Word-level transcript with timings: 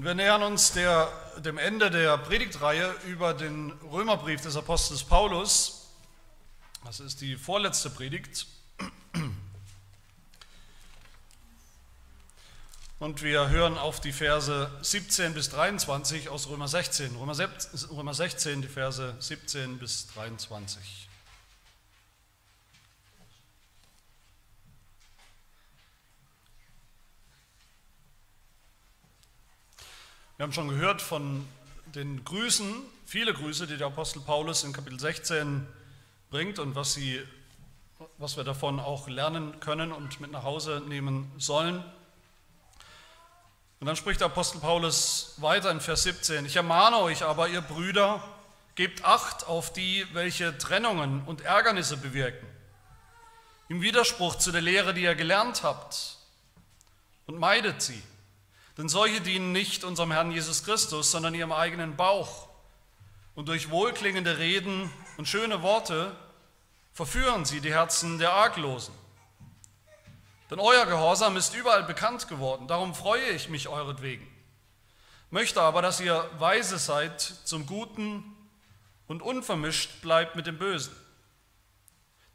Wir 0.00 0.14
nähern 0.14 0.44
uns 0.44 0.70
der, 0.70 1.10
dem 1.38 1.58
Ende 1.58 1.90
der 1.90 2.16
Predigtreihe 2.18 2.94
über 3.08 3.34
den 3.34 3.72
Römerbrief 3.90 4.40
des 4.40 4.56
Apostels 4.56 5.02
Paulus. 5.02 5.88
Das 6.84 7.00
ist 7.00 7.20
die 7.20 7.34
vorletzte 7.34 7.90
Predigt. 7.90 8.46
Und 13.00 13.22
wir 13.22 13.48
hören 13.48 13.76
auf 13.76 13.98
die 13.98 14.12
Verse 14.12 14.70
17 14.82 15.34
bis 15.34 15.50
23 15.50 16.28
aus 16.28 16.48
Römer 16.48 16.68
16. 16.68 17.16
Römer 17.16 18.14
16, 18.14 18.62
die 18.62 18.68
Verse 18.68 19.16
17 19.18 19.80
bis 19.80 20.06
23. 20.14 21.07
Wir 30.38 30.44
haben 30.44 30.52
schon 30.52 30.68
gehört 30.68 31.02
von 31.02 31.44
den 31.96 32.24
Grüßen, 32.24 32.72
viele 33.04 33.34
Grüße, 33.34 33.66
die 33.66 33.76
der 33.76 33.88
Apostel 33.88 34.20
Paulus 34.20 34.62
in 34.62 34.72
Kapitel 34.72 35.00
16 35.00 35.66
bringt 36.30 36.60
und 36.60 36.76
was, 36.76 36.94
sie, 36.94 37.20
was 38.18 38.36
wir 38.36 38.44
davon 38.44 38.78
auch 38.78 39.08
lernen 39.08 39.58
können 39.58 39.90
und 39.90 40.20
mit 40.20 40.30
nach 40.30 40.44
Hause 40.44 40.80
nehmen 40.86 41.28
sollen. 41.38 41.82
Und 43.80 43.88
dann 43.88 43.96
spricht 43.96 44.20
der 44.20 44.28
Apostel 44.28 44.60
Paulus 44.60 45.34
weiter 45.38 45.72
in 45.72 45.80
Vers 45.80 46.04
17, 46.04 46.46
ich 46.46 46.54
ermahne 46.54 46.98
euch 46.98 47.24
aber, 47.24 47.48
ihr 47.48 47.60
Brüder, 47.60 48.22
gebt 48.76 49.04
Acht 49.04 49.44
auf 49.48 49.72
die, 49.72 50.06
welche 50.12 50.56
Trennungen 50.56 51.24
und 51.24 51.40
Ärgernisse 51.40 51.96
bewirken, 51.96 52.46
im 53.68 53.82
Widerspruch 53.82 54.36
zu 54.36 54.52
der 54.52 54.62
Lehre, 54.62 54.94
die 54.94 55.02
ihr 55.02 55.16
gelernt 55.16 55.64
habt, 55.64 56.16
und 57.26 57.40
meidet 57.40 57.82
sie. 57.82 58.00
Denn 58.78 58.88
solche 58.88 59.20
dienen 59.20 59.50
nicht 59.50 59.82
unserem 59.82 60.12
Herrn 60.12 60.30
Jesus 60.30 60.62
Christus, 60.62 61.10
sondern 61.10 61.34
ihrem 61.34 61.50
eigenen 61.50 61.96
Bauch. 61.96 62.48
Und 63.34 63.48
durch 63.48 63.70
wohlklingende 63.70 64.38
Reden 64.38 64.88
und 65.16 65.26
schöne 65.26 65.62
Worte 65.62 66.16
verführen 66.92 67.44
sie 67.44 67.60
die 67.60 67.72
Herzen 67.72 68.18
der 68.18 68.32
Arglosen. 68.32 68.94
Denn 70.48 70.60
euer 70.60 70.86
Gehorsam 70.86 71.36
ist 71.36 71.54
überall 71.54 71.82
bekannt 71.82 72.28
geworden, 72.28 72.68
darum 72.68 72.94
freue 72.94 73.28
ich 73.30 73.48
mich 73.48 73.68
euretwegen. 73.68 74.26
Möchte 75.30 75.60
aber, 75.60 75.82
dass 75.82 76.00
ihr 76.00 76.30
weise 76.38 76.78
seid 76.78 77.20
zum 77.20 77.66
Guten 77.66 78.24
und 79.08 79.22
unvermischt 79.22 80.00
bleibt 80.02 80.36
mit 80.36 80.46
dem 80.46 80.56
Bösen. 80.56 80.94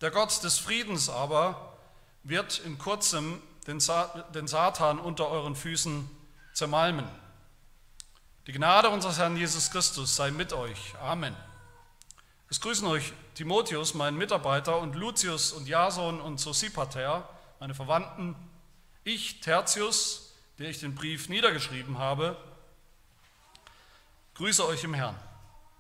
Der 0.01 0.11
Gott 0.11 0.43
des 0.43 0.59
Friedens 0.59 1.09
aber 1.09 1.77
wird 2.23 2.59
in 2.59 2.77
kurzem 2.77 3.41
den 3.65 3.79
Satan 3.79 4.99
unter 4.99 5.29
euren 5.29 5.55
Füßen 5.55 6.09
zermalmen. 6.53 7.07
Die 8.47 8.51
Gnade 8.51 8.89
unseres 8.89 9.17
Herrn 9.17 9.37
Jesus 9.37 9.71
Christus 9.71 10.15
sei 10.15 10.31
mit 10.31 10.53
euch. 10.53 10.95
Amen. 11.01 11.35
Es 12.49 12.61
grüßen 12.61 12.85
euch 12.87 13.13
Timotheus, 13.35 13.93
mein 13.93 14.15
Mitarbeiter, 14.15 14.79
und 14.79 14.95
Lucius 14.95 15.53
und 15.53 15.67
Jason 15.67 16.21
und 16.21 16.39
Sosipater, 16.39 17.27
meine 17.59 17.73
Verwandten. 17.73 18.35
Ich, 19.03 19.39
Tertius, 19.39 20.33
der 20.59 20.69
ich 20.69 20.79
den 20.79 20.93
Brief 20.93 21.29
niedergeschrieben 21.29 21.97
habe, 21.97 22.37
grüße 24.35 24.65
euch 24.67 24.83
im 24.83 24.93
Herrn. 24.93 25.15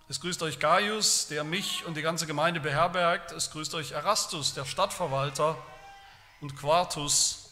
Es 0.09 0.19
grüßt 0.19 0.41
euch 0.43 0.59
Gaius, 0.59 1.27
der 1.27 1.43
mich 1.43 1.85
und 1.85 1.95
die 1.95 2.01
ganze 2.01 2.27
Gemeinde 2.27 2.59
beherbergt. 2.59 3.31
Es 3.31 3.51
grüßt 3.51 3.73
euch 3.75 3.91
Erastus, 3.91 4.53
der 4.53 4.65
Stadtverwalter, 4.65 5.57
und 6.41 6.57
Quartus, 6.57 7.51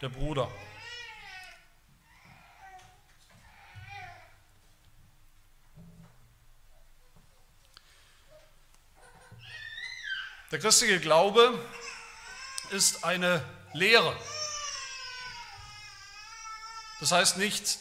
der 0.00 0.08
Bruder. 0.08 0.48
Der 10.52 10.58
christliche 10.58 11.00
Glaube 11.00 11.58
ist 12.68 13.04
eine 13.04 13.42
Lehre. 13.72 14.14
Das 17.00 17.10
heißt 17.10 17.38
nicht 17.38 17.78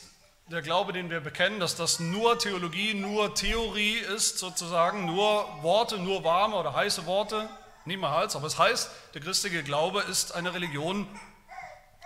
der 0.47 0.61
Glaube, 0.61 0.93
den 0.93 1.09
wir 1.09 1.19
bekennen, 1.19 1.59
dass 1.59 1.75
das 1.75 1.99
nur 1.99 2.39
Theologie, 2.39 2.93
nur 2.93 3.35
Theorie 3.35 3.97
ist, 3.97 4.39
sozusagen, 4.39 5.05
nur 5.05 5.61
Worte, 5.61 5.97
nur 5.97 6.23
warme 6.23 6.55
oder 6.55 6.73
heiße 6.73 7.05
Worte, 7.05 7.49
niemals. 7.83 8.37
Aber 8.37 8.47
es 8.47 8.57
heißt, 8.57 8.89
der 9.15 9.21
christliche 9.21 9.63
Glaube 9.63 10.03
ist 10.03 10.33
eine 10.33 10.53
Religion 10.53 11.07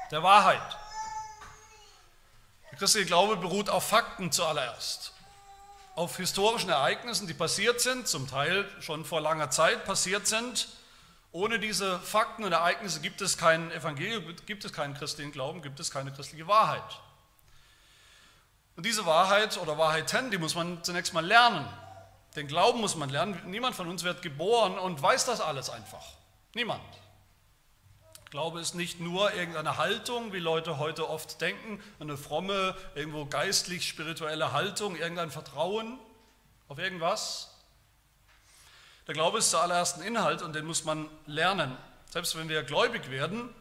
der 0.10 0.24
Wahrheit. 0.24 0.78
Der 2.72 2.80
christliche 2.80 3.06
Glaube 3.06 3.38
beruht 3.38 3.70
auf 3.70 3.88
Fakten 3.88 4.32
zuallererst 4.32 5.15
auf 5.96 6.18
historischen 6.18 6.70
Ereignissen, 6.70 7.26
die 7.28 7.34
passiert 7.34 7.80
sind, 7.80 8.08
zum 8.08 8.30
Teil 8.30 8.70
schon 8.82 9.06
vor 9.06 9.22
langer 9.22 9.50
Zeit 9.50 9.86
passiert 9.86 10.28
sind. 10.28 10.68
Ohne 11.32 11.58
diese 11.58 12.00
Fakten 12.00 12.44
und 12.44 12.52
Ereignisse 12.52 13.02
gibt 13.02 13.22
es 13.22 13.38
kein 13.38 13.72
Evangelium, 13.72 14.24
gibt 14.46 14.64
es 14.66 14.74
keinen 14.74 14.94
christlichen 14.94 15.32
Glauben, 15.32 15.62
gibt 15.62 15.80
es 15.80 15.92
keine 15.92 16.12
christliche 16.12 16.48
Wahrheit. 16.48 17.02
Und 18.76 18.86
diese 18.86 19.06
Wahrheit 19.06 19.58
oder 19.58 19.78
Wahrheiten, 19.78 20.32
die 20.32 20.38
muss 20.38 20.56
man 20.56 20.84
zunächst 20.84 21.14
mal 21.14 21.26
lernen. 21.26 21.66
Den 22.36 22.48
Glauben 22.48 22.82
muss 22.82 22.96
man 22.96 23.10
lernen. 23.10 23.42
Niemand 23.46 23.76
von 23.76 23.88
uns 23.88 24.04
wird 24.04 24.22
geboren 24.22 24.78
und 24.78 25.02
weiß 25.02 25.26
das 25.26 25.40
alles 25.40 25.70
einfach. 25.70 26.04
Niemand. 26.54 26.84
Glaube 28.32 28.60
ist 28.60 28.74
nicht 28.76 29.00
nur 29.00 29.34
irgendeine 29.34 29.78
Haltung, 29.78 30.34
wie 30.34 30.40
Leute 30.40 30.78
heute 30.78 31.10
oft 31.10 31.40
denken, 31.42 31.82
eine 32.00 32.18
fromme, 32.18 32.76
irgendwo 32.96 33.26
geistlich-spirituelle 33.26 34.52
Haltung, 34.52 34.96
irgendein 34.96 35.32
Vertrauen 35.32 36.00
auf 36.68 36.80
irgendwas. 36.80 37.52
Der 39.08 39.14
Glaube 39.14 39.38
ist 39.38 39.52
zuallererst 39.52 39.98
ein 39.98 40.04
Inhalt 40.04 40.42
und 40.42 40.54
den 40.54 40.66
muss 40.66 40.84
man 40.84 41.08
lernen. 41.28 41.78
Selbst 42.10 42.36
wenn 42.36 42.50
wir 42.50 42.64
gläubig 42.64 43.12
werden, 43.12 43.54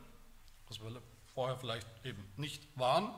was 0.69 0.81
wir 0.81 1.03
vorher 1.35 1.59
vielleicht 1.59 1.87
eben 2.05 2.27
nicht 2.37 2.63
waren, 2.77 3.15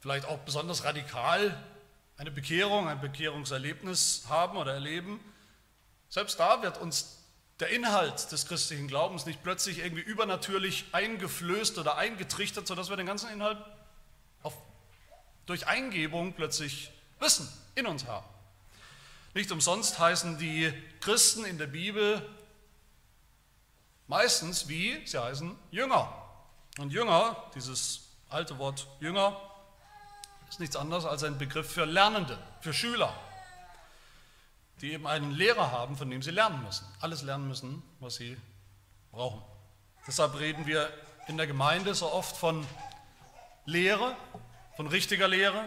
vielleicht 0.00 0.26
auch 0.26 0.38
besonders 0.38 0.84
radikal 0.84 1.56
eine 2.16 2.32
Bekehrung, 2.32 2.88
ein 2.88 3.00
Bekehrungserlebnis 3.00 4.24
haben 4.28 4.56
oder 4.56 4.74
erleben, 4.74 5.20
selbst 6.08 6.40
da 6.40 6.62
wird 6.62 6.78
uns 6.78 7.21
der 7.60 7.68
Inhalt 7.68 8.32
des 8.32 8.46
christlichen 8.46 8.88
Glaubens 8.88 9.26
nicht 9.26 9.42
plötzlich 9.42 9.78
irgendwie 9.78 10.02
übernatürlich 10.02 10.86
eingeflößt 10.92 11.78
oder 11.78 11.96
eingetrichtert, 11.96 12.66
sodass 12.66 12.90
wir 12.90 12.96
den 12.96 13.06
ganzen 13.06 13.30
Inhalt 13.30 13.58
auf, 14.42 14.54
durch 15.46 15.66
Eingebung 15.66 16.32
plötzlich 16.34 16.90
wissen, 17.20 17.48
in 17.74 17.86
uns 17.86 18.06
haben. 18.06 18.26
Nicht 19.34 19.50
umsonst 19.52 19.98
heißen 19.98 20.38
die 20.38 20.72
Christen 21.00 21.44
in 21.44 21.58
der 21.58 21.66
Bibel 21.66 22.28
meistens 24.08 24.68
wie 24.68 25.00
sie 25.06 25.22
heißen 25.22 25.56
Jünger. 25.70 26.12
Und 26.78 26.92
Jünger, 26.92 27.36
dieses 27.54 28.08
alte 28.28 28.58
Wort 28.58 28.86
Jünger, 29.00 29.40
ist 30.48 30.60
nichts 30.60 30.76
anderes 30.76 31.04
als 31.04 31.22
ein 31.22 31.38
Begriff 31.38 31.70
für 31.70 31.84
Lernende, 31.84 32.38
für 32.60 32.74
Schüler 32.74 33.14
die 34.82 34.92
eben 34.92 35.06
einen 35.06 35.30
Lehrer 35.30 35.70
haben, 35.70 35.96
von 35.96 36.10
dem 36.10 36.22
sie 36.22 36.32
lernen 36.32 36.62
müssen. 36.64 36.84
Alles 37.00 37.22
lernen 37.22 37.46
müssen, 37.46 37.82
was 38.00 38.16
sie 38.16 38.36
brauchen. 39.12 39.40
Deshalb 40.06 40.38
reden 40.38 40.66
wir 40.66 40.92
in 41.28 41.36
der 41.36 41.46
Gemeinde 41.46 41.94
so 41.94 42.12
oft 42.12 42.36
von 42.36 42.66
Lehre, 43.64 44.16
von 44.76 44.88
richtiger 44.88 45.28
Lehre. 45.28 45.64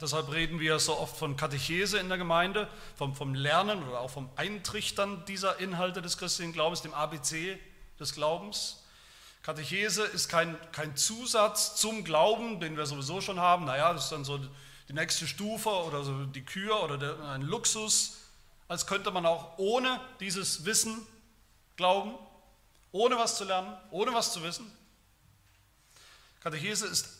Deshalb 0.00 0.30
reden 0.30 0.60
wir 0.60 0.78
so 0.78 0.96
oft 0.96 1.16
von 1.16 1.36
Katechese 1.36 1.98
in 1.98 2.08
der 2.08 2.18
Gemeinde, 2.18 2.68
vom, 2.94 3.16
vom 3.16 3.34
Lernen 3.34 3.82
oder 3.88 4.00
auch 4.00 4.10
vom 4.10 4.30
Eintrichtern 4.36 5.24
dieser 5.26 5.58
Inhalte 5.58 6.00
des 6.00 6.18
christlichen 6.18 6.52
Glaubens, 6.52 6.82
dem 6.82 6.94
ABC 6.94 7.58
des 7.98 8.14
Glaubens. 8.14 8.84
Katechese 9.42 10.04
ist 10.04 10.28
kein, 10.28 10.56
kein 10.70 10.96
Zusatz 10.96 11.74
zum 11.74 12.04
Glauben, 12.04 12.60
den 12.60 12.76
wir 12.76 12.86
sowieso 12.86 13.20
schon 13.20 13.40
haben. 13.40 13.64
Naja, 13.64 13.92
das 13.92 14.04
ist 14.04 14.12
dann 14.12 14.24
so 14.24 14.38
die 14.88 14.94
nächste 14.94 15.26
Stufe 15.26 15.68
oder 15.68 16.02
so 16.02 16.24
die 16.24 16.44
Kür 16.44 16.82
oder 16.82 16.98
der, 16.98 17.20
ein 17.30 17.42
Luxus, 17.42 18.16
als 18.68 18.86
könnte 18.86 19.10
man 19.10 19.26
auch 19.26 19.58
ohne 19.58 20.00
dieses 20.20 20.64
Wissen 20.64 21.06
glauben, 21.76 22.14
ohne 22.92 23.16
was 23.16 23.36
zu 23.36 23.44
lernen, 23.44 23.76
ohne 23.90 24.14
was 24.14 24.32
zu 24.32 24.42
wissen. 24.42 24.70
Katechese 26.40 26.86
ist 26.86 27.18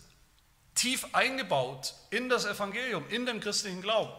tief 0.75 1.07
eingebaut 1.13 1.95
in 2.11 2.29
das 2.29 2.45
Evangelium, 2.45 3.05
in 3.11 3.27
den 3.27 3.41
christlichen 3.41 3.83
Glauben. 3.83 4.13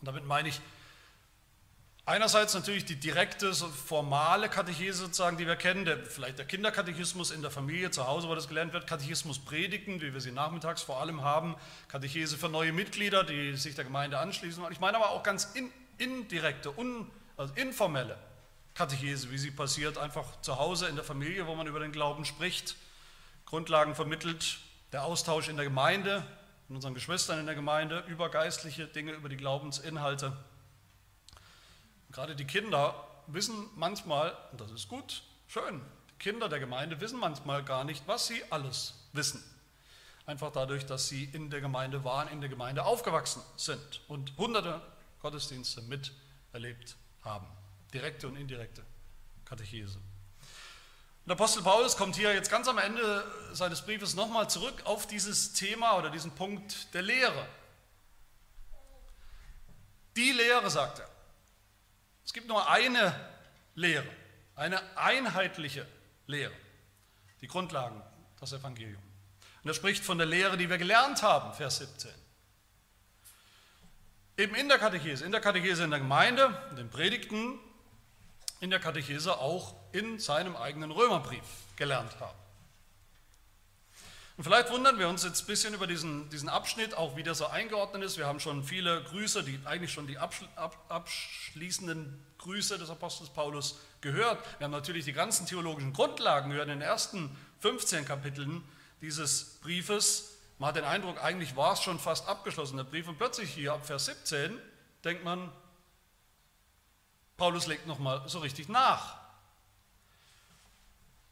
Und 0.00 0.06
damit 0.06 0.24
meine 0.24 0.48
ich 0.48 0.60
Einerseits 2.08 2.54
natürlich 2.54 2.86
die 2.86 2.96
direkte, 2.96 3.52
so 3.52 3.68
formale 3.68 4.48
Katechese 4.48 5.00
sozusagen, 5.00 5.36
die 5.36 5.46
wir 5.46 5.56
kennen, 5.56 5.84
der, 5.84 6.06
vielleicht 6.06 6.38
der 6.38 6.46
Kinderkatechismus 6.46 7.30
in 7.30 7.42
der 7.42 7.50
Familie, 7.50 7.90
zu 7.90 8.06
Hause, 8.06 8.30
wo 8.30 8.34
das 8.34 8.48
gelernt 8.48 8.72
wird, 8.72 8.86
Katechismus 8.86 9.38
predigen, 9.38 10.00
wie 10.00 10.14
wir 10.14 10.22
sie 10.22 10.32
nachmittags 10.32 10.80
vor 10.80 11.02
allem 11.02 11.20
haben, 11.20 11.54
Katechese 11.88 12.38
für 12.38 12.48
neue 12.48 12.72
Mitglieder, 12.72 13.24
die 13.24 13.54
sich 13.56 13.74
der 13.74 13.84
Gemeinde 13.84 14.18
anschließen. 14.18 14.64
Ich 14.70 14.80
meine 14.80 14.96
aber 14.96 15.10
auch 15.10 15.22
ganz 15.22 15.50
in, 15.52 15.70
indirekte, 15.98 16.70
un, 16.78 17.10
also 17.36 17.52
informelle 17.56 18.16
Katechese, 18.72 19.30
wie 19.30 19.36
sie 19.36 19.50
passiert, 19.50 19.98
einfach 19.98 20.40
zu 20.40 20.58
Hause 20.58 20.88
in 20.88 20.94
der 20.94 21.04
Familie, 21.04 21.46
wo 21.46 21.54
man 21.56 21.66
über 21.66 21.80
den 21.80 21.92
Glauben 21.92 22.24
spricht, 22.24 22.76
Grundlagen 23.44 23.94
vermittelt, 23.94 24.60
der 24.92 25.04
Austausch 25.04 25.50
in 25.50 25.56
der 25.56 25.66
Gemeinde, 25.66 26.24
mit 26.68 26.76
unseren 26.76 26.94
Geschwistern 26.94 27.38
in 27.38 27.44
der 27.44 27.54
Gemeinde, 27.54 28.02
über 28.06 28.30
geistliche 28.30 28.86
Dinge, 28.86 29.12
über 29.12 29.28
die 29.28 29.36
Glaubensinhalte. 29.36 30.32
Gerade 32.10 32.34
die 32.34 32.46
Kinder 32.46 32.94
wissen 33.26 33.68
manchmal, 33.76 34.36
und 34.52 34.60
das 34.60 34.70
ist 34.70 34.88
gut, 34.88 35.22
schön, 35.46 35.80
die 36.10 36.18
Kinder 36.18 36.48
der 36.48 36.60
Gemeinde 36.60 37.00
wissen 37.00 37.18
manchmal 37.18 37.62
gar 37.62 37.84
nicht, 37.84 38.06
was 38.06 38.26
sie 38.26 38.42
alles 38.50 38.94
wissen. 39.12 39.42
Einfach 40.26 40.52
dadurch, 40.52 40.84
dass 40.84 41.08
sie 41.08 41.24
in 41.24 41.50
der 41.50 41.60
Gemeinde 41.60 42.04
waren, 42.04 42.28
in 42.28 42.40
der 42.40 42.50
Gemeinde 42.50 42.84
aufgewachsen 42.84 43.42
sind 43.56 44.02
und 44.08 44.36
hunderte 44.36 44.80
Gottesdienste 45.20 45.82
miterlebt 45.82 46.96
haben. 47.22 47.46
Direkte 47.92 48.28
und 48.28 48.36
indirekte 48.36 48.84
Katechese. 49.44 49.98
Und 51.24 51.32
Apostel 51.32 51.62
Paulus 51.62 51.96
kommt 51.96 52.16
hier 52.16 52.32
jetzt 52.32 52.50
ganz 52.50 52.68
am 52.68 52.78
Ende 52.78 53.24
seines 53.52 53.82
Briefes 53.82 54.14
nochmal 54.14 54.48
zurück 54.48 54.82
auf 54.84 55.06
dieses 55.06 55.52
Thema 55.52 55.98
oder 55.98 56.10
diesen 56.10 56.30
Punkt 56.30 56.92
der 56.94 57.02
Lehre. 57.02 57.46
Die 60.16 60.32
Lehre, 60.32 60.70
sagt 60.70 61.00
er. 61.00 61.17
Es 62.28 62.34
gibt 62.34 62.46
nur 62.46 62.68
eine 62.68 63.14
Lehre, 63.74 64.06
eine 64.54 64.82
einheitliche 64.98 65.86
Lehre. 66.26 66.52
Die 67.40 67.46
Grundlagen, 67.46 68.02
das 68.38 68.52
Evangelium. 68.52 69.00
Und 69.62 69.70
er 69.70 69.72
spricht 69.72 70.04
von 70.04 70.18
der 70.18 70.26
Lehre, 70.26 70.58
die 70.58 70.68
wir 70.68 70.76
gelernt 70.76 71.22
haben, 71.22 71.54
Vers 71.54 71.78
17. 71.78 72.10
Eben 74.36 74.54
in 74.56 74.68
der 74.68 74.76
Katechese, 74.76 75.24
in 75.24 75.32
der 75.32 75.40
Katechese 75.40 75.84
in 75.84 75.90
der 75.90 76.00
Gemeinde, 76.00 76.54
in 76.68 76.76
den 76.76 76.90
Predigten, 76.90 77.58
in 78.60 78.68
der 78.68 78.78
Katechese 78.78 79.38
auch 79.38 79.74
in 79.92 80.18
seinem 80.18 80.54
eigenen 80.54 80.90
Römerbrief 80.90 81.46
gelernt 81.76 82.20
haben. 82.20 82.37
Und 84.38 84.44
vielleicht 84.44 84.70
wundern 84.70 85.00
wir 85.00 85.08
uns 85.08 85.24
jetzt 85.24 85.42
ein 85.42 85.46
bisschen 85.46 85.74
über 85.74 85.88
diesen, 85.88 86.30
diesen 86.30 86.48
Abschnitt, 86.48 86.94
auch 86.94 87.16
wie 87.16 87.24
der 87.24 87.34
so 87.34 87.48
eingeordnet 87.48 88.04
ist. 88.04 88.18
Wir 88.18 88.26
haben 88.28 88.38
schon 88.38 88.62
viele 88.62 89.02
Grüße, 89.02 89.42
die 89.42 89.58
eigentlich 89.64 89.92
schon 89.92 90.06
die 90.06 90.16
abschließenden 90.16 92.24
Grüße 92.38 92.78
des 92.78 92.88
Apostels 92.88 93.30
Paulus 93.30 93.80
gehört. 94.00 94.38
Wir 94.58 94.66
haben 94.66 94.70
natürlich 94.70 95.04
die 95.04 95.12
ganzen 95.12 95.46
theologischen 95.46 95.92
Grundlagen 95.92 96.50
gehört 96.50 96.68
in 96.68 96.78
den 96.78 96.82
ersten 96.82 97.36
15 97.62 98.04
Kapiteln 98.04 98.62
dieses 99.00 99.58
Briefes. 99.60 100.36
Man 100.58 100.68
hat 100.68 100.76
den 100.76 100.84
Eindruck, 100.84 101.20
eigentlich 101.20 101.56
war 101.56 101.72
es 101.72 101.82
schon 101.82 101.98
fast 101.98 102.28
abgeschlossen, 102.28 102.76
der 102.76 102.84
Brief. 102.84 103.08
Und 103.08 103.18
plötzlich 103.18 103.50
hier 103.50 103.72
ab 103.72 103.84
Vers 103.84 104.04
17 104.04 104.56
denkt 105.02 105.24
man, 105.24 105.50
Paulus 107.36 107.66
legt 107.66 107.88
nochmal 107.88 108.22
so 108.28 108.38
richtig 108.38 108.68
nach. 108.68 109.16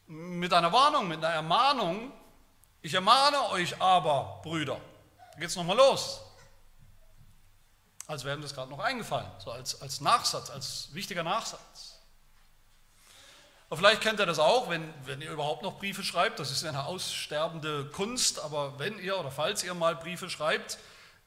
Mit 0.08 0.52
einer 0.52 0.72
Warnung, 0.72 1.06
mit 1.06 1.18
einer 1.18 1.32
Ermahnung. 1.32 2.12
Ich 2.86 2.94
ermahne 2.94 3.50
euch 3.50 3.82
aber, 3.82 4.38
Brüder. 4.44 4.80
Da 5.32 5.38
geht 5.40 5.48
es 5.48 5.56
nochmal 5.56 5.76
los. 5.76 6.20
Als 8.06 8.22
wäre 8.22 8.36
ihm 8.36 8.42
das 8.42 8.54
gerade 8.54 8.70
noch 8.70 8.78
eingefallen, 8.78 9.28
so 9.38 9.50
als, 9.50 9.82
als 9.82 10.00
Nachsatz, 10.00 10.50
als 10.50 10.94
wichtiger 10.94 11.24
Nachsatz. 11.24 11.98
Aber 13.68 13.78
vielleicht 13.78 14.02
kennt 14.02 14.20
ihr 14.20 14.26
das 14.26 14.38
auch, 14.38 14.70
wenn, 14.70 14.94
wenn 15.04 15.20
ihr 15.20 15.32
überhaupt 15.32 15.64
noch 15.64 15.78
Briefe 15.78 16.04
schreibt. 16.04 16.38
Das 16.38 16.52
ist 16.52 16.64
eine 16.64 16.86
aussterbende 16.86 17.86
Kunst, 17.86 18.38
aber 18.38 18.78
wenn 18.78 19.00
ihr 19.00 19.18
oder 19.18 19.32
falls 19.32 19.64
ihr 19.64 19.74
mal 19.74 19.96
Briefe 19.96 20.30
schreibt, 20.30 20.78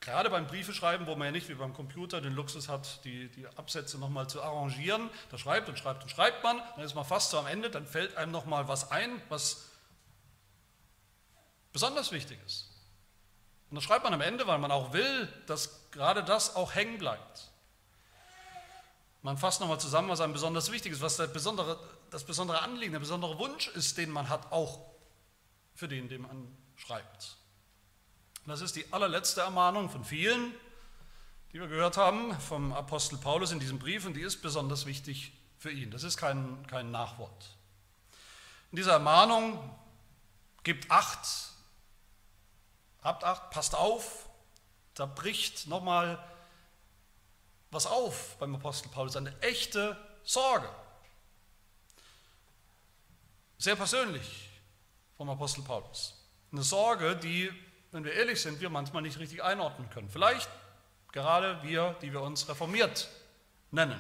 Gerade 0.02 0.30
beim 0.30 0.48
Briefeschreiben, 0.48 1.08
wo 1.08 1.18
man 1.18 1.26
ja 1.26 1.32
nicht 1.34 1.50
wie 1.50 1.56
beim 1.56 1.74
Computer 1.74 2.22
den 2.22 2.34
Luxus 2.34 2.70
hat, 2.70 3.04
die, 3.04 3.28
die 3.28 3.46
Absätze 3.58 3.98
nochmal 3.98 4.30
zu 4.30 4.42
arrangieren, 4.42 5.10
da 5.30 5.38
schreibt 5.38 5.68
und 5.68 5.78
schreibt 5.78 6.04
und 6.04 6.10
schreibt 6.10 6.42
man, 6.42 6.62
dann 6.78 6.86
ist 6.86 6.96
man 6.96 7.04
fast 7.04 7.32
so 7.32 7.38
am 7.38 7.48
Ende, 7.48 7.70
dann 7.70 7.86
fällt 7.86 8.16
einem 8.16 8.32
nochmal 8.32 8.70
was 8.70 8.92
ein, 8.92 9.22
was 9.28 9.69
besonders 11.72 12.12
wichtig 12.12 12.40
ist. 12.46 12.70
Und 13.70 13.76
das 13.76 13.84
schreibt 13.84 14.04
man 14.04 14.14
am 14.14 14.22
Ende, 14.22 14.48
weil 14.48 14.58
man 14.58 14.72
auch 14.72 14.94
will, 14.94 15.28
dass 15.46 15.92
gerade 15.92 16.24
das 16.24 16.56
auch 16.56 16.74
hängen 16.74 16.98
bleibt. 16.98 17.50
Man 19.22 19.38
fasst 19.38 19.60
nochmal 19.60 19.80
zusammen, 19.80 20.10
was 20.10 20.22
einem 20.22 20.34
besonders 20.34 20.72
wichtig 20.72 20.94
ist, 20.94 21.02
was 21.02 21.18
besondere, 21.34 21.78
das 22.10 22.24
besondere 22.24 22.62
Anliegen, 22.62 22.94
der 22.94 23.00
besondere 23.00 23.38
Wunsch 23.38 23.68
ist, 23.68 23.98
den 23.98 24.12
man 24.12 24.30
hat, 24.30 24.52
auch 24.52 24.80
für 25.76 25.88
den, 25.88 26.10
den 26.10 26.22
man 26.22 26.58
schreibt. 26.76 27.38
Das 28.46 28.62
ist 28.62 28.76
die 28.76 28.92
allerletzte 28.92 29.42
Ermahnung 29.42 29.90
von 29.90 30.04
vielen, 30.04 30.54
die 31.52 31.60
wir 31.60 31.68
gehört 31.68 31.98
haben 31.98 32.40
vom 32.40 32.74
Apostel 32.74 33.18
Paulus 33.18 33.52
in 33.52 33.60
diesem 33.60 33.78
Brief 33.78 34.06
und 34.06 34.14
die 34.14 34.22
ist 34.22 34.42
besonders 34.42 34.86
wichtig 34.86 35.34
für 35.58 35.72
ihn. 35.72 35.92
Das 35.92 36.04
ist 36.04 36.18
kein, 36.18 36.66
kein 36.68 36.90
Nachwort. 36.90 37.58
In 38.72 38.78
dieser 38.78 38.94
Ermahnung 38.94 39.60
gibt 40.64 40.90
Acht, 40.90 41.28
habt 43.02 43.24
Acht, 43.24 43.52
passt 43.52 43.76
auf, 43.76 44.30
da 44.94 45.06
bricht 45.06 45.68
nochmal 45.68 46.24
was 47.72 47.86
auf 47.86 48.38
beim 48.40 48.56
Apostel 48.56 48.90
Paulus, 48.90 49.16
eine 49.16 49.40
echte 49.42 49.98
Sorge. 50.24 50.70
Sehr 53.58 53.76
persönlich 53.76 54.50
vom 55.18 55.30
Apostel 55.30 55.62
Paulus. 55.62 56.16
Eine 56.52 56.64
Sorge, 56.64 57.16
die 57.16 57.52
wenn 57.92 58.04
wir 58.04 58.14
ehrlich 58.14 58.42
sind, 58.42 58.62
wir 58.62 58.70
manchmal 58.70 59.02
nicht 59.02 59.18
richtig 59.20 59.44
einordnen 59.44 59.90
können. 59.90 60.10
Vielleicht 60.10 60.50
gerade 61.12 61.62
wir, 61.64 61.96
die 62.02 62.12
wir 62.14 62.22
uns 62.22 62.48
reformiert 62.48 63.10
nennen. 63.72 64.00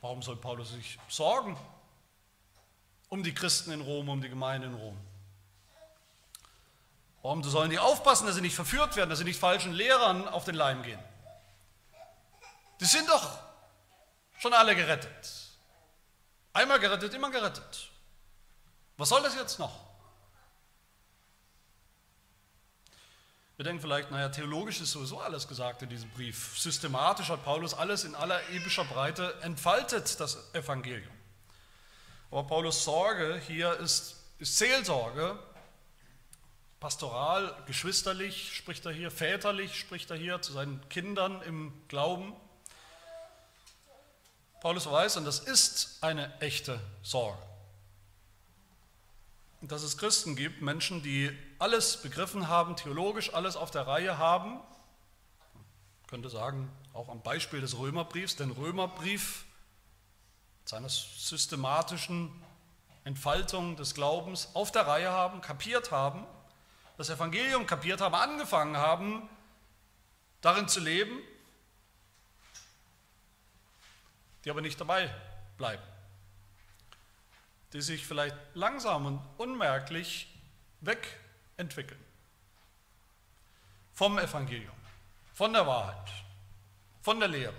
Warum 0.00 0.22
soll 0.22 0.36
Paulus 0.36 0.72
sich 0.72 0.98
sorgen 1.08 1.56
um 3.08 3.22
die 3.22 3.32
Christen 3.32 3.70
in 3.70 3.80
Rom, 3.80 4.08
um 4.08 4.20
die 4.20 4.28
Gemeinde 4.28 4.66
in 4.66 4.74
Rom? 4.74 4.96
Warum 7.26 7.42
sollen 7.42 7.70
die 7.70 7.80
aufpassen, 7.80 8.24
dass 8.24 8.36
sie 8.36 8.40
nicht 8.40 8.54
verführt 8.54 8.94
werden, 8.94 9.10
dass 9.10 9.18
sie 9.18 9.24
nicht 9.24 9.40
falschen 9.40 9.72
Lehrern 9.72 10.28
auf 10.28 10.44
den 10.44 10.54
Leim 10.54 10.84
gehen? 10.84 11.00
Die 12.78 12.84
sind 12.84 13.08
doch 13.08 13.40
schon 14.38 14.54
alle 14.54 14.76
gerettet. 14.76 15.32
Einmal 16.52 16.78
gerettet, 16.78 17.12
immer 17.14 17.32
gerettet. 17.32 17.90
Was 18.96 19.08
soll 19.08 19.24
das 19.24 19.34
jetzt 19.34 19.58
noch? 19.58 19.76
Wir 23.56 23.64
denken 23.64 23.82
vielleicht, 23.82 24.12
naja, 24.12 24.28
theologisch 24.28 24.80
ist 24.80 24.92
sowieso 24.92 25.18
alles 25.18 25.48
gesagt 25.48 25.82
in 25.82 25.88
diesem 25.88 26.08
Brief. 26.10 26.56
Systematisch 26.56 27.28
hat 27.28 27.44
Paulus 27.44 27.74
alles 27.74 28.04
in 28.04 28.14
aller 28.14 28.40
epischer 28.50 28.84
Breite 28.84 29.34
entfaltet, 29.42 30.20
das 30.20 30.54
Evangelium. 30.54 31.12
Aber 32.30 32.44
Paulus 32.44 32.84
Sorge 32.84 33.42
hier 33.48 33.72
ist, 33.80 34.14
ist 34.38 34.56
Seelsorge, 34.56 35.36
pastoral, 36.86 37.52
geschwisterlich 37.66 38.54
spricht 38.54 38.86
er 38.86 38.92
hier, 38.92 39.10
väterlich 39.10 39.76
spricht 39.76 40.08
er 40.12 40.16
hier 40.16 40.40
zu 40.40 40.52
seinen 40.52 40.88
Kindern 40.88 41.42
im 41.42 41.72
Glauben. 41.88 42.32
Paulus 44.60 44.88
weiß, 44.88 45.16
und 45.16 45.24
das 45.24 45.40
ist 45.40 45.98
eine 46.00 46.40
echte 46.40 46.78
Sorge 47.02 47.42
dass 49.62 49.82
es 49.82 49.98
Christen 49.98 50.36
gibt, 50.36 50.62
Menschen, 50.62 51.02
die 51.02 51.36
alles 51.58 51.96
begriffen 51.96 52.46
haben, 52.46 52.76
theologisch 52.76 53.34
alles 53.34 53.56
auf 53.56 53.72
der 53.72 53.88
Reihe 53.88 54.16
haben. 54.16 54.50
Man 54.52 56.06
könnte 56.06 56.28
sagen, 56.28 56.70
auch 56.92 57.08
am 57.08 57.20
Beispiel 57.20 57.60
des 57.60 57.76
Römerbriefs, 57.76 58.36
den 58.36 58.52
Römerbrief 58.52 59.44
seiner 60.64 60.88
systematischen 60.88 62.30
Entfaltung 63.02 63.74
des 63.74 63.94
Glaubens 63.94 64.50
auf 64.54 64.70
der 64.70 64.86
Reihe 64.86 65.10
haben, 65.10 65.40
kapiert 65.40 65.90
haben, 65.90 66.24
das 66.96 67.10
Evangelium 67.10 67.66
kapiert 67.66 68.00
haben, 68.00 68.14
angefangen 68.14 68.76
haben, 68.76 69.28
darin 70.40 70.68
zu 70.68 70.80
leben, 70.80 71.20
die 74.44 74.50
aber 74.50 74.60
nicht 74.60 74.80
dabei 74.80 75.12
bleiben 75.56 75.82
die 77.76 77.82
sich 77.82 78.06
vielleicht 78.06 78.36
langsam 78.54 79.04
und 79.04 79.20
unmerklich 79.36 80.34
wegentwickeln 80.80 82.02
vom 83.92 84.18
Evangelium, 84.18 84.74
von 85.34 85.52
der 85.52 85.66
Wahrheit, 85.66 86.10
von 87.02 87.20
der 87.20 87.28
Lehre, 87.28 87.54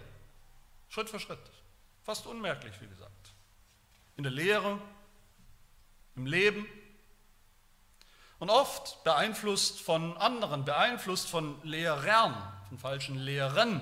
Schritt 0.89 1.09
für 1.09 1.19
Schritt, 1.19 1.39
fast 2.03 2.25
unmerklich, 2.25 2.73
wie 2.81 2.87
gesagt. 2.87 3.11
In 4.17 4.23
der 4.23 4.31
Lehre, 4.31 4.79
im 6.15 6.25
Leben 6.25 6.65
und 8.39 8.49
oft 8.49 9.03
beeinflusst 9.03 9.81
von 9.81 10.17
anderen, 10.17 10.65
beeinflusst 10.65 11.27
von 11.27 11.61
Lehrern, 11.63 12.35
von 12.69 12.77
falschen 12.77 13.17
Lehren. 13.17 13.81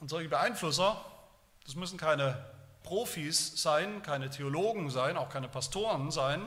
Und 0.00 0.08
solche 0.08 0.28
Beeinflusser 0.28 1.04
das 1.66 1.74
müssen 1.74 1.98
keine 1.98 2.46
Profis 2.84 3.60
sein, 3.60 4.02
keine 4.02 4.30
Theologen 4.30 4.88
sein, 4.88 5.16
auch 5.16 5.28
keine 5.28 5.48
Pastoren 5.48 6.12
sein. 6.12 6.40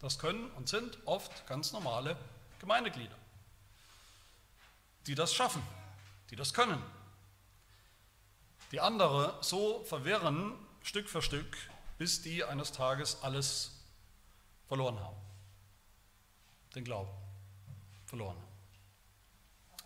Das 0.00 0.18
können 0.18 0.48
und 0.52 0.68
sind 0.68 0.98
oft 1.04 1.46
ganz 1.48 1.72
normale 1.72 2.16
Gemeindeglieder, 2.60 3.16
die 5.08 5.16
das 5.16 5.34
schaffen, 5.34 5.62
die 6.30 6.36
das 6.36 6.54
können, 6.54 6.80
die 8.70 8.80
andere 8.80 9.36
so 9.40 9.82
verwirren, 9.84 10.54
Stück 10.84 11.08
für 11.08 11.22
Stück, 11.22 11.56
bis 12.02 12.20
die 12.20 12.42
eines 12.42 12.72
Tages 12.72 13.22
alles 13.22 13.70
verloren 14.66 14.98
haben. 14.98 15.16
Den 16.74 16.82
Glauben 16.82 17.12
verloren. 18.06 18.36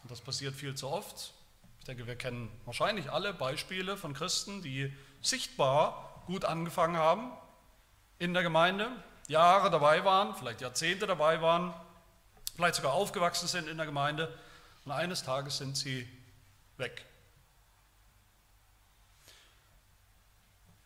Und 0.02 0.10
das 0.10 0.22
passiert 0.22 0.54
viel 0.54 0.74
zu 0.74 0.88
oft. 0.88 1.34
Ich 1.78 1.84
denke, 1.84 2.06
wir 2.06 2.16
kennen 2.16 2.50
wahrscheinlich 2.64 3.12
alle 3.12 3.34
Beispiele 3.34 3.98
von 3.98 4.14
Christen, 4.14 4.62
die 4.62 4.90
sichtbar 5.20 6.22
gut 6.24 6.46
angefangen 6.46 6.96
haben 6.96 7.32
in 8.18 8.32
der 8.32 8.42
Gemeinde, 8.42 8.90
Jahre 9.28 9.70
dabei 9.70 10.02
waren, 10.06 10.34
vielleicht 10.36 10.62
Jahrzehnte 10.62 11.06
dabei 11.06 11.42
waren, 11.42 11.74
vielleicht 12.54 12.76
sogar 12.76 12.94
aufgewachsen 12.94 13.46
sind 13.46 13.68
in 13.68 13.76
der 13.76 13.84
Gemeinde 13.84 14.34
und 14.86 14.92
eines 14.92 15.22
Tages 15.22 15.58
sind 15.58 15.76
sie 15.76 16.08
weg. 16.78 17.04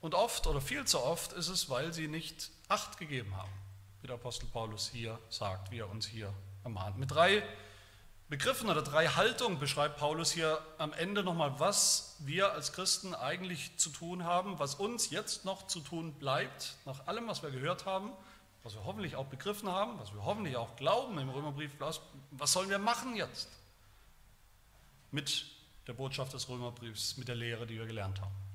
Und 0.01 0.15
oft 0.15 0.47
oder 0.47 0.61
viel 0.61 0.85
zu 0.87 1.03
oft 1.03 1.33
ist 1.33 1.49
es, 1.49 1.69
weil 1.69 1.93
sie 1.93 2.09
nicht 2.09 2.51
Acht 2.69 2.99
gegeben 2.99 3.37
haben, 3.37 3.53
wie 4.01 4.07
der 4.07 4.15
Apostel 4.15 4.47
Paulus 4.47 4.89
hier 4.89 5.19
sagt, 5.29 5.71
wie 5.71 5.81
er 5.81 5.91
uns 5.91 6.07
hier 6.07 6.33
ermahnt. 6.65 6.99
Mit 6.99 7.11
drei 7.11 7.43
Begriffen 8.29 8.71
oder 8.71 8.83
drei 8.83 9.09
Haltungen 9.09 9.59
beschreibt 9.59 9.99
Paulus 9.99 10.31
hier 10.31 10.65
am 10.79 10.93
Ende 10.93 11.25
nochmal, 11.25 11.59
was 11.59 12.17
wir 12.21 12.53
als 12.53 12.73
Christen 12.73 13.13
eigentlich 13.13 13.77
zu 13.77 13.91
tun 13.91 14.23
haben, 14.23 14.61
was 14.61 14.77
uns 14.77 15.11
jetzt 15.11 15.45
noch 15.45 15.67
zu 15.67 15.81
tun 15.81 16.13
bleibt, 16.15 16.77
nach 16.87 17.09
allem, 17.09 17.27
was 17.27 17.43
wir 17.43 17.51
gehört 17.51 17.87
haben, 17.87 18.13
was 18.63 18.75
wir 18.75 18.85
hoffentlich 18.85 19.17
auch 19.17 19.27
begriffen 19.27 19.69
haben, 19.69 19.99
was 19.99 20.15
wir 20.15 20.25
hoffentlich 20.25 20.57
auch 20.57 20.77
glauben 20.77 21.19
im 21.19 21.29
Römerbrief. 21.29 21.73
Was 21.81 22.53
sollen 22.53 22.71
wir 22.71 22.79
machen 22.79 23.17
jetzt 23.17 23.49
mit 25.11 25.47
der 25.89 25.95
Botschaft 25.95 26.33
des 26.33 26.49
Römerbriefs, 26.49 27.17
mit 27.17 27.27
der 27.27 27.35
Lehre, 27.35 27.67
die 27.67 27.79
wir 27.79 27.87
gelernt 27.87 28.21
haben? 28.21 28.50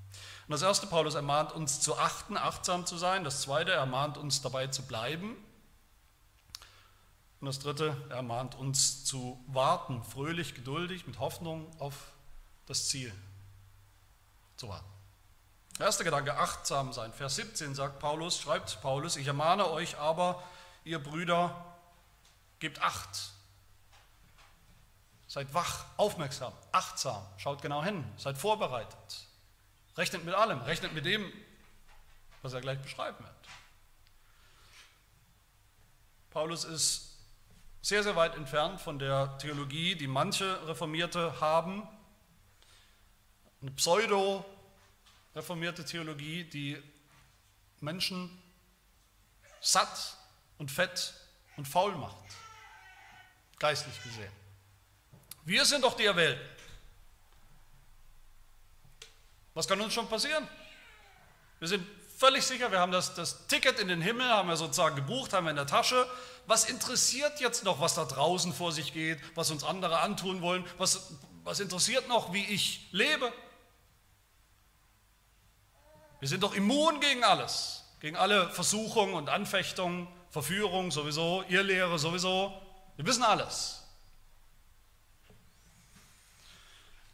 Und 0.48 0.52
das 0.52 0.62
erste, 0.62 0.86
Paulus 0.86 1.16
ermahnt 1.16 1.54
uns 1.54 1.80
zu 1.80 1.98
achten, 1.98 2.38
achtsam 2.38 2.86
zu 2.86 2.98
sein. 2.98 3.24
Das 3.24 3.42
zweite, 3.42 3.72
er 3.72 3.80
ermahnt 3.80 4.18
uns 4.18 4.42
dabei 4.42 4.68
zu 4.68 4.84
bleiben. 4.84 5.36
Und 7.40 7.48
das 7.48 7.60
dritte, 7.60 7.96
er 8.10 8.22
mahnt 8.22 8.56
uns 8.56 9.06
zu 9.06 9.44
warten, 9.48 10.04
fröhlich, 10.04 10.54
geduldig, 10.54 11.08
mit 11.08 11.20
Hoffnung 11.20 11.72
auf 11.80 11.96
das 12.66 12.90
Ziel 12.90 13.14
zu 14.56 14.70
warten. 14.70 14.90
Erster 15.80 16.04
Gedanke, 16.04 16.38
achtsam 16.38 16.94
sein. 16.94 17.12
Vers 17.12 17.36
17 17.36 17.76
sagt 17.76 18.00
Paulus, 18.00 18.40
schreibt 18.40 18.82
Paulus, 18.82 19.18
ich 19.18 19.28
ermahne 19.28 19.70
euch 19.70 19.98
aber, 19.98 20.42
ihr 20.86 21.04
Brüder, 21.04 21.76
gebt 22.60 22.82
Acht. 22.82 23.32
Seid 25.28 25.54
wach, 25.54 25.86
aufmerksam, 25.98 26.54
achtsam, 26.72 27.22
schaut 27.38 27.62
genau 27.62 27.84
hin, 27.84 28.06
seid 28.16 28.38
vorbereitet. 28.38 29.25
Rechnet 29.98 30.26
mit 30.26 30.36
allem, 30.36 30.60
rechnet 30.62 30.94
mit 30.94 31.06
dem, 31.06 31.32
was 32.42 32.54
er 32.54 32.62
gleich 32.62 32.80
beschreiben 32.80 33.24
wird. 33.24 33.36
Paulus 36.32 36.64
ist 36.66 37.12
sehr, 37.82 38.04
sehr 38.04 38.16
weit 38.16 38.36
entfernt 38.36 38.82
von 38.82 39.00
der 39.00 39.38
Theologie, 39.38 39.96
die 39.96 40.08
manche 40.08 40.68
Reformierte 40.68 41.40
haben. 41.40 41.88
Eine 43.62 43.72
pseudo-reformierte 43.72 45.86
Theologie, 45.86 46.44
die 46.44 46.84
Menschen 47.80 48.42
satt 49.62 50.18
und 50.58 50.72
fett 50.72 51.14
und 51.58 51.68
faul 51.68 51.96
macht, 51.96 52.18
geistlich 53.60 54.02
gesehen. 54.04 54.32
Wir 55.46 55.64
sind 55.64 55.84
doch 55.84 55.96
die 55.96 56.06
Erwählten. 56.06 56.55
Was 59.56 59.68
kann 59.68 59.82
uns 59.82 59.94
schon 59.94 60.08
passieren? 60.08 60.48
Wir 61.58 61.68
sind 61.68 61.84
völlig 62.18 62.46
sicher, 62.46 62.72
wir 62.72 62.80
haben 62.80 62.92
das, 62.92 63.16
das 63.16 63.48
Ticket 63.48 63.80
in 63.80 63.88
den 63.88 64.02
Himmel, 64.02 64.28
haben 64.30 64.48
wir 64.48 64.58
sozusagen 64.58 64.96
gebucht, 64.96 65.34
haben 65.34 65.46
wir 65.46 65.50
in 65.52 65.56
der 65.56 65.66
Tasche 65.66 66.06
was 66.48 66.66
interessiert 66.66 67.40
jetzt 67.40 67.64
noch, 67.64 67.80
was 67.80 67.96
da 67.96 68.06
draußen 68.06 68.54
vor 68.54 68.72
sich 68.72 68.94
geht, 68.94 69.20
was 69.36 69.50
uns 69.52 69.64
andere 69.64 70.00
antun 70.00 70.42
wollen? 70.42 70.66
Was, 70.78 71.14
was 71.44 71.60
interessiert 71.60 72.08
noch, 72.08 72.34
wie 72.34 72.46
ich 72.46 72.88
lebe? 72.92 73.32
Wir 76.20 76.30
sind 76.30 76.44
doch 76.44 76.54
immun 76.54 77.00
gegen 77.00 77.24
alles, 77.24 77.84
gegen 78.00 78.16
alle 78.16 78.50
Versuchungen 78.52 79.16
und 79.16 79.30
Anfechtungen, 79.30 80.08
Verführung 80.30 80.92
sowieso, 80.92 81.44
Irrlehre 81.48 81.98
sowieso. 81.98 82.54
Wir 82.96 83.06
wissen 83.06 83.24
alles. 83.24 83.84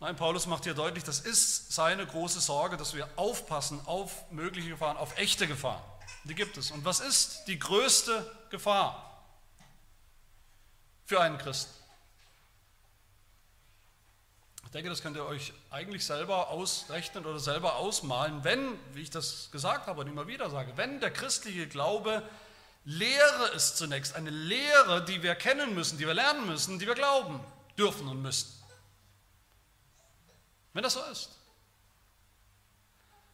Nein, 0.01 0.17
Paulus 0.17 0.47
macht 0.47 0.65
hier 0.65 0.73
deutlich, 0.73 1.05
das 1.05 1.21
ist 1.21 1.71
seine 1.71 2.05
große 2.05 2.41
Sorge, 2.41 2.75
dass 2.75 2.93
wir 2.93 3.07
aufpassen 3.15 3.79
auf 3.85 4.29
mögliche 4.31 4.69
Gefahren, 4.69 4.97
auf 4.97 5.17
echte 5.17 5.47
Gefahren. 5.47 5.81
Die 6.25 6.35
gibt 6.35 6.57
es. 6.57 6.71
Und 6.71 6.83
was 6.83 6.99
ist 6.99 7.45
die 7.47 7.57
größte 7.57 8.29
Gefahr? 8.49 9.07
für 11.11 11.19
einen 11.19 11.37
Christen. 11.37 11.73
Ich 14.63 14.71
denke, 14.71 14.89
das 14.89 15.01
könnt 15.01 15.17
ihr 15.17 15.25
euch 15.25 15.51
eigentlich 15.69 16.05
selber 16.05 16.47
ausrechnen 16.47 17.25
oder 17.25 17.37
selber 17.37 17.75
ausmalen, 17.75 18.45
wenn, 18.45 18.79
wie 18.93 19.01
ich 19.01 19.09
das 19.09 19.49
gesagt 19.51 19.87
habe 19.87 19.99
und 19.99 20.07
immer 20.07 20.27
wieder 20.27 20.49
sage, 20.49 20.71
wenn 20.77 21.01
der 21.01 21.11
christliche 21.11 21.67
Glaube 21.67 22.23
Lehre 22.85 23.49
ist 23.53 23.75
zunächst, 23.75 24.15
eine 24.15 24.29
Lehre, 24.29 25.03
die 25.03 25.21
wir 25.21 25.35
kennen 25.35 25.75
müssen, 25.75 25.97
die 25.97 26.07
wir 26.07 26.13
lernen 26.13 26.47
müssen, 26.47 26.79
die 26.79 26.87
wir 26.87 26.95
glauben 26.95 27.41
dürfen 27.77 28.07
und 28.07 28.21
müssen. 28.21 28.60
Wenn 30.73 30.83
das 30.83 30.93
so 30.93 31.03
ist, 31.05 31.29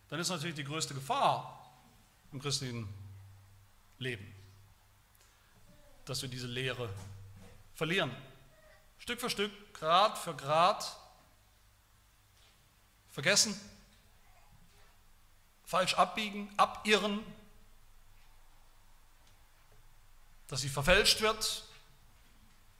dann 0.09 0.19
ist 0.19 0.29
natürlich 0.29 0.55
die 0.55 0.63
größte 0.63 0.93
Gefahr 0.93 1.71
im 2.31 2.41
christlichen 2.41 2.87
Leben, 3.99 4.33
dass 6.05 6.21
wir 6.21 6.29
diese 6.29 6.47
Lehre 6.47 6.89
verlieren. 7.75 8.15
Stück 8.99 9.19
für 9.19 9.29
Stück, 9.29 9.51
Grad 9.73 10.17
für 10.17 10.35
Grad, 10.35 10.97
vergessen, 13.11 13.59
falsch 15.65 15.93
abbiegen, 15.95 16.49
abirren, 16.57 17.19
dass 20.47 20.61
sie 20.61 20.69
verfälscht 20.69 21.21
wird, 21.21 21.63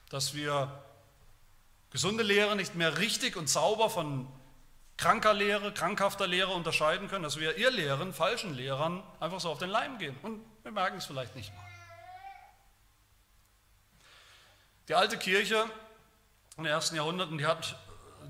dass 0.09 0.33
wir 0.33 0.83
gesunde 1.89 2.23
Lehre 2.23 2.55
nicht 2.55 2.75
mehr 2.75 2.97
richtig 2.97 3.35
und 3.35 3.49
sauber 3.49 3.89
von 3.89 4.31
kranker 4.97 5.33
Lehre, 5.33 5.73
krankhafter 5.73 6.27
Lehre 6.27 6.51
unterscheiden 6.51 7.07
können, 7.07 7.23
dass 7.23 7.39
wir 7.39 7.55
ihr 7.57 7.71
Lehren, 7.71 8.13
falschen 8.13 8.53
Lehrern 8.53 9.03
einfach 9.19 9.39
so 9.39 9.49
auf 9.51 9.59
den 9.59 9.69
Leim 9.69 9.99
gehen 9.99 10.17
und 10.23 10.43
wir 10.63 10.71
merken 10.71 10.97
es 10.97 11.05
vielleicht 11.05 11.35
nicht 11.35 11.55
mal. 11.55 11.65
Die 14.87 14.95
alte 14.95 15.17
Kirche 15.17 15.69
in 16.57 16.63
den 16.63 16.71
ersten 16.71 16.95
Jahrhunderten, 16.95 17.37
die 17.37 17.45
hat 17.45 17.77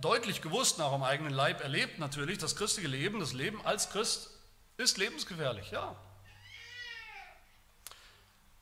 deutlich 0.01 0.41
gewusst, 0.41 0.77
nach 0.77 0.91
dem 0.91 1.03
eigenen 1.03 1.33
Leib 1.33 1.61
erlebt 1.61 1.99
natürlich, 1.99 2.37
das 2.37 2.55
christliche 2.55 2.89
Leben, 2.89 3.19
das 3.19 3.33
Leben 3.33 3.65
als 3.65 3.89
Christ 3.89 4.31
ist 4.75 4.97
lebensgefährlich, 4.97 5.71
ja. 5.71 5.95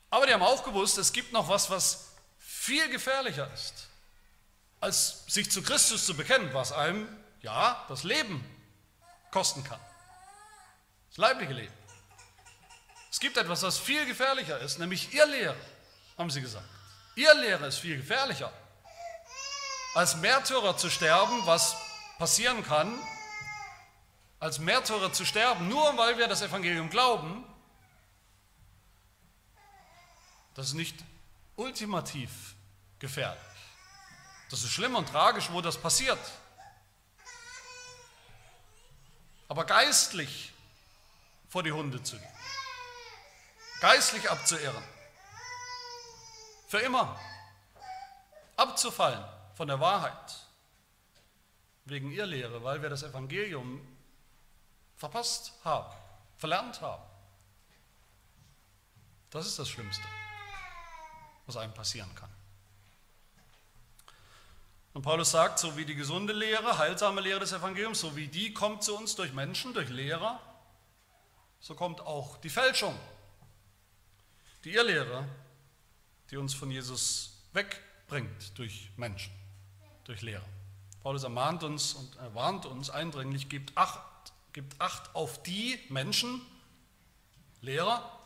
Aber 0.10 0.28
die 0.28 0.34
haben 0.34 0.44
auch 0.44 0.64
gewusst, 0.64 0.98
es 0.98 1.12
gibt 1.12 1.34
noch 1.34 1.50
was, 1.50 1.70
was 1.70 2.12
viel 2.38 2.90
gefährlicher 2.90 3.52
ist, 3.54 3.90
als 4.80 5.26
sich 5.28 5.52
zu 5.52 5.62
Christus 5.62 6.06
zu 6.06 6.16
bekennen, 6.16 6.54
was 6.54 6.72
einem, 6.72 7.08
ja, 7.46 7.86
das 7.88 8.04
Leben 8.04 8.44
kosten 9.30 9.64
kann. 9.64 9.80
Das 11.10 11.18
leibliche 11.18 11.54
Leben. 11.54 11.74
Es 13.12 13.20
gibt 13.20 13.38
etwas, 13.38 13.62
was 13.62 13.78
viel 13.78 14.06
gefährlicher 14.08 14.60
ist, 14.60 14.80
nämlich 14.80 15.14
ihr 15.14 15.26
Lehre, 15.28 15.56
haben 16.18 16.32
sie 16.32 16.42
gesagt. 16.42 16.68
Ihr 17.16 17.34
Lehre 17.36 17.68
ist 17.68 17.78
viel 17.78 17.98
gefährlicher. 17.98 18.52
Als 19.94 20.16
Märtyrer 20.18 20.76
zu 20.76 20.90
sterben, 20.90 21.46
was 21.46 21.78
passieren 22.18 22.64
kann, 22.64 23.00
als 24.40 24.58
Märtyrer 24.60 25.14
zu 25.14 25.24
sterben, 25.24 25.70
nur 25.70 25.98
weil 25.98 26.18
wir 26.18 26.28
das 26.28 26.42
Evangelium 26.42 26.90
glauben, 26.90 27.46
das 30.56 30.68
ist 30.68 30.74
nicht 30.74 30.98
ultimativ 31.56 32.56
gefährlich. 32.98 33.40
Das 34.50 34.64
ist 34.64 34.72
schlimm 34.72 34.96
und 34.96 35.08
tragisch, 35.08 35.52
wo 35.52 35.62
das 35.62 35.78
passiert. 35.78 36.20
Aber 39.48 39.66
geistlich 39.66 40.54
vor 41.50 41.64
die 41.64 41.72
Hunde 41.72 42.02
zu 42.02 42.18
gehen, 42.18 42.38
geistlich 43.80 44.30
abzuirren, 44.30 44.84
für 46.68 46.80
immer 46.80 47.20
abzufallen 48.58 49.24
von 49.56 49.68
der 49.68 49.80
Wahrheit 49.80 50.46
wegen 51.86 52.12
ihr 52.12 52.26
Lehre, 52.26 52.64
weil 52.64 52.82
wir 52.82 52.90
das 52.90 53.04
Evangelium 53.04 53.80
verpasst 54.98 55.54
haben, 55.64 55.94
verlernt 56.38 56.82
haben. 56.82 57.04
Das 59.30 59.46
ist 59.46 59.60
das 59.60 59.70
Schlimmste, 59.70 60.08
was 61.46 61.58
einem 61.58 61.74
passieren 61.74 62.14
kann. 62.16 62.35
Und 64.96 65.02
Paulus 65.02 65.32
sagt, 65.32 65.60
so 65.60 65.76
wie 65.76 65.84
die 65.84 65.94
gesunde 65.94 66.32
Lehre, 66.32 66.78
heilsame 66.78 67.20
Lehre 67.20 67.42
des 67.42 67.52
Evangeliums, 67.52 68.00
so 68.00 68.16
wie 68.16 68.28
die 68.28 68.54
kommt 68.54 68.82
zu 68.82 68.96
uns 68.96 69.14
durch 69.14 69.34
Menschen, 69.34 69.74
durch 69.74 69.90
Lehrer, 69.90 70.40
so 71.60 71.76
kommt 71.76 72.00
auch 72.00 72.38
die 72.38 72.50
Fälschung, 72.50 72.98
die 74.64 74.72
Irrlehre, 74.72 75.28
die 76.32 76.38
uns 76.38 76.54
von 76.54 76.72
Jesus 76.72 77.44
wegbringt 77.52 78.58
durch 78.58 78.90
Menschen, 78.96 79.34
durch 80.06 80.22
Lehre. 80.22 80.46
Paulus 81.04 81.24
ermahnt 81.24 81.66
uns 81.66 81.94
und 81.94 82.16
erwarnt 82.16 82.66
uns 82.66 82.90
eindringlich, 82.90 83.50
gibt 83.50 83.78
Acht, 83.78 84.00
gibt 84.54 84.80
Acht 84.80 85.14
auf 85.14 85.44
die 85.44 85.78
Menschen, 85.90 86.40
Lehrer, 87.60 88.18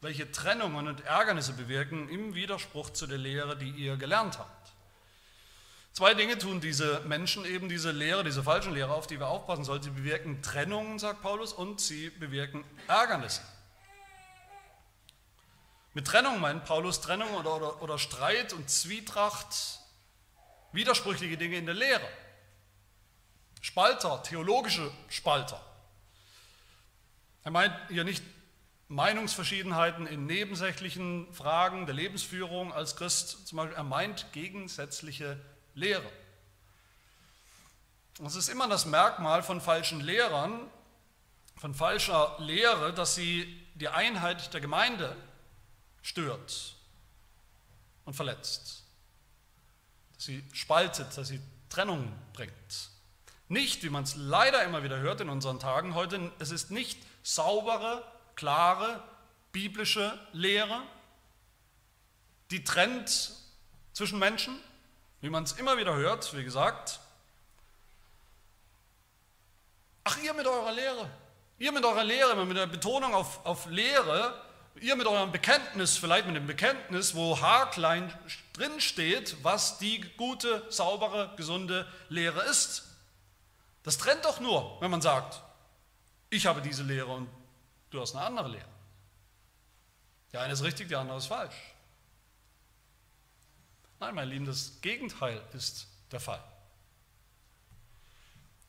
welche 0.00 0.32
Trennungen 0.32 0.88
und 0.88 1.02
Ärgernisse 1.02 1.52
bewirken 1.52 2.08
im 2.08 2.34
Widerspruch 2.34 2.90
zu 2.90 3.06
der 3.06 3.18
Lehre, 3.18 3.56
die 3.56 3.70
ihr 3.70 3.96
gelernt 3.96 4.40
habt. 4.40 4.58
Zwei 5.92 6.14
Dinge 6.14 6.38
tun 6.38 6.60
diese 6.60 7.00
Menschen 7.00 7.44
eben, 7.44 7.68
diese 7.68 7.90
Lehre, 7.90 8.22
diese 8.22 8.42
falschen 8.42 8.72
Lehre, 8.72 8.92
auf 8.92 9.06
die 9.06 9.18
wir 9.18 9.28
aufpassen 9.28 9.64
sollten. 9.64 9.84
Sie 9.84 9.90
bewirken 9.90 10.42
Trennungen, 10.42 10.98
sagt 10.98 11.22
Paulus, 11.22 11.52
und 11.52 11.80
sie 11.80 12.10
bewirken 12.10 12.64
Ärgernisse. 12.86 13.42
Mit 15.94 16.06
Trennung 16.06 16.40
meint 16.40 16.64
Paulus 16.64 17.00
Trennung 17.00 17.34
oder, 17.34 17.56
oder, 17.56 17.82
oder 17.82 17.98
Streit 17.98 18.52
und 18.52 18.70
Zwietracht, 18.70 19.80
widersprüchliche 20.72 21.36
Dinge 21.36 21.56
in 21.56 21.66
der 21.66 21.74
Lehre. 21.74 22.08
Spalter, 23.60 24.22
theologische 24.22 24.90
Spalter. 25.08 25.60
Er 27.42 27.50
meint 27.50 27.74
hier 27.88 28.04
nicht 28.04 28.22
Meinungsverschiedenheiten 28.88 30.06
in 30.06 30.26
nebensächlichen 30.26 31.32
Fragen 31.32 31.86
der 31.86 31.94
Lebensführung 31.94 32.72
als 32.72 32.96
Christ, 32.96 33.46
zum 33.46 33.56
Beispiel, 33.56 33.76
er 33.76 33.84
meint 33.84 34.32
gegensätzliche 34.32 35.38
Lehre. 35.78 36.10
Es 38.24 38.34
ist 38.34 38.48
immer 38.48 38.68
das 38.68 38.84
Merkmal 38.84 39.42
von 39.42 39.60
falschen 39.60 40.00
Lehrern, 40.00 40.68
von 41.56 41.74
falscher 41.74 42.36
Lehre, 42.40 42.92
dass 42.92 43.14
sie 43.14 43.64
die 43.74 43.88
Einheit 43.88 44.52
der 44.52 44.60
Gemeinde 44.60 45.16
stört 46.02 46.74
und 48.04 48.14
verletzt, 48.14 48.82
dass 50.14 50.24
sie 50.24 50.44
spaltet, 50.52 51.16
dass 51.16 51.28
sie 51.28 51.40
Trennung 51.68 52.12
bringt. 52.32 52.90
Nicht, 53.48 53.82
wie 53.84 53.90
man 53.90 54.02
es 54.02 54.16
leider 54.16 54.64
immer 54.64 54.82
wieder 54.82 54.98
hört 54.98 55.20
in 55.20 55.28
unseren 55.28 55.60
Tagen 55.60 55.94
heute, 55.94 56.32
es 56.38 56.50
ist 56.50 56.70
nicht 56.70 56.98
saubere, 57.22 58.02
klare, 58.34 59.02
biblische 59.52 60.18
Lehre, 60.32 60.82
die 62.50 62.64
trennt 62.64 63.32
zwischen 63.92 64.18
Menschen, 64.18 64.58
wie 65.20 65.30
man 65.30 65.44
es 65.44 65.52
immer 65.52 65.76
wieder 65.76 65.94
hört, 65.94 66.36
wie 66.36 66.44
gesagt. 66.44 67.00
Ach, 70.04 70.16
ihr 70.22 70.32
mit 70.34 70.46
eurer 70.46 70.72
Lehre, 70.72 71.10
ihr 71.58 71.72
mit 71.72 71.84
eurer 71.84 72.04
Lehre, 72.04 72.46
mit 72.46 72.56
der 72.56 72.66
Betonung 72.66 73.14
auf, 73.14 73.44
auf 73.44 73.66
Lehre, 73.66 74.42
ihr 74.80 74.96
mit 74.96 75.06
eurem 75.06 75.32
Bekenntnis, 75.32 75.98
vielleicht 75.98 76.26
mit 76.26 76.36
dem 76.36 76.46
Bekenntnis, 76.46 77.14
wo 77.14 77.40
haarklein 77.40 78.12
drin 78.52 78.80
steht, 78.80 79.42
was 79.42 79.78
die 79.78 80.00
gute, 80.16 80.64
saubere, 80.70 81.34
gesunde 81.36 81.86
Lehre 82.08 82.42
ist. 82.44 82.84
Das 83.82 83.98
trennt 83.98 84.24
doch 84.24 84.40
nur, 84.40 84.80
wenn 84.80 84.90
man 84.90 85.02
sagt, 85.02 85.42
ich 86.30 86.46
habe 86.46 86.60
diese 86.60 86.82
Lehre 86.82 87.06
und 87.06 87.28
du 87.90 88.00
hast 88.00 88.14
eine 88.14 88.24
andere 88.24 88.48
Lehre. 88.48 88.68
Der 90.32 90.42
eine 90.42 90.52
ist 90.52 90.62
richtig, 90.62 90.88
der 90.88 91.00
andere 91.00 91.18
ist 91.18 91.26
falsch. 91.26 91.56
Nein, 94.00 94.14
mein 94.14 94.28
Lieben, 94.28 94.46
das 94.46 94.80
Gegenteil 94.80 95.42
ist 95.54 95.88
der 96.12 96.20
Fall. 96.20 96.42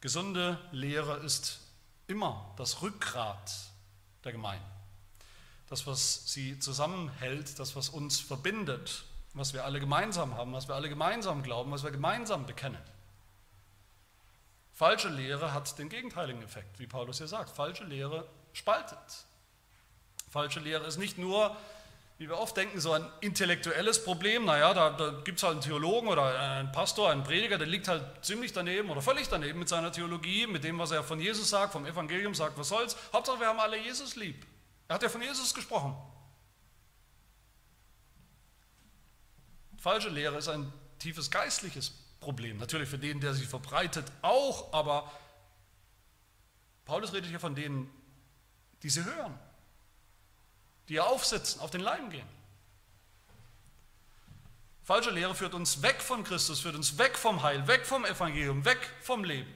Gesunde 0.01 0.57
Lehre 0.71 1.17
ist 1.17 1.59
immer 2.07 2.53
das 2.57 2.81
Rückgrat 2.81 3.51
der 4.23 4.31
Gemeinde. 4.31 4.65
Das, 5.67 5.85
was 5.85 6.33
sie 6.33 6.57
zusammenhält, 6.57 7.59
das, 7.59 7.75
was 7.75 7.89
uns 7.89 8.19
verbindet, 8.19 9.03
was 9.33 9.53
wir 9.53 9.65
alle 9.65 9.79
gemeinsam 9.79 10.35
haben, 10.35 10.51
was 10.53 10.67
wir 10.67 10.73
alle 10.73 10.89
gemeinsam 10.89 11.43
glauben, 11.43 11.69
was 11.71 11.83
wir 11.83 11.91
gemeinsam 11.91 12.47
bekennen. 12.47 12.81
Falsche 14.73 15.09
Lehre 15.09 15.53
hat 15.53 15.77
den 15.77 15.89
gegenteiligen 15.89 16.41
Effekt, 16.41 16.79
wie 16.79 16.87
Paulus 16.87 17.19
hier 17.19 17.27
sagt. 17.27 17.51
Falsche 17.51 17.83
Lehre 17.83 18.27
spaltet. 18.53 19.25
Falsche 20.29 20.59
Lehre 20.59 20.87
ist 20.87 20.97
nicht 20.97 21.17
nur 21.17 21.55
wie 22.19 22.27
wir 22.27 22.37
oft 22.37 22.55
denken, 22.57 22.81
so 22.81 22.91
ein 22.91 23.05
intellektuelles 23.21 24.03
Problem. 24.03 24.43
Naja, 24.43 24.73
da, 24.73 24.89
da 24.89 25.21
gibt 25.23 25.37
es 25.37 25.43
halt 25.43 25.53
einen 25.53 25.61
Theologen 25.61 26.09
oder 26.09 26.37
einen 26.37 26.71
Pastor, 26.73 27.09
einen 27.09 27.23
Prediger, 27.23 27.57
der 27.57 27.65
liegt 27.65 27.87
halt 27.87 28.03
ziemlich 28.25 28.51
daneben 28.51 28.89
oder 28.89 29.01
völlig 29.01 29.29
daneben 29.29 29.57
mit 29.57 29.69
seiner 29.69 29.89
Theologie, 29.89 30.45
mit 30.45 30.65
dem, 30.65 30.77
was 30.79 30.91
er 30.91 31.01
von 31.01 31.21
Jesus 31.21 31.49
sagt, 31.49 31.71
vom 31.71 31.85
Evangelium 31.85 32.35
sagt, 32.35 32.57
was 32.57 32.67
soll's. 32.67 32.97
Hauptsache, 33.13 33.39
wir 33.39 33.47
haben 33.47 33.59
alle 33.61 33.79
Jesus 33.81 34.17
lieb. 34.17 34.45
Er 34.89 34.95
hat 34.95 35.03
ja 35.03 35.07
von 35.07 35.21
Jesus 35.21 35.53
gesprochen. 35.53 35.95
Falsche 39.77 40.09
Lehre 40.09 40.37
ist 40.39 40.49
ein 40.49 40.73
tiefes 40.99 41.31
geistliches 41.31 41.91
Problem. 42.19 42.57
Natürlich 42.57 42.89
für 42.89 42.99
den, 42.99 43.21
der 43.21 43.33
sie 43.33 43.45
verbreitet, 43.45 44.11
auch, 44.23 44.73
aber 44.73 45.09
Paulus 46.83 47.13
redet 47.13 47.29
hier 47.29 47.39
von 47.39 47.55
denen, 47.55 47.89
die 48.83 48.89
sie 48.89 49.05
hören 49.05 49.39
die 50.89 50.95
ihr 50.95 51.05
aufsitzen, 51.05 51.61
auf 51.61 51.69
den 51.69 51.81
Leim 51.81 52.09
gehen. 52.09 52.27
Falsche 54.83 55.11
Lehre 55.11 55.35
führt 55.35 55.53
uns 55.53 55.83
weg 55.83 56.01
von 56.01 56.23
Christus, 56.23 56.61
führt 56.61 56.75
uns 56.75 56.97
weg 56.97 57.15
vom 57.15 57.43
Heil, 57.43 57.67
weg 57.67 57.85
vom 57.85 58.05
Evangelium, 58.05 58.65
weg 58.65 58.79
vom 59.01 59.23
Leben. 59.23 59.53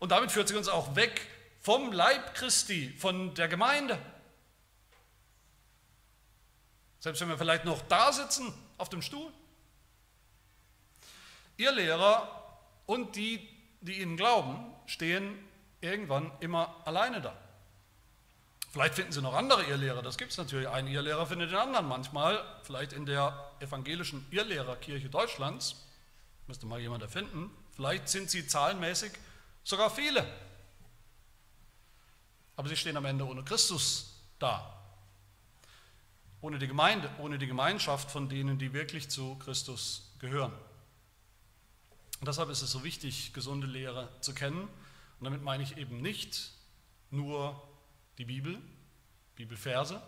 Und 0.00 0.10
damit 0.10 0.32
führt 0.32 0.48
sie 0.48 0.56
uns 0.56 0.66
auch 0.66 0.96
weg 0.96 1.28
vom 1.60 1.92
Leib 1.92 2.34
Christi, 2.34 2.92
von 2.98 3.32
der 3.34 3.46
Gemeinde. 3.46 3.96
Selbst 6.98 7.20
wenn 7.20 7.28
wir 7.28 7.38
vielleicht 7.38 7.64
noch 7.64 7.80
da 7.82 8.12
sitzen 8.12 8.52
auf 8.76 8.88
dem 8.88 9.02
Stuhl. 9.02 9.32
Ihr 11.58 11.70
Lehrer 11.70 12.58
und 12.86 13.14
die, 13.14 13.48
die 13.80 14.00
ihnen 14.00 14.16
glauben, 14.16 14.74
stehen 14.86 15.48
irgendwann 15.80 16.32
immer 16.40 16.82
alleine 16.84 17.20
da. 17.20 17.41
Vielleicht 18.72 18.94
finden 18.94 19.12
Sie 19.12 19.20
noch 19.20 19.34
andere 19.34 19.64
Irrlehrer, 19.64 20.00
das 20.00 20.16
gibt 20.16 20.30
es 20.30 20.38
natürlich. 20.38 20.66
Ein 20.66 20.86
Irrlehrer 20.86 21.26
findet 21.26 21.50
den 21.50 21.58
anderen 21.58 21.86
manchmal, 21.86 22.42
vielleicht 22.62 22.94
in 22.94 23.04
der 23.04 23.52
evangelischen 23.60 24.26
Irrlehrerkirche 24.30 25.10
Deutschlands, 25.10 25.76
müsste 26.46 26.64
mal 26.64 26.80
jemand 26.80 27.02
erfinden. 27.02 27.50
Vielleicht 27.72 28.08
sind 28.08 28.30
sie 28.30 28.46
zahlenmäßig 28.46 29.12
sogar 29.62 29.90
viele. 29.90 30.26
Aber 32.56 32.66
sie 32.66 32.76
stehen 32.76 32.96
am 32.96 33.04
Ende 33.04 33.26
ohne 33.26 33.44
Christus 33.44 34.18
da. 34.38 34.74
Ohne 36.40 36.58
die 36.58 36.66
Gemeinde, 36.66 37.10
ohne 37.18 37.38
die 37.38 37.46
Gemeinschaft 37.46 38.10
von 38.10 38.30
denen, 38.30 38.58
die 38.58 38.72
wirklich 38.72 39.10
zu 39.10 39.34
Christus 39.36 40.14
gehören. 40.18 40.52
Und 42.20 42.26
deshalb 42.26 42.48
ist 42.48 42.62
es 42.62 42.70
so 42.70 42.84
wichtig, 42.84 43.34
gesunde 43.34 43.66
Lehre 43.66 44.08
zu 44.22 44.32
kennen. 44.32 44.62
Und 44.62 45.24
damit 45.24 45.42
meine 45.42 45.62
ich 45.62 45.76
eben 45.76 46.00
nicht 46.00 46.52
nur 47.10 47.62
die 48.18 48.24
Bibel, 48.24 48.60
Bibelverse. 49.34 50.02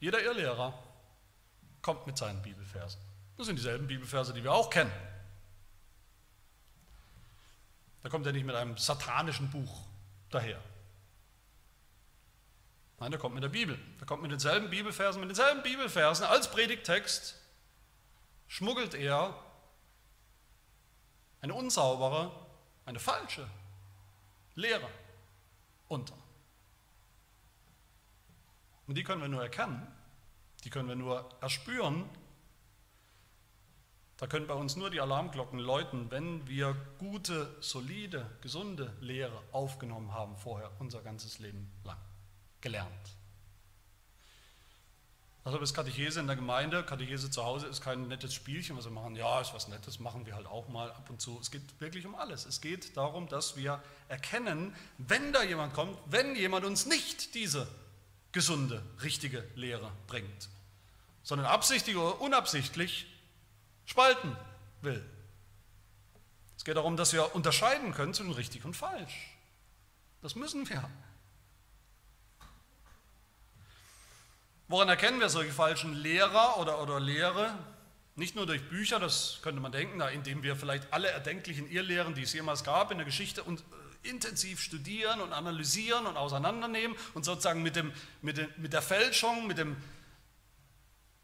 Jeder 0.00 0.22
Irrlehrer 0.22 0.82
kommt 1.80 2.06
mit 2.06 2.16
seinen 2.16 2.42
Bibelversen. 2.42 3.00
Das 3.36 3.46
sind 3.46 3.56
dieselben 3.56 3.86
Bibelverse, 3.86 4.32
die 4.32 4.42
wir 4.42 4.52
auch 4.52 4.70
kennen. 4.70 4.92
Da 8.02 8.08
kommt 8.08 8.26
er 8.26 8.32
nicht 8.32 8.44
mit 8.44 8.54
einem 8.54 8.76
satanischen 8.76 9.50
Buch 9.50 9.86
daher. 10.30 10.60
Nein, 12.98 13.10
der 13.10 13.20
kommt 13.20 13.34
mit 13.34 13.44
der 13.44 13.48
Bibel. 13.48 13.78
Der 13.98 14.06
kommt 14.06 14.22
mit 14.22 14.30
denselben 14.30 14.70
Bibelversen, 14.70 15.20
mit 15.20 15.28
denselben 15.28 15.62
Bibelversen 15.62 16.24
als 16.24 16.50
Predigtext 16.50 17.38
schmuggelt 18.46 18.94
er 18.94 19.34
eine 21.40 21.54
unsaubere, 21.54 22.30
eine 22.84 23.00
falsche 23.00 23.48
Lehre 24.54 24.88
unter. 25.88 26.14
Und 28.86 28.96
die 28.96 29.04
können 29.04 29.22
wir 29.22 29.28
nur 29.28 29.42
erkennen, 29.42 29.86
die 30.64 30.70
können 30.70 30.88
wir 30.88 30.96
nur 30.96 31.28
erspüren. 31.40 32.08
Da 34.16 34.26
können 34.26 34.46
bei 34.46 34.54
uns 34.54 34.76
nur 34.76 34.90
die 34.90 35.00
Alarmglocken 35.00 35.58
läuten, 35.58 36.10
wenn 36.10 36.46
wir 36.46 36.74
gute, 36.98 37.56
solide, 37.60 38.30
gesunde 38.40 38.92
Lehre 39.00 39.42
aufgenommen 39.50 40.12
haben 40.12 40.36
vorher, 40.36 40.70
unser 40.78 41.02
ganzes 41.02 41.38
Leben 41.38 41.72
lang, 41.84 41.98
gelernt. 42.60 43.16
Also 45.44 45.58
das 45.58 45.74
Katechese 45.74 46.20
in 46.20 46.28
der 46.28 46.36
Gemeinde, 46.36 46.84
Katechese 46.84 47.28
zu 47.28 47.44
Hause 47.44 47.66
ist 47.66 47.80
kein 47.80 48.06
nettes 48.06 48.32
Spielchen, 48.32 48.76
was 48.76 48.84
wir 48.84 48.92
machen. 48.92 49.16
Ja, 49.16 49.40
ist 49.40 49.52
was 49.52 49.66
Nettes, 49.66 49.98
machen 49.98 50.24
wir 50.24 50.36
halt 50.36 50.46
auch 50.46 50.68
mal 50.68 50.92
ab 50.92 51.10
und 51.10 51.20
zu. 51.20 51.36
Es 51.40 51.50
geht 51.50 51.62
wirklich 51.80 52.06
um 52.06 52.14
alles. 52.14 52.46
Es 52.46 52.60
geht 52.60 52.96
darum, 52.96 53.28
dass 53.28 53.56
wir 53.56 53.82
erkennen, 54.08 54.74
wenn 54.98 55.32
da 55.32 55.42
jemand 55.42 55.74
kommt, 55.74 55.98
wenn 56.06 56.36
jemand 56.36 56.64
uns 56.64 56.86
nicht 56.86 57.34
diese 57.34 57.66
gesunde, 58.30 58.82
richtige 59.02 59.44
Lehre 59.56 59.90
bringt, 60.06 60.48
sondern 61.24 61.48
absichtlich 61.48 61.96
oder 61.96 62.20
unabsichtlich 62.20 63.06
spalten 63.84 64.36
will. 64.80 65.04
Es 66.56 66.64
geht 66.64 66.76
darum, 66.76 66.96
dass 66.96 67.12
wir 67.12 67.34
unterscheiden 67.34 67.92
können 67.92 68.14
zwischen 68.14 68.32
richtig 68.32 68.64
und 68.64 68.76
falsch. 68.76 69.36
Das 70.22 70.36
müssen 70.36 70.68
wir. 70.68 70.88
Woran 74.72 74.88
erkennen 74.88 75.20
wir 75.20 75.28
solche 75.28 75.52
falschen 75.52 75.92
Lehrer 75.92 76.56
oder, 76.56 76.80
oder 76.80 76.98
Lehre? 76.98 77.58
Nicht 78.14 78.36
nur 78.36 78.46
durch 78.46 78.70
Bücher, 78.70 78.98
das 78.98 79.40
könnte 79.42 79.60
man 79.60 79.70
denken, 79.70 80.00
indem 80.00 80.42
wir 80.42 80.56
vielleicht 80.56 80.90
alle 80.94 81.10
erdenklichen 81.10 81.70
Irrlehren, 81.70 82.14
die 82.14 82.22
es 82.22 82.32
jemals 82.32 82.64
gab 82.64 82.90
in 82.90 82.96
der 82.96 83.04
Geschichte, 83.04 83.44
und 83.44 83.60
äh, 83.60 84.08
intensiv 84.08 84.62
studieren 84.62 85.20
und 85.20 85.34
analysieren 85.34 86.06
und 86.06 86.16
auseinandernehmen 86.16 86.96
und 87.12 87.22
sozusagen 87.22 87.62
mit, 87.62 87.76
dem, 87.76 87.92
mit, 88.22 88.38
dem, 88.38 88.48
mit 88.56 88.72
der 88.72 88.80
Fälschung, 88.80 89.46
mit 89.46 89.58
dem 89.58 89.76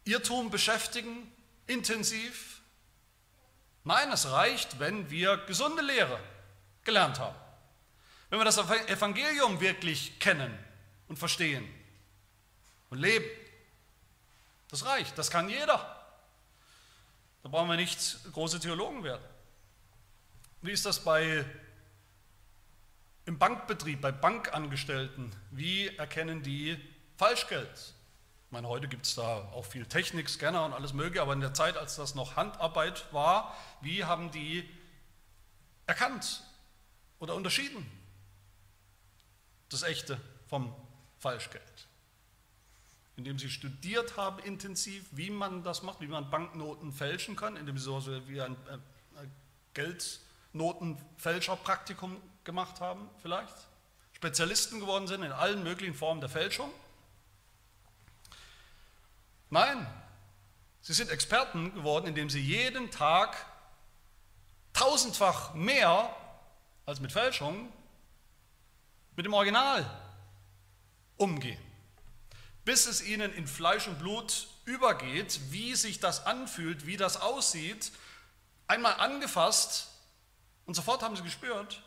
Irrtum 0.03 0.51
beschäftigen, 0.51 1.31
intensiv. 1.65 2.61
Nein, 3.83 4.11
es 4.11 4.29
reicht, 4.29 4.79
wenn 4.79 5.09
wir 5.09 5.37
gesunde 5.37 5.81
Lehre 5.81 6.19
gelernt 6.83 7.17
haben. 7.17 7.35
Wenn 8.29 8.39
wir 8.39 8.45
das 8.45 8.59
Evangelium 8.59 9.59
wirklich 9.59 10.19
kennen 10.19 10.55
und 11.07 11.17
verstehen 11.17 11.67
und 12.89 12.99
leben. 12.99 13.25
Das 14.69 14.85
reicht, 14.85 15.17
das 15.17 15.31
kann 15.31 15.49
jeder. 15.49 15.95
Da 17.43 17.49
brauchen 17.49 17.69
wir 17.69 17.77
nicht 17.77 18.19
große 18.33 18.59
Theologen 18.59 19.03
werden. 19.03 19.23
Wie 20.61 20.71
ist 20.71 20.85
das 20.85 21.03
bei 21.03 21.45
im 23.25 23.37
Bankbetrieb, 23.37 24.01
bei 24.01 24.11
Bankangestellten? 24.11 25.33
Wie 25.51 25.87
erkennen 25.97 26.43
die 26.43 26.77
Falschgeld? 27.17 27.93
Ich 28.49 28.51
meine, 28.51 28.67
heute 28.67 28.87
gibt 28.87 29.05
es 29.05 29.15
da 29.15 29.43
auch 29.51 29.65
viel 29.65 29.85
Technik, 29.85 30.27
Scanner 30.27 30.65
und 30.65 30.73
alles 30.73 30.93
Mögliche, 30.93 31.21
aber 31.21 31.33
in 31.33 31.39
der 31.39 31.53
Zeit, 31.53 31.77
als 31.77 31.95
das 31.95 32.15
noch 32.15 32.35
Handarbeit 32.35 33.05
war, 33.13 33.55
wie 33.81 34.03
haben 34.03 34.31
die 34.31 34.67
erkannt 35.85 36.41
oder 37.19 37.35
unterschieden 37.35 37.85
das 39.69 39.83
Echte 39.83 40.19
vom 40.47 40.75
Falschgeld? 41.19 41.68
Indem 43.19 43.37
sie 43.37 43.49
studiert 43.49 44.15
haben 44.15 44.39
intensiv, 44.39 45.03
wie 45.11 45.29
man 45.29 45.61
das 45.61 45.83
macht, 45.83 45.99
wie 45.99 46.07
man 46.07 46.29
Banknoten 46.29 46.93
fälschen 46.93 47.35
kann, 47.35 47.57
indem 47.57 47.77
sie 47.77 47.83
so 47.83 48.01
wie 48.29 48.41
ein 48.41 48.53
äh, 48.53 48.77
Geldnotenfälscherpraktikum 49.73 52.15
gemacht 52.45 52.79
haben 52.79 53.09
vielleicht, 53.21 53.53
Spezialisten 54.13 54.79
geworden 54.79 55.07
sind 55.07 55.23
in 55.23 55.33
allen 55.33 55.63
möglichen 55.63 55.93
Formen 55.93 56.21
der 56.21 56.29
Fälschung. 56.29 56.71
Nein, 59.49 59.85
sie 60.81 60.93
sind 60.93 61.09
Experten 61.09 61.73
geworden, 61.73 62.07
indem 62.07 62.29
sie 62.29 62.39
jeden 62.39 62.89
Tag 62.89 63.35
tausendfach 64.71 65.53
mehr 65.55 66.15
als 66.85 67.01
mit 67.01 67.11
Fälschung 67.11 67.69
mit 69.17 69.25
dem 69.25 69.33
Original 69.33 69.85
umgehen 71.17 71.68
bis 72.69 72.85
es 72.85 73.01
ihnen 73.01 73.33
in 73.33 73.47
Fleisch 73.47 73.87
und 73.87 73.97
Blut 73.97 74.45
übergeht, 74.65 75.39
wie 75.49 75.73
sich 75.73 75.99
das 75.99 76.27
anfühlt, 76.27 76.85
wie 76.85 76.97
das 76.97 77.19
aussieht, 77.19 77.91
einmal 78.67 78.93
angefasst 78.99 79.87
und 80.67 80.75
sofort 80.75 81.01
haben 81.01 81.15
sie 81.15 81.23
gespürt, 81.23 81.81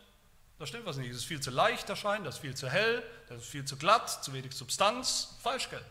da 0.59 0.65
stimmt 0.65 0.85
was 0.85 0.97
nicht, 0.97 1.09
es 1.09 1.19
ist 1.19 1.23
viel 1.23 1.39
zu 1.39 1.51
leicht 1.51 1.87
erscheint, 1.87 2.27
das 2.27 2.35
ist 2.35 2.41
viel 2.41 2.53
zu 2.53 2.69
hell, 2.69 3.01
das 3.29 3.43
ist 3.43 3.47
viel 3.47 3.63
zu 3.63 3.77
glatt, 3.77 4.25
zu 4.25 4.33
wenig 4.33 4.51
Substanz, 4.51 5.29
Falschgeld. 5.41 5.85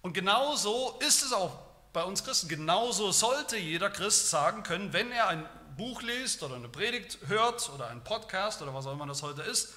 Und 0.00 0.14
genauso 0.14 0.98
ist 1.06 1.22
es 1.22 1.34
auch 1.34 1.54
bei 1.92 2.02
uns 2.02 2.24
Christen, 2.24 2.48
genauso 2.48 3.12
sollte 3.12 3.58
jeder 3.58 3.90
Christ 3.90 4.30
sagen 4.30 4.62
können, 4.62 4.94
wenn 4.94 5.12
er 5.12 5.28
ein 5.28 5.46
Buch 5.76 6.00
liest 6.00 6.42
oder 6.42 6.54
eine 6.54 6.70
Predigt 6.70 7.18
hört 7.26 7.68
oder 7.68 7.88
einen 7.88 8.02
Podcast 8.02 8.62
oder 8.62 8.72
was 8.72 8.86
auch 8.86 8.94
immer 8.94 9.06
das 9.06 9.22
heute 9.22 9.42
ist, 9.42 9.74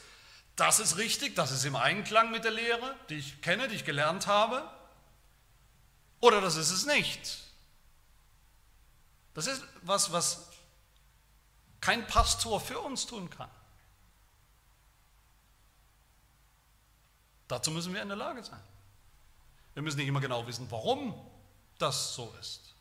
das 0.55 0.79
ist 0.79 0.97
richtig, 0.97 1.35
das 1.35 1.51
ist 1.51 1.65
im 1.65 1.75
Einklang 1.75 2.31
mit 2.31 2.43
der 2.43 2.51
Lehre, 2.51 2.95
die 3.09 3.15
ich 3.15 3.41
kenne, 3.41 3.67
die 3.67 3.75
ich 3.75 3.85
gelernt 3.85 4.27
habe. 4.27 4.69
Oder 6.19 6.41
das 6.41 6.55
ist 6.55 6.71
es 6.71 6.85
nicht. 6.85 7.39
Das 9.33 9.47
ist 9.47 9.63
was, 9.81 10.11
was 10.11 10.49
kein 11.81 12.05
Pastor 12.07 12.61
für 12.61 12.79
uns 12.79 13.05
tun 13.05 13.29
kann. 13.29 13.49
Dazu 17.47 17.71
müssen 17.71 17.93
wir 17.93 18.01
in 18.01 18.07
der 18.07 18.17
Lage 18.17 18.43
sein. 18.43 18.63
Wir 19.73 19.81
müssen 19.81 19.97
nicht 19.97 20.07
immer 20.07 20.21
genau 20.21 20.45
wissen, 20.47 20.69
warum 20.69 21.13
das 21.77 22.15
so 22.15 22.33
ist. 22.39 22.73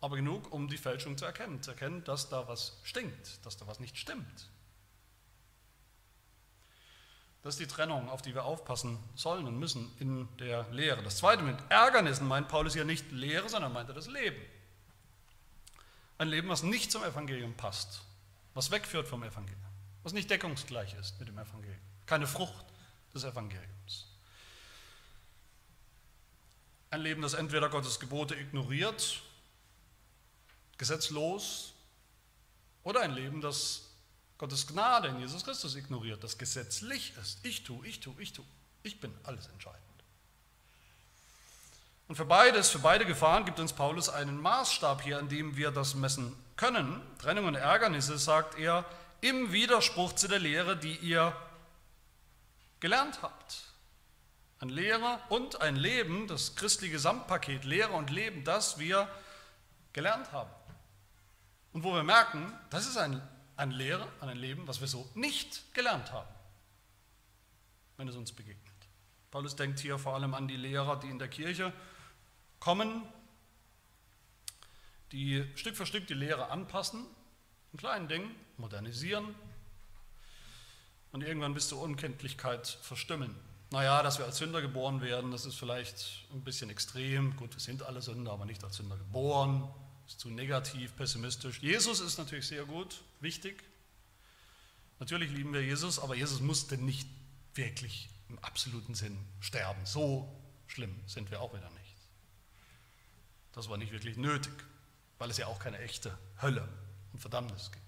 Aber 0.00 0.16
genug, 0.16 0.50
um 0.52 0.68
die 0.68 0.78
Fälschung 0.78 1.18
zu 1.18 1.24
erkennen, 1.24 1.62
zu 1.62 1.72
erkennen, 1.72 2.04
dass 2.04 2.28
da 2.28 2.48
was 2.48 2.78
stinkt, 2.84 3.44
dass 3.44 3.56
da 3.56 3.66
was 3.66 3.80
nicht 3.80 3.98
stimmt. 3.98 4.50
Das 7.48 7.54
ist 7.54 7.60
die 7.60 7.74
Trennung, 7.74 8.10
auf 8.10 8.20
die 8.20 8.34
wir 8.34 8.44
aufpassen 8.44 8.98
sollen 9.14 9.46
und 9.46 9.58
müssen 9.58 9.90
in 10.00 10.28
der 10.36 10.68
Lehre. 10.70 11.02
Das 11.02 11.16
zweite 11.16 11.42
mit 11.42 11.56
Ärgernissen 11.70 12.28
meint 12.28 12.46
Paulus 12.46 12.74
ja 12.74 12.84
nicht 12.84 13.10
Lehre, 13.10 13.48
sondern 13.48 13.72
meint 13.72 13.88
er 13.88 13.94
das 13.94 14.06
Leben. 14.06 14.36
Ein 16.18 16.28
Leben, 16.28 16.50
was 16.50 16.62
nicht 16.62 16.92
zum 16.92 17.02
Evangelium 17.04 17.54
passt, 17.54 18.02
was 18.52 18.70
wegführt 18.70 19.08
vom 19.08 19.22
Evangelium, 19.22 19.64
was 20.02 20.12
nicht 20.12 20.28
deckungsgleich 20.28 20.92
ist 21.00 21.18
mit 21.20 21.28
dem 21.28 21.38
Evangelium, 21.38 21.80
keine 22.04 22.26
Frucht 22.26 22.66
des 23.14 23.24
Evangeliums. 23.24 24.08
Ein 26.90 27.00
Leben, 27.00 27.22
das 27.22 27.32
entweder 27.32 27.70
Gottes 27.70 27.98
Gebote 27.98 28.34
ignoriert, 28.34 29.22
gesetzlos, 30.76 31.72
oder 32.82 33.00
ein 33.00 33.12
Leben, 33.12 33.40
das 33.40 33.87
Gottes 34.38 34.68
Gnade 34.68 35.08
in 35.08 35.18
Jesus 35.18 35.44
Christus 35.44 35.74
ignoriert, 35.74 36.22
das 36.22 36.38
gesetzlich 36.38 37.12
ist. 37.20 37.44
Ich 37.44 37.64
tue, 37.64 37.84
ich 37.86 37.98
tue, 37.98 38.14
ich 38.18 38.32
tue. 38.32 38.44
Ich 38.84 39.00
bin 39.00 39.12
alles 39.24 39.48
entscheidend. 39.48 39.82
Und 42.06 42.14
für 42.14 42.24
beides, 42.24 42.70
für 42.70 42.78
beide 42.78 43.04
Gefahren 43.04 43.44
gibt 43.44 43.60
uns 43.60 43.72
Paulus 43.72 44.08
einen 44.08 44.40
Maßstab 44.40 45.02
hier, 45.02 45.18
an 45.18 45.28
dem 45.28 45.56
wir 45.56 45.72
das 45.72 45.94
messen 45.94 46.34
können. 46.56 47.02
Trennung 47.18 47.46
und 47.46 47.56
Ärgernisse, 47.56 48.16
sagt 48.16 48.56
er, 48.58 48.84
im 49.20 49.52
Widerspruch 49.52 50.14
zu 50.14 50.28
der 50.28 50.38
Lehre, 50.38 50.76
die 50.76 50.96
ihr 50.96 51.36
gelernt 52.80 53.20
habt. 53.22 53.64
Ein 54.60 54.70
Lehre 54.70 55.20
und 55.28 55.60
ein 55.60 55.76
Leben, 55.76 56.28
das 56.28 56.54
christliche 56.54 56.92
Gesamtpaket 56.92 57.64
Lehre 57.64 57.92
und 57.92 58.10
Leben, 58.10 58.44
das 58.44 58.78
wir 58.78 59.08
gelernt 59.92 60.32
haben. 60.32 60.50
Und 61.72 61.82
wo 61.82 61.92
wir 61.92 62.04
merken, 62.04 62.52
das 62.70 62.86
ist 62.86 62.96
ein 62.96 63.20
an 63.58 63.72
Lehre, 63.72 64.06
an 64.20 64.28
ein 64.28 64.38
Leben, 64.38 64.66
was 64.68 64.80
wir 64.80 64.86
so 64.86 65.08
nicht 65.14 65.74
gelernt 65.74 66.12
haben, 66.12 66.28
wenn 67.96 68.06
es 68.08 68.14
uns 68.14 68.32
begegnet. 68.32 68.74
Paulus 69.32 69.56
denkt 69.56 69.80
hier 69.80 69.98
vor 69.98 70.14
allem 70.14 70.32
an 70.32 70.46
die 70.46 70.56
Lehrer, 70.56 70.98
die 70.98 71.08
in 71.08 71.18
der 71.18 71.28
Kirche 71.28 71.72
kommen, 72.60 73.02
die 75.10 75.44
Stück 75.56 75.76
für 75.76 75.86
Stück 75.86 76.06
die 76.06 76.14
Lehre 76.14 76.50
anpassen, 76.50 77.04
in 77.72 77.78
kleinen 77.78 78.06
Dingen 78.06 78.30
modernisieren 78.58 79.34
und 81.10 81.22
irgendwann 81.22 81.52
bis 81.52 81.68
zur 81.68 81.82
Unkenntlichkeit 81.82 82.66
verstimmen. 82.66 83.34
Naja, 83.70 84.02
dass 84.04 84.18
wir 84.18 84.24
als 84.24 84.38
Sünder 84.38 84.62
geboren 84.62 85.00
werden, 85.00 85.32
das 85.32 85.44
ist 85.44 85.56
vielleicht 85.56 86.26
ein 86.32 86.42
bisschen 86.44 86.70
extrem. 86.70 87.36
Gut, 87.36 87.54
wir 87.54 87.60
sind 87.60 87.82
alle 87.82 88.00
Sünder, 88.02 88.32
aber 88.32 88.46
nicht 88.46 88.62
als 88.62 88.76
Sünder 88.76 88.96
geboren 88.96 89.68
ist 90.08 90.20
zu 90.20 90.30
negativ, 90.30 90.96
pessimistisch. 90.96 91.60
Jesus 91.60 92.00
ist 92.00 92.18
natürlich 92.18 92.48
sehr 92.48 92.64
gut, 92.64 93.02
wichtig. 93.20 93.62
Natürlich 94.98 95.30
lieben 95.30 95.52
wir 95.52 95.62
Jesus, 95.62 95.98
aber 95.98 96.16
Jesus 96.16 96.40
musste 96.40 96.76
nicht 96.76 97.08
wirklich 97.54 98.08
im 98.28 98.38
absoluten 98.40 98.94
Sinn 98.94 99.18
sterben. 99.40 99.84
So 99.84 100.34
schlimm 100.66 100.98
sind 101.06 101.30
wir 101.30 101.40
auch 101.40 101.54
wieder 101.54 101.70
nicht. 101.70 101.96
Das 103.52 103.68
war 103.68 103.76
nicht 103.76 103.92
wirklich 103.92 104.16
nötig, 104.16 104.52
weil 105.18 105.30
es 105.30 105.36
ja 105.36 105.46
auch 105.46 105.58
keine 105.58 105.78
echte 105.78 106.16
Hölle 106.40 106.66
und 107.12 107.20
Verdammnis 107.20 107.70
gibt. 107.70 107.84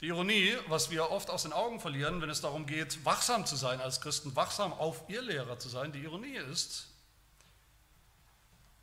Die 0.00 0.08
Ironie, 0.08 0.52
was 0.66 0.90
wir 0.90 1.10
oft 1.10 1.30
aus 1.30 1.44
den 1.44 1.52
Augen 1.52 1.78
verlieren, 1.78 2.20
wenn 2.20 2.30
es 2.30 2.40
darum 2.40 2.66
geht, 2.66 3.04
wachsam 3.04 3.46
zu 3.46 3.54
sein 3.54 3.80
als 3.80 4.00
Christen, 4.00 4.34
wachsam 4.34 4.72
auf 4.72 5.08
ihr 5.08 5.22
Lehrer 5.22 5.60
zu 5.60 5.68
sein, 5.68 5.92
die 5.92 6.00
Ironie 6.00 6.36
ist, 6.36 6.91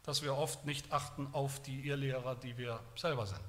dass 0.03 0.21
wir 0.21 0.35
oft 0.35 0.65
nicht 0.65 0.91
achten 0.91 1.27
auf 1.33 1.61
die 1.61 1.87
Irrlehrer, 1.87 2.35
die 2.35 2.57
wir 2.57 2.79
selber 2.95 3.25
sind. 3.25 3.39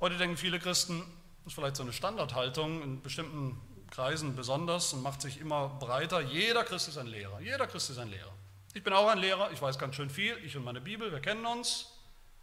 Heute 0.00 0.18
denken 0.18 0.36
viele 0.36 0.58
Christen, 0.58 1.00
das 1.44 1.52
ist 1.52 1.54
vielleicht 1.54 1.76
so 1.76 1.82
eine 1.82 1.92
Standardhaltung, 1.92 2.82
in 2.82 3.02
bestimmten 3.02 3.60
Kreisen 3.90 4.34
besonders 4.34 4.92
und 4.92 5.02
macht 5.02 5.22
sich 5.22 5.40
immer 5.40 5.68
breiter. 5.68 6.20
Jeder 6.20 6.64
Christ 6.64 6.88
ist 6.88 6.98
ein 6.98 7.06
Lehrer. 7.06 7.40
Jeder 7.40 7.66
Christ 7.66 7.90
ist 7.90 7.98
ein 7.98 8.10
Lehrer. 8.10 8.32
Ich 8.74 8.82
bin 8.82 8.92
auch 8.92 9.06
ein 9.08 9.18
Lehrer, 9.18 9.52
ich 9.52 9.62
weiß 9.62 9.78
ganz 9.78 9.94
schön 9.94 10.10
viel, 10.10 10.36
ich 10.44 10.56
und 10.56 10.64
meine 10.64 10.80
Bibel, 10.80 11.12
wir 11.12 11.20
kennen 11.20 11.46
uns. 11.46 11.92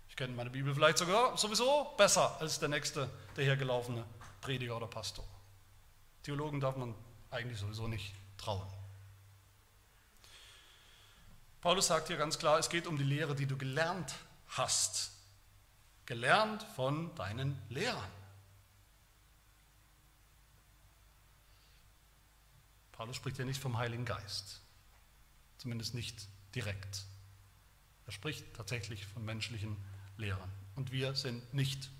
Ich 0.08 0.15
kenne 0.15 0.34
meine 0.34 0.50
Bibel 0.50 0.74
vielleicht 0.74 0.97
sogar 0.97 1.38
sowieso 1.38 1.93
besser 1.97 2.39
als 2.39 2.60
der 2.60 2.69
nächste, 2.69 3.10
der 3.36 3.43
hier 3.43 3.58
gelaufene 3.58 4.06
Prediger 4.39 4.78
oder 4.78 4.88
Pastor. 4.88 5.26
Theologen 6.24 6.60
darf 6.60 6.78
man 6.78 6.95
eigentlich 7.32 7.60
sowieso 7.60 7.88
nicht 7.88 8.13
trauen. 8.38 8.67
Paulus 11.62 11.88
sagt 11.88 12.08
hier 12.08 12.17
ganz 12.17 12.39
klar, 12.39 12.58
es 12.58 12.69
geht 12.69 12.88
um 12.88 12.97
die 12.97 13.04
Lehre, 13.04 13.36
die 13.36 13.45
du 13.45 13.56
gelernt 13.56 14.15
hast, 14.47 15.12
gelernt 16.08 16.63
von 16.76 17.13
deinen 17.13 17.56
Lehrern. 17.69 18.12
Paulus 22.91 23.15
spricht 23.15 23.38
ja 23.38 23.45
nicht 23.45 23.62
vom 23.62 23.78
Heiligen 23.78 24.06
Geist, 24.06 24.62
zumindest 25.60 25.93
nicht 25.93 26.28
direkt. 26.56 27.06
Er 28.08 28.12
spricht 28.12 28.56
tatsächlich 28.56 29.06
von 29.06 29.24
menschlichen 29.24 29.78
Lehrern 30.17 30.52
und 30.76 30.91
wir 30.91 31.15
sind 31.15 31.54
nicht 31.54 31.91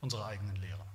unsere 0.00 0.24
eigenen 0.24 0.54
Lehrer. 0.56 0.86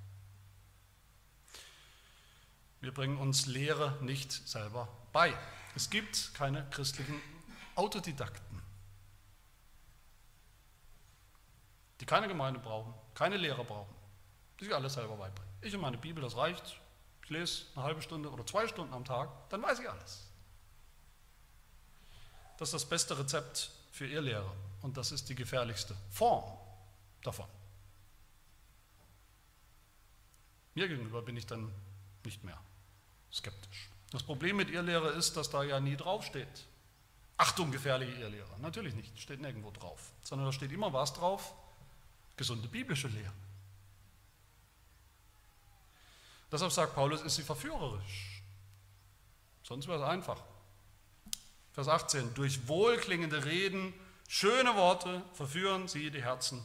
Wir 2.79 2.93
bringen 2.93 3.17
uns 3.17 3.45
Lehre 3.45 3.97
nicht 4.01 4.31
selber 4.31 4.87
bei. 5.11 5.33
Es 5.75 5.89
gibt 5.89 6.33
keine 6.33 6.65
christlichen 6.69 7.21
Autodidakten, 7.75 8.61
die 11.99 12.05
keine 12.05 12.27
Gemeinde 12.27 12.59
brauchen, 12.59 12.93
keine 13.13 13.37
Lehrer 13.37 13.63
brauchen, 13.63 13.93
die 14.59 14.65
sich 14.65 14.73
alles 14.75 14.93
selber 14.93 15.15
beibringen. 15.17 15.51
Ich 15.61 15.73
und 15.75 15.81
meine 15.81 15.97
Bibel, 15.97 16.23
das 16.23 16.35
reicht. 16.35 16.79
Ich 17.23 17.29
lese 17.29 17.65
eine 17.75 17.85
halbe 17.85 18.01
Stunde 18.01 18.29
oder 18.31 18.45
zwei 18.45 18.67
Stunden 18.67 18.93
am 18.93 19.03
Tag, 19.03 19.29
dann 19.49 19.61
weiß 19.61 19.79
ich 19.79 19.89
alles. 19.89 20.29
Das 22.57 22.69
ist 22.69 22.73
das 22.73 22.85
beste 22.85 23.17
Rezept 23.17 23.71
für 23.91 24.05
ihr 24.05 24.21
Lehrer 24.21 24.53
und 24.81 24.95
das 24.95 25.11
ist 25.11 25.27
die 25.27 25.35
gefährlichste 25.35 25.95
Form 26.11 26.57
davon. 27.23 27.47
Mir 30.75 30.87
gegenüber 30.87 31.21
bin 31.21 31.35
ich 31.35 31.45
dann 31.45 31.71
nicht 32.23 32.43
mehr 32.43 32.59
skeptisch. 33.31 33.89
Das 34.11 34.23
Problem 34.23 34.57
mit 34.57 34.69
ihr 34.69 34.81
Lehre 34.81 35.09
ist, 35.09 35.35
dass 35.35 35.49
da 35.49 35.63
ja 35.63 35.79
nie 35.79 35.97
draufsteht. 35.97 36.65
Achtung, 37.37 37.71
gefährliche 37.71 38.13
Irrlehre. 38.13 38.59
Natürlich 38.61 38.93
nicht, 38.95 39.19
steht 39.19 39.41
nirgendwo 39.41 39.71
drauf, 39.71 40.11
sondern 40.21 40.47
da 40.47 40.53
steht 40.53 40.71
immer 40.71 40.93
was 40.93 41.13
drauf, 41.13 41.53
gesunde 42.37 42.67
biblische 42.67 43.07
Lehre. 43.07 43.33
Deshalb 46.51 46.71
sagt 46.71 46.95
Paulus, 46.95 47.21
ist 47.21 47.35
sie 47.35 47.43
verführerisch. 47.43 48.41
Sonst 49.63 49.87
wäre 49.87 50.01
es 50.01 50.07
einfach. 50.07 50.41
Vers 51.73 51.87
18, 51.89 52.33
durch 52.35 52.67
wohlklingende 52.67 53.43
Reden, 53.43 53.93
schöne 54.29 54.75
Worte 54.75 55.21
verführen 55.33 55.87
sie 55.89 56.11
die 56.11 56.23
Herzen 56.23 56.63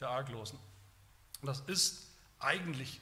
der 0.00 0.10
Arglosen. 0.10 0.58
Das 1.42 1.60
ist 1.60 2.10
eigentlich 2.38 3.00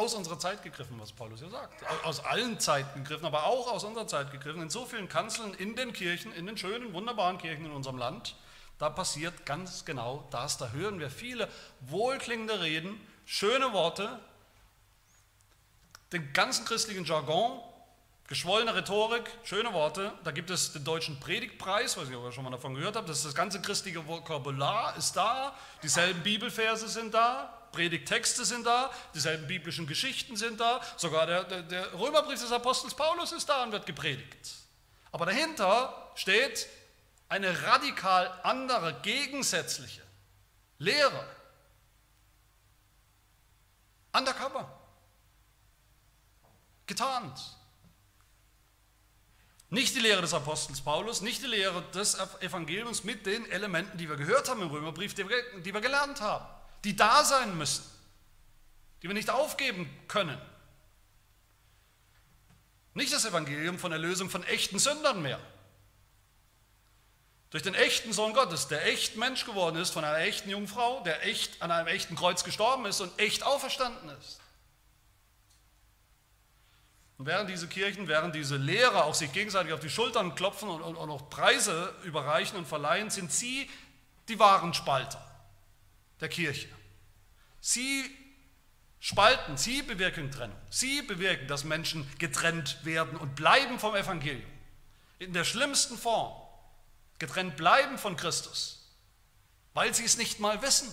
aus 0.00 0.14
unserer 0.14 0.38
Zeit 0.38 0.62
gegriffen, 0.62 0.98
was 0.98 1.12
Paulus 1.12 1.40
hier 1.40 1.50
sagt. 1.50 1.74
Aus 2.04 2.24
allen 2.24 2.58
Zeiten 2.58 3.04
gegriffen, 3.04 3.26
aber 3.26 3.44
auch 3.44 3.70
aus 3.70 3.84
unserer 3.84 4.06
Zeit 4.06 4.32
gegriffen. 4.32 4.62
In 4.62 4.70
so 4.70 4.86
vielen 4.86 5.08
Kanzeln 5.08 5.52
in 5.54 5.76
den 5.76 5.92
Kirchen, 5.92 6.32
in 6.32 6.46
den 6.46 6.56
schönen, 6.56 6.94
wunderbaren 6.94 7.36
Kirchen 7.36 7.66
in 7.66 7.72
unserem 7.72 7.98
Land, 7.98 8.34
da 8.78 8.88
passiert 8.88 9.44
ganz 9.44 9.84
genau 9.84 10.26
das. 10.30 10.56
Da 10.56 10.70
hören 10.70 11.00
wir 11.00 11.10
viele 11.10 11.48
wohlklingende 11.80 12.60
Reden, 12.60 12.98
schöne 13.26 13.74
Worte, 13.74 14.18
den 16.12 16.32
ganzen 16.32 16.64
christlichen 16.64 17.04
Jargon, 17.04 17.60
geschwollene 18.30 18.76
Rhetorik, 18.76 19.28
schöne 19.42 19.72
Worte. 19.72 20.12
Da 20.22 20.30
gibt 20.30 20.50
es 20.50 20.72
den 20.72 20.84
deutschen 20.84 21.18
Predigtpreis, 21.18 21.96
weiß 21.96 22.08
ich, 22.08 22.14
ob 22.14 22.24
ihr 22.24 22.32
schon 22.32 22.44
mal 22.44 22.50
davon 22.50 22.76
gehört 22.76 22.94
habt. 22.94 23.08
Das, 23.08 23.18
ist 23.18 23.26
das 23.26 23.34
ganze 23.34 23.60
christliche 23.60 24.06
Vokabular 24.06 24.96
ist 24.96 25.16
da, 25.16 25.54
dieselben 25.82 26.22
Bibelverse 26.22 26.88
sind 26.88 27.12
da, 27.12 27.52
Predigtexte 27.72 28.44
sind 28.44 28.64
da, 28.64 28.90
dieselben 29.14 29.48
biblischen 29.48 29.84
Geschichten 29.86 30.36
sind 30.36 30.60
da, 30.60 30.80
sogar 30.96 31.26
der, 31.26 31.42
der, 31.42 31.62
der 31.62 31.92
Römerbrief 31.98 32.40
des 32.40 32.52
Apostels 32.52 32.94
Paulus 32.94 33.32
ist 33.32 33.48
da 33.48 33.64
und 33.64 33.72
wird 33.72 33.84
gepredigt. 33.84 34.54
Aber 35.10 35.26
dahinter 35.26 36.12
steht 36.14 36.68
eine 37.28 37.64
radikal 37.64 38.32
andere, 38.44 38.94
gegensätzliche 39.02 40.02
Lehre. 40.78 41.26
Undercover 44.12 44.70
getarnt. 46.86 47.59
Nicht 49.70 49.94
die 49.94 50.00
Lehre 50.00 50.20
des 50.20 50.34
Apostels 50.34 50.80
Paulus, 50.80 51.20
nicht 51.20 51.42
die 51.42 51.46
Lehre 51.46 51.82
des 51.94 52.18
Evangeliums 52.40 53.04
mit 53.04 53.24
den 53.24 53.48
Elementen, 53.50 53.96
die 53.98 54.08
wir 54.08 54.16
gehört 54.16 54.48
haben 54.48 54.62
im 54.62 54.68
Römerbrief, 54.68 55.14
die 55.14 55.28
wir, 55.28 55.80
gelernt 55.80 56.20
haben, 56.20 56.44
die 56.82 56.96
da 56.96 57.22
sein 57.22 57.56
müssen, 57.56 57.84
die 59.00 59.06
wir 59.06 59.14
nicht 59.14 59.30
aufgeben 59.30 59.88
können. 60.08 60.40
Nicht 62.94 63.12
das 63.12 63.24
Evangelium 63.24 63.78
von 63.78 63.92
Erlösung 63.92 64.28
von 64.28 64.42
echten 64.42 64.80
Sündern 64.80 65.22
mehr. 65.22 65.38
Durch 67.50 67.62
den 67.62 67.74
echten 67.74 68.12
Sohn 68.12 68.32
Gottes, 68.32 68.66
der 68.66 68.86
echt 68.86 69.16
Mensch 69.16 69.44
geworden 69.44 69.76
ist, 69.76 69.90
von 69.90 70.04
einer 70.04 70.18
echten 70.18 70.50
Jungfrau, 70.50 71.00
der 71.04 71.24
echt 71.26 71.62
an 71.62 71.70
einem 71.70 71.86
echten 71.86 72.16
Kreuz 72.16 72.42
gestorben 72.42 72.86
ist 72.86 73.00
und 73.00 73.16
echt 73.20 73.44
auferstanden 73.44 74.10
ist. 74.18 74.40
Und 77.20 77.26
während 77.26 77.50
diese 77.50 77.68
Kirchen, 77.68 78.08
während 78.08 78.34
diese 78.34 78.56
Lehrer 78.56 79.04
auch 79.04 79.14
sich 79.14 79.30
gegenseitig 79.30 79.74
auf 79.74 79.80
die 79.80 79.90
Schultern 79.90 80.34
klopfen 80.34 80.70
und, 80.70 80.96
auch 80.96 81.28
Preise 81.28 81.94
überreichen 82.04 82.56
und 82.56 82.66
verleihen, 82.66 83.10
sind 83.10 83.30
sie 83.30 83.68
die 84.28 84.38
wahren 84.38 84.72
Spalter 84.72 85.22
der 86.18 86.30
Kirche. 86.30 86.70
Sie 87.60 88.10
spalten, 89.00 89.58
sie 89.58 89.82
bewirken 89.82 90.30
Trennung. 90.30 90.56
Sie 90.70 91.02
bewirken, 91.02 91.46
dass 91.46 91.64
Menschen 91.64 92.10
getrennt 92.18 92.82
werden 92.86 93.18
und 93.18 93.34
bleiben 93.34 93.78
vom 93.78 93.94
Evangelium. 93.94 94.50
In 95.18 95.34
der 95.34 95.44
schlimmsten 95.44 95.98
Form. 95.98 96.32
Getrennt 97.18 97.54
bleiben 97.58 97.98
von 97.98 98.16
Christus, 98.16 98.96
weil 99.74 99.92
sie 99.92 100.06
es 100.06 100.16
nicht 100.16 100.40
mal 100.40 100.62
wissen. 100.62 100.88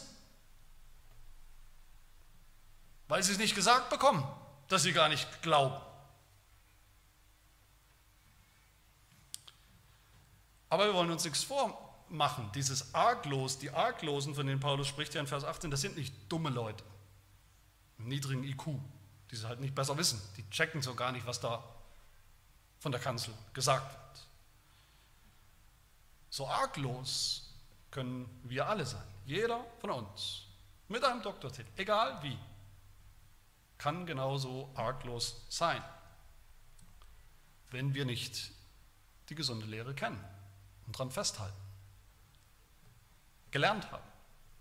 Weil 3.08 3.24
sie 3.24 3.32
es 3.32 3.38
nicht 3.38 3.56
gesagt 3.56 3.90
bekommen, 3.90 4.28
dass 4.68 4.84
sie 4.84 4.92
gar 4.92 5.08
nicht 5.08 5.42
glauben. 5.42 5.87
Aber 10.70 10.86
wir 10.86 10.94
wollen 10.94 11.12
uns 11.12 11.24
nichts 11.24 11.44
vormachen. 11.44 12.52
Dieses 12.54 12.94
Arglos, 12.94 13.58
die 13.58 13.70
Arglosen, 13.70 14.36
von 14.36 14.46
denen 14.46 14.60
Paulus 14.60 14.88
spricht 14.88 15.14
ja 15.14 15.22
in 15.22 15.28
Vers 15.28 15.44
18, 15.44 15.72
das 15.72 15.82
sind 15.82 15.98
nicht 15.98 16.14
dumme 16.30 16.50
Leute 16.50 16.84
mit 17.98 18.08
niedrigen 18.08 18.44
IQ, 18.44 18.66
die 19.32 19.36
es 19.36 19.46
halt 19.46 19.60
nicht 19.60 19.76
besser 19.76 19.98
wissen. 19.98 20.22
Die 20.36 20.50
checken 20.50 20.82
so 20.82 20.94
gar 20.94 21.12
nicht, 21.12 21.26
was 21.26 21.40
da 21.40 21.64
von 22.80 22.92
der 22.92 23.02
Kanzel 23.02 23.34
gesagt 23.54 23.92
wird. 23.92 24.28
So 26.30 26.48
arglos 26.48 27.50
können 27.90 28.30
wir 28.44 28.68
alle 28.68 28.86
sein. 28.86 29.04
Jeder 29.26 29.66
von 29.80 29.90
uns 29.90 30.44
mit 30.90 31.04
einem 31.04 31.22
Doktortitel, 31.22 31.70
egal 31.78 32.22
wie, 32.22 32.38
kann 33.78 34.06
genauso 34.06 34.70
arglos 34.76 35.46
sein, 35.50 35.82
wenn 37.72 37.94
wir 37.94 38.06
nicht 38.06 38.52
die 39.30 39.36
gesunde 39.36 39.66
Lehre 39.66 39.94
kennen 39.94 40.24
und 40.88 40.96
daran 40.96 41.12
festhalten. 41.12 41.56
Gelernt 43.52 43.92
haben, 43.92 44.08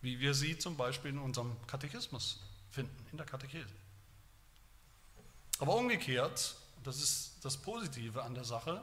wie 0.03 0.21
wir 0.21 0.35
sie 0.35 0.59
zum 0.59 0.77
Beispiel 0.77 1.12
in 1.12 1.19
unserem 1.19 1.57
Katechismus 1.67 2.41
finden, 2.71 3.07
in 3.11 3.17
der 3.17 3.27
Katechese. 3.27 3.75
Aber 5.59 5.77
umgekehrt, 5.77 6.57
das 6.85 7.01
ist 7.01 7.39
das 7.43 7.57
Positive 7.57 8.23
an 8.23 8.35
der 8.35 8.45
Sache, 8.45 8.83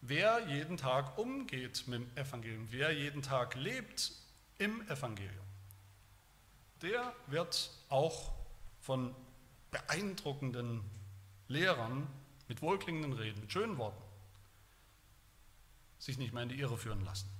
wer 0.00 0.48
jeden 0.48 0.76
Tag 0.76 1.16
umgeht 1.16 1.86
mit 1.86 2.00
dem 2.00 2.16
Evangelium, 2.16 2.66
wer 2.70 2.90
jeden 2.92 3.22
Tag 3.22 3.54
lebt 3.54 4.12
im 4.58 4.82
Evangelium, 4.88 5.44
der 6.82 7.14
wird 7.26 7.70
auch 7.88 8.32
von 8.80 9.14
beeindruckenden 9.70 10.82
Lehrern 11.48 12.06
mit 12.48 12.62
wohlklingenden 12.62 13.12
Reden, 13.12 13.40
mit 13.42 13.52
schönen 13.52 13.78
Worten 13.78 14.09
sich 16.00 16.18
nicht 16.18 16.32
mehr 16.32 16.42
in 16.42 16.48
die 16.48 16.58
Irre 16.58 16.76
führen 16.76 17.04
lassen. 17.04 17.30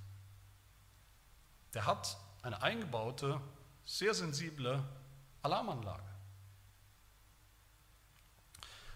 Der 1.73 1.85
hat 1.85 2.17
eine 2.41 2.61
eingebaute, 2.61 3.41
sehr 3.85 4.13
sensible 4.13 4.81
Alarmanlage. 5.41 6.03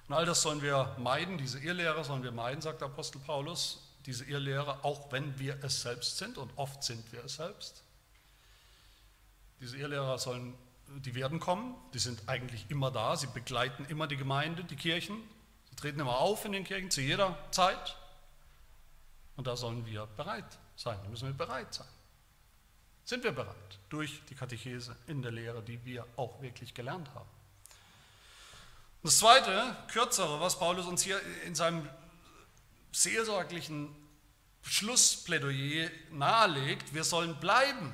Und 0.07 0.13
all 0.13 0.25
das 0.25 0.41
sollen 0.41 0.61
wir 0.61 0.95
meiden, 0.99 1.37
diese 1.37 1.59
Irrlehre 1.59 2.03
sollen 2.05 2.23
wir 2.23 2.31
meiden, 2.31 2.61
sagt 2.61 2.81
der 2.81 2.87
Apostel 2.87 3.19
Paulus, 3.19 3.81
diese 4.05 4.23
Irrlehre, 4.25 4.83
auch 4.83 5.11
wenn 5.11 5.37
wir 5.39 5.63
es 5.63 5.81
selbst 5.81 6.17
sind 6.17 6.37
und 6.37 6.51
oft 6.57 6.83
sind 6.83 7.11
wir 7.11 7.25
es 7.25 7.35
selbst. 7.35 7.83
Diese 9.59 9.77
Irrlehrer 9.77 10.19
sollen, 10.19 10.53
die 10.97 11.15
werden 11.15 11.39
kommen, 11.39 11.75
die 11.93 11.99
sind 11.99 12.29
eigentlich 12.29 12.69
immer 12.69 12.91
da, 12.91 13.15
sie 13.15 13.27
begleiten 13.27 13.85
immer 13.85 14.05
die 14.05 14.17
Gemeinde, 14.17 14.63
die 14.63 14.75
Kirchen, 14.75 15.17
sie 15.69 15.75
treten 15.75 15.99
immer 15.99 16.19
auf 16.19 16.45
in 16.45 16.51
den 16.51 16.63
Kirchen 16.63 16.91
zu 16.91 17.01
jeder 17.01 17.35
Zeit. 17.49 17.97
Und 19.35 19.47
da 19.47 19.55
sollen 19.55 19.85
wir 19.85 20.05
bereit 20.05 20.57
sein, 20.75 20.97
da 21.03 21.09
müssen 21.09 21.27
wir 21.27 21.33
bereit 21.33 21.73
sein. 21.73 21.87
Sind 23.03 23.23
wir 23.23 23.31
bereit 23.31 23.79
durch 23.89 24.21
die 24.29 24.35
Katechese 24.35 24.95
in 25.07 25.21
der 25.21 25.31
Lehre, 25.31 25.61
die 25.61 25.83
wir 25.85 26.05
auch 26.15 26.41
wirklich 26.41 26.73
gelernt 26.73 27.09
haben? 27.13 27.29
Das 29.03 29.19
zweite, 29.19 29.75
kürzere, 29.91 30.41
was 30.41 30.57
Paulus 30.57 30.87
uns 30.87 31.03
hier 31.03 31.21
in 31.45 31.53
seinem 31.53 31.87
seelsorglichen 32.91 33.95
Schlussplädoyer 34.63 35.91
nahelegt, 36.11 36.93
wir 36.93 37.03
sollen 37.03 37.39
bleiben. 37.39 37.93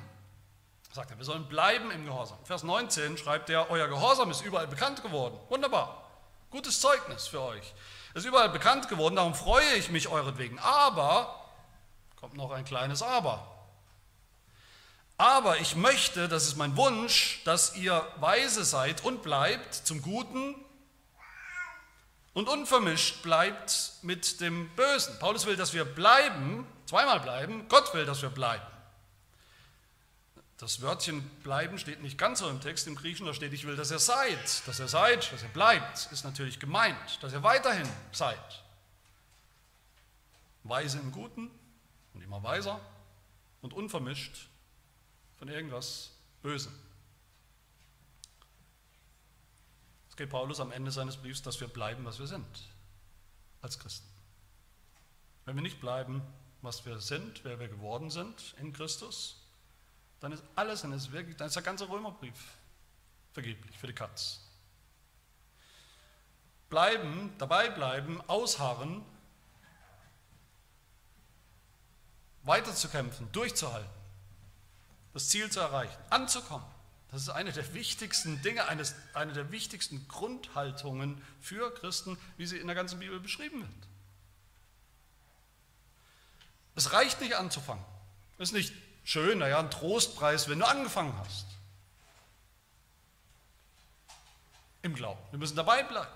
Sagt 0.92 1.10
er, 1.10 1.18
wir 1.18 1.24
sollen 1.24 1.46
bleiben 1.48 1.90
im 1.90 2.06
Gehorsam. 2.06 2.38
Vers 2.44 2.62
19 2.62 3.18
schreibt 3.18 3.50
er, 3.50 3.70
euer 3.70 3.88
Gehorsam 3.88 4.30
ist 4.30 4.42
überall 4.42 4.66
bekannt 4.66 5.02
geworden. 5.02 5.38
Wunderbar. 5.50 6.10
Gutes 6.50 6.80
Zeugnis 6.80 7.26
für 7.26 7.40
euch. 7.40 7.74
Es 8.14 8.22
ist 8.22 8.26
überall 8.26 8.50
bekannt 8.50 8.88
geworden, 8.88 9.16
darum 9.16 9.34
freue 9.34 9.74
ich 9.74 9.90
mich 9.90 10.08
euretwegen. 10.08 10.58
Aber, 10.58 11.48
kommt 12.16 12.34
noch 12.34 12.50
ein 12.50 12.64
kleines 12.64 13.02
Aber. 13.02 13.48
Aber 15.16 15.58
ich 15.58 15.76
möchte, 15.76 16.28
das 16.28 16.44
ist 16.44 16.56
mein 16.56 16.76
Wunsch, 16.76 17.42
dass 17.44 17.76
ihr 17.76 18.06
weise 18.16 18.64
seid 18.64 19.04
und 19.04 19.22
bleibt 19.22 19.74
zum 19.74 20.02
Guten 20.02 20.54
und 22.34 22.48
unvermischt 22.48 23.22
bleibt 23.22 23.92
mit 24.02 24.40
dem 24.40 24.68
Bösen. 24.70 25.18
Paulus 25.18 25.46
will, 25.46 25.56
dass 25.56 25.72
wir 25.74 25.84
bleiben, 25.84 26.66
zweimal 26.86 27.20
bleiben, 27.20 27.66
Gott 27.68 27.94
will, 27.94 28.04
dass 28.04 28.20
wir 28.20 28.30
bleiben. 28.30 28.71
Das 30.62 30.80
Wörtchen 30.80 31.28
bleiben 31.42 31.76
steht 31.76 32.02
nicht 32.02 32.16
ganz 32.16 32.38
so 32.38 32.48
im 32.48 32.60
Text 32.60 32.86
im 32.86 32.94
Griechischen, 32.94 33.26
da 33.26 33.34
steht, 33.34 33.52
ich 33.52 33.66
will, 33.66 33.74
dass 33.74 33.90
ihr 33.90 33.98
seid. 33.98 34.68
Dass 34.68 34.78
ihr 34.78 34.86
seid, 34.86 35.32
dass 35.32 35.42
ihr 35.42 35.48
bleibt, 35.48 36.08
ist 36.12 36.22
natürlich 36.22 36.60
gemeint, 36.60 37.20
dass 37.20 37.32
ihr 37.32 37.42
weiterhin 37.42 37.88
seid. 38.12 38.62
Weise 40.62 41.00
im 41.00 41.10
Guten 41.10 41.50
und 42.14 42.22
immer 42.22 42.44
weiser 42.44 42.80
und 43.60 43.72
unvermischt 43.72 44.46
von 45.36 45.48
irgendwas 45.48 46.12
Bösem. 46.42 46.72
Es 50.10 50.14
geht 50.14 50.30
Paulus 50.30 50.60
am 50.60 50.70
Ende 50.70 50.92
seines 50.92 51.16
Briefs, 51.16 51.42
dass 51.42 51.60
wir 51.60 51.66
bleiben, 51.66 52.04
was 52.04 52.20
wir 52.20 52.28
sind, 52.28 52.46
als 53.62 53.80
Christen. 53.80 54.06
Wenn 55.44 55.56
wir 55.56 55.62
nicht 55.62 55.80
bleiben, 55.80 56.22
was 56.60 56.86
wir 56.86 57.00
sind, 57.00 57.42
wer 57.42 57.58
wir 57.58 57.66
geworden 57.66 58.10
sind 58.10 58.54
in 58.60 58.72
Christus, 58.72 59.41
dann 60.22 60.32
ist 60.32 60.44
alles, 60.54 60.82
dann 60.82 60.92
ist, 60.92 61.10
wirklich, 61.10 61.36
dann 61.36 61.48
ist 61.48 61.56
der 61.56 61.64
ganze 61.64 61.88
Römerbrief 61.88 62.36
vergeblich 63.32 63.76
für 63.76 63.88
die 63.88 63.92
Katz. 63.92 64.38
Bleiben, 66.70 67.34
dabei 67.38 67.68
bleiben, 67.68 68.20
ausharren, 68.28 69.04
weiterzukämpfen, 72.44 73.30
durchzuhalten, 73.32 73.90
das 75.12 75.28
Ziel 75.28 75.50
zu 75.50 75.58
erreichen, 75.58 75.98
anzukommen. 76.08 76.66
Das 77.10 77.22
ist 77.22 77.28
eine 77.28 77.52
der 77.52 77.74
wichtigsten 77.74 78.40
Dinge, 78.42 78.68
eines, 78.68 78.94
eine 79.14 79.32
der 79.32 79.50
wichtigsten 79.50 80.06
Grundhaltungen 80.06 81.20
für 81.40 81.74
Christen, 81.74 82.16
wie 82.36 82.46
sie 82.46 82.58
in 82.58 82.68
der 82.68 82.76
ganzen 82.76 83.00
Bibel 83.00 83.18
beschrieben 83.18 83.60
wird. 83.60 83.88
Es 86.76 86.92
reicht 86.92 87.20
nicht 87.20 87.34
anzufangen. 87.34 87.84
Es 88.38 88.48
ist 88.48 88.54
nicht 88.54 88.72
schön, 89.04 89.38
naja, 89.38 89.58
ein 89.58 89.70
Trostpreis, 89.70 90.48
wenn 90.48 90.60
du 90.60 90.66
angefangen 90.66 91.16
hast. 91.18 91.46
Im 94.82 94.94
Glauben. 94.94 95.20
Wir 95.30 95.38
müssen 95.38 95.56
dabei 95.56 95.82
bleiben. 95.82 96.10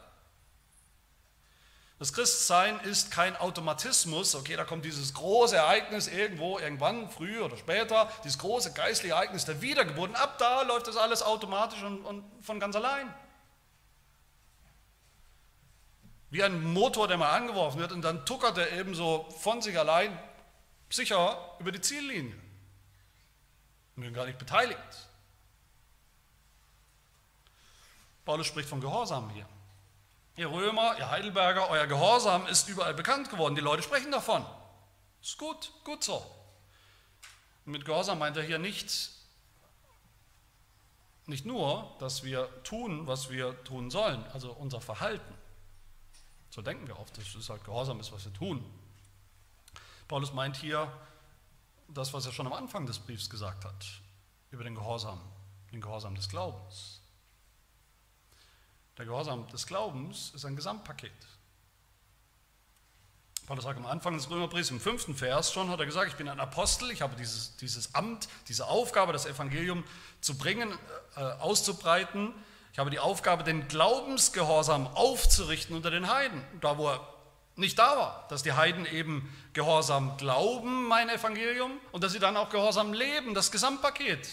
Das 1.99 2.13
Christsein 2.13 2.79
ist 2.81 3.11
kein 3.11 3.37
Automatismus, 3.37 4.35
okay, 4.35 4.55
da 4.55 4.65
kommt 4.65 4.85
dieses 4.85 5.15
große 5.15 5.57
Ereignis 5.57 6.09
irgendwo, 6.09 6.59
irgendwann, 6.59 7.09
früh 7.09 7.41
oder 7.41 7.57
später, 7.57 8.13
dieses 8.23 8.39
große 8.39 8.75
geistliche 8.75 9.15
Ereignis 9.15 9.47
der 9.47 9.63
Wiedergeburt. 9.63 10.11
Und 10.11 10.17
ab 10.17 10.37
da 10.37 10.61
läuft 10.63 10.89
das 10.89 10.99
alles 10.99 11.23
automatisch 11.23 11.83
und, 11.83 12.05
und 12.05 12.25
von 12.43 12.61
ganz 12.61 12.77
allein. 12.77 13.13
Wie 16.29 16.43
ein 16.43 16.63
Motor, 16.63 17.09
der 17.09 17.17
mal 17.17 17.31
angeworfen 17.31 17.81
wird 17.81 17.93
und 17.93 18.03
dann 18.03 18.27
tuckert 18.27 18.59
er 18.59 18.73
eben 18.73 18.95
so 18.95 19.27
von 19.41 19.63
sich 19.63 19.79
allein 19.79 20.19
sicher 20.91 21.57
über 21.61 21.73
die 21.73 21.81
Ziellinie. 21.81 22.35
Und 23.97 24.03
bin 24.03 24.15
gar 24.15 24.27
nicht 24.27 24.39
beteiligt. 24.39 25.09
Paulus 28.25 28.47
spricht 28.47 28.69
von 28.69 28.81
Gehorsam 28.81 29.31
hier. 29.31 29.47
Ihr 30.37 30.51
Römer, 30.51 30.99
ihr 30.99 31.11
Heidelberger, 31.11 31.71
euer 31.71 31.87
Gehorsam 31.87 32.47
ist 32.47 32.69
überall 32.69 32.93
bekannt 32.93 33.31
geworden. 33.31 33.55
Die 33.55 33.63
Leute 33.63 33.83
sprechen 33.83 34.13
davon. 34.13 34.45
Ist 35.23 35.39
gut, 35.39 35.73
gut 35.85 36.05
so. 36.05 36.17
Und 37.65 37.73
mit 37.73 37.85
Gehorsam 37.87 38.19
meint 38.19 38.37
er 38.37 38.43
hier 38.43 38.59
nicht, 38.59 39.11
nicht 41.25 41.47
nur, 41.47 41.97
dass 41.99 42.23
wir 42.23 42.49
tun, 42.65 43.07
was 43.07 43.31
wir 43.31 43.63
tun 43.65 43.91
sollen, 43.91 44.25
also 44.33 44.53
unser 44.53 44.81
Verhalten. 44.81 45.35
So 46.51 46.63
denken 46.63 46.87
wir 46.87 46.99
oft, 46.99 47.17
dass 47.17 47.35
es 47.35 47.49
halt 47.49 47.65
Gehorsam 47.65 47.99
ist, 48.01 48.13
was 48.13 48.25
wir 48.25 48.35
tun. 48.35 48.65
Paulus 50.07 50.33
meint 50.33 50.57
hier 50.57 50.93
das, 51.89 52.13
was 52.13 52.27
er 52.27 52.33
schon 52.33 52.47
am 52.47 52.53
Anfang 52.53 52.87
des 52.87 52.99
Briefs 52.99 53.31
gesagt 53.31 53.65
hat, 53.65 53.87
über 54.51 54.65
den 54.65 54.75
Gehorsam, 54.75 55.21
den 55.73 55.81
Gehorsam 55.81 56.15
des 56.15 56.29
Glaubens. 56.29 57.01
Der 58.99 59.05
Gehorsam 59.05 59.47
des 59.49 59.67
Glaubens 59.67 60.33
ist 60.35 60.45
ein 60.45 60.57
Gesamtpaket. 60.57 61.13
Paulus 63.47 63.63
sagt 63.63 63.79
am 63.79 63.87
Anfang 63.87 64.15
des 64.15 64.29
Römerbriefs, 64.29 64.71
im 64.71 64.81
fünften 64.81 65.15
Vers 65.15 65.53
schon, 65.53 65.71
hat 65.71 65.79
er 65.79 65.87
gesagt, 65.87 66.11
ich 66.11 66.17
bin 66.17 66.29
ein 66.29 66.41
Apostel, 66.41 66.91
ich 66.91 67.01
habe 67.01 67.15
dieses, 67.15 67.57
dieses 67.59 67.95
Amt, 67.95 68.29
diese 68.49 68.67
Aufgabe, 68.67 69.13
das 69.13 69.25
Evangelium 69.25 69.85
zu 70.21 70.37
bringen, 70.37 70.77
äh, 71.15 71.21
auszubreiten. 71.21 72.35
Ich 72.73 72.81
habe 72.81 72.91
die 72.91 72.99
Aufgabe, 72.99 73.45
den 73.45 73.69
Glaubensgehorsam 73.69 74.89
aufzurichten 74.89 75.77
unter 75.77 75.93
den 75.93 76.11
Heiden, 76.11 76.43
da 76.61 76.77
wo 76.77 76.89
er 76.89 77.16
nicht 77.57 77.79
da 77.79 77.97
war, 77.97 78.27
dass 78.29 78.43
die 78.43 78.53
Heiden 78.53 78.87
eben 78.87 79.35
gehorsam 79.55 80.17
glauben, 80.19 80.87
mein 80.87 81.09
Evangelium, 81.09 81.73
und 81.91 82.05
dass 82.05 82.13
sie 82.13 82.19
dann 82.19 82.37
auch 82.37 82.51
gehorsam 82.51 82.93
leben, 82.93 83.35
das 83.35 83.51
Gesamtpaket. 83.51 84.29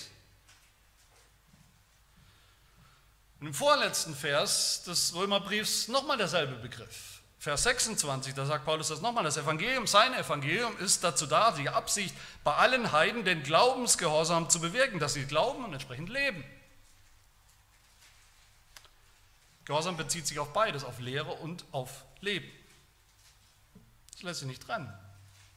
Und 3.39 3.47
Im 3.47 3.53
vorletzten 3.53 4.13
Vers 4.15 4.83
des 4.83 5.15
Römerbriefs 5.15 5.87
nochmal 5.87 6.17
derselbe 6.17 6.55
Begriff. 6.55 7.21
Vers 7.39 7.63
26, 7.63 8.33
da 8.33 8.45
sagt 8.45 8.63
Paulus 8.63 8.87
das 8.87 9.01
nochmal, 9.01 9.25
das 9.25 9.35
Evangelium, 9.35 9.85
sein 9.85 10.13
Evangelium 10.13 10.77
ist 10.77 11.03
dazu 11.03 11.25
da, 11.25 11.51
die 11.51 11.67
Absicht, 11.67 12.15
bei 12.45 12.53
allen 12.53 12.93
Heiden 12.93 13.25
den 13.25 13.43
Glaubensgehorsam 13.43 14.49
zu 14.49 14.61
bewirken, 14.61 14.99
dass 14.99 15.13
sie 15.13 15.25
glauben 15.25 15.65
und 15.65 15.73
entsprechend 15.73 16.07
leben. 16.07 16.43
Gehorsam 19.65 19.97
bezieht 19.97 20.27
sich 20.27 20.39
auf 20.39 20.53
beides, 20.53 20.85
auf 20.85 20.99
Lehre 20.99 21.31
und 21.31 21.65
auf 21.71 22.05
Leben. 22.21 22.49
Lässt 24.23 24.39
sich 24.39 24.47
nicht 24.47 24.63
trennen. 24.63 24.91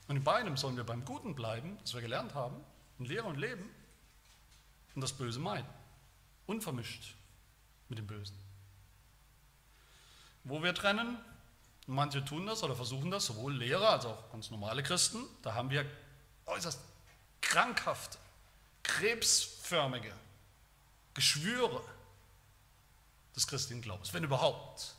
Und 0.09 0.17
in 0.17 0.25
beidem 0.25 0.57
sollen 0.57 0.77
wir 0.77 0.85
beim 0.85 1.05
Guten 1.05 1.35
bleiben, 1.35 1.79
das 1.83 1.95
wir 1.95 2.01
gelernt 2.01 2.35
haben, 2.35 2.57
in 2.99 3.07
Lehre 3.07 3.27
und 3.27 3.37
Leben, 3.37 3.71
und 4.95 5.03
das 5.03 5.13
Böse 5.13 5.39
meiden. 5.39 5.69
Unvermischt 6.47 7.15
mit 7.89 7.99
dem 7.99 8.07
Bösen. 8.07 8.37
Wo 10.45 10.63
wir 10.63 10.75
trennen, 10.75 11.19
manche 11.87 12.25
tun 12.25 12.47
das 12.47 12.63
oder 12.63 12.75
versuchen 12.75 13.11
das, 13.11 13.27
sowohl 13.27 13.55
Lehrer 13.55 13.91
als 13.91 14.07
auch 14.07 14.31
ganz 14.33 14.51
normale 14.51 14.83
Christen, 14.83 15.23
da 15.43 15.55
haben 15.55 15.71
wir 15.71 15.85
äußerst 16.47 16.81
krankhafte, 17.41 18.19
krebsförmige 18.83 20.13
Geschwüre 21.15 21.83
des 23.35 23.47
christlichen 23.47 23.83
Glaubens, 23.83 24.13
wenn 24.15 24.25
überhaupt. 24.25 24.95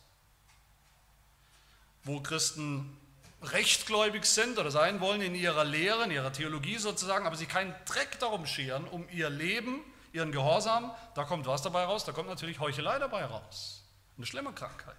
Wo 2.03 2.21
Christen 2.21 2.97
rechtgläubig 3.41 4.25
sind 4.25 4.57
oder 4.57 4.71
sein 4.71 4.99
wollen 4.99 5.21
in 5.21 5.35
ihrer 5.35 5.63
Lehre, 5.63 6.03
in 6.03 6.11
ihrer 6.11 6.33
Theologie 6.33 6.77
sozusagen, 6.77 7.25
aber 7.25 7.35
sie 7.35 7.45
keinen 7.45 7.75
Dreck 7.85 8.19
darum 8.19 8.45
scheren, 8.45 8.85
um 8.87 9.07
ihr 9.09 9.29
Leben 9.29 9.81
ihren 10.13 10.31
Gehorsam, 10.31 10.91
da 11.15 11.23
kommt 11.23 11.45
was 11.45 11.61
dabei 11.61 11.83
raus, 11.83 12.05
da 12.05 12.11
kommt 12.11 12.29
natürlich 12.29 12.59
Heuchelei 12.59 12.97
dabei 12.97 13.25
raus. 13.25 13.83
Eine 14.17 14.25
schlimme 14.25 14.51
Krankheit. 14.53 14.95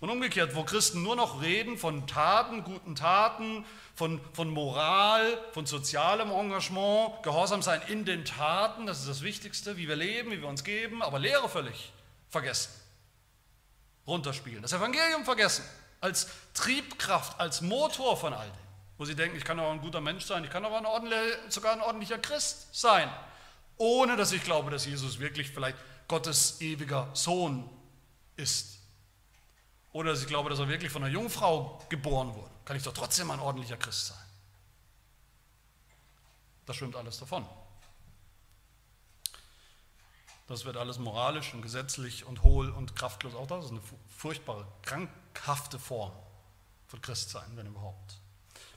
Und 0.00 0.10
umgekehrt, 0.10 0.54
wo 0.54 0.64
Christen 0.64 1.02
nur 1.02 1.16
noch 1.16 1.40
reden 1.40 1.78
von 1.78 2.06
Taten, 2.06 2.62
guten 2.62 2.94
Taten, 2.94 3.64
von, 3.94 4.20
von 4.34 4.50
Moral, 4.50 5.38
von 5.52 5.64
sozialem 5.64 6.30
Engagement, 6.30 7.22
Gehorsam 7.22 7.62
sein 7.62 7.80
in 7.88 8.04
den 8.04 8.24
Taten, 8.26 8.86
das 8.86 9.00
ist 9.00 9.08
das 9.08 9.22
Wichtigste, 9.22 9.78
wie 9.78 9.88
wir 9.88 9.96
leben, 9.96 10.30
wie 10.30 10.42
wir 10.42 10.48
uns 10.48 10.64
geben, 10.64 11.00
aber 11.00 11.18
Lehre 11.18 11.48
völlig 11.48 11.92
vergessen, 12.28 12.72
runterspielen, 14.06 14.60
das 14.60 14.74
Evangelium 14.74 15.24
vergessen, 15.24 15.64
als 16.04 16.28
Triebkraft, 16.52 17.40
als 17.40 17.62
Motor 17.62 18.16
von 18.16 18.32
all 18.32 18.46
dem, 18.46 18.56
wo 18.98 19.04
sie 19.04 19.16
denken, 19.16 19.36
ich 19.36 19.44
kann 19.44 19.58
auch 19.58 19.72
ein 19.72 19.80
guter 19.80 20.00
Mensch 20.00 20.24
sein, 20.24 20.44
ich 20.44 20.50
kann 20.50 20.64
aber 20.64 20.80
sogar 21.48 21.72
ein 21.72 21.80
ordentlicher 21.80 22.18
Christ 22.18 22.68
sein 22.72 23.10
ohne 23.76 24.16
dass 24.16 24.32
ich 24.32 24.42
glaube, 24.42 24.70
dass 24.70 24.86
Jesus 24.86 25.18
wirklich 25.18 25.50
vielleicht 25.50 25.78
Gottes 26.08 26.60
ewiger 26.60 27.08
Sohn 27.14 27.68
ist. 28.36 28.78
Oder 29.92 30.10
dass 30.10 30.22
ich 30.22 30.26
glaube, 30.26 30.50
dass 30.50 30.58
er 30.58 30.68
wirklich 30.68 30.90
von 30.90 31.02
einer 31.02 31.12
Jungfrau 31.12 31.82
geboren 31.88 32.34
wurde. 32.34 32.50
Kann 32.64 32.76
ich 32.76 32.82
doch 32.82 32.92
trotzdem 32.92 33.30
ein 33.30 33.40
ordentlicher 33.40 33.76
Christ 33.76 34.08
sein. 34.08 34.18
Das 36.66 36.76
schwimmt 36.76 36.96
alles 36.96 37.18
davon. 37.18 37.46
Das 40.46 40.64
wird 40.64 40.76
alles 40.76 40.98
moralisch 40.98 41.54
und 41.54 41.62
gesetzlich 41.62 42.24
und 42.24 42.42
hohl 42.42 42.70
und 42.70 42.96
kraftlos. 42.96 43.34
Auch 43.34 43.46
das 43.46 43.66
ist 43.66 43.70
eine 43.70 43.80
furchtbare, 44.16 44.66
krankhafte 45.34 45.78
Form 45.78 46.12
von 46.86 47.02
Christsein, 47.02 47.56
wenn 47.56 47.66
überhaupt. 47.66 48.18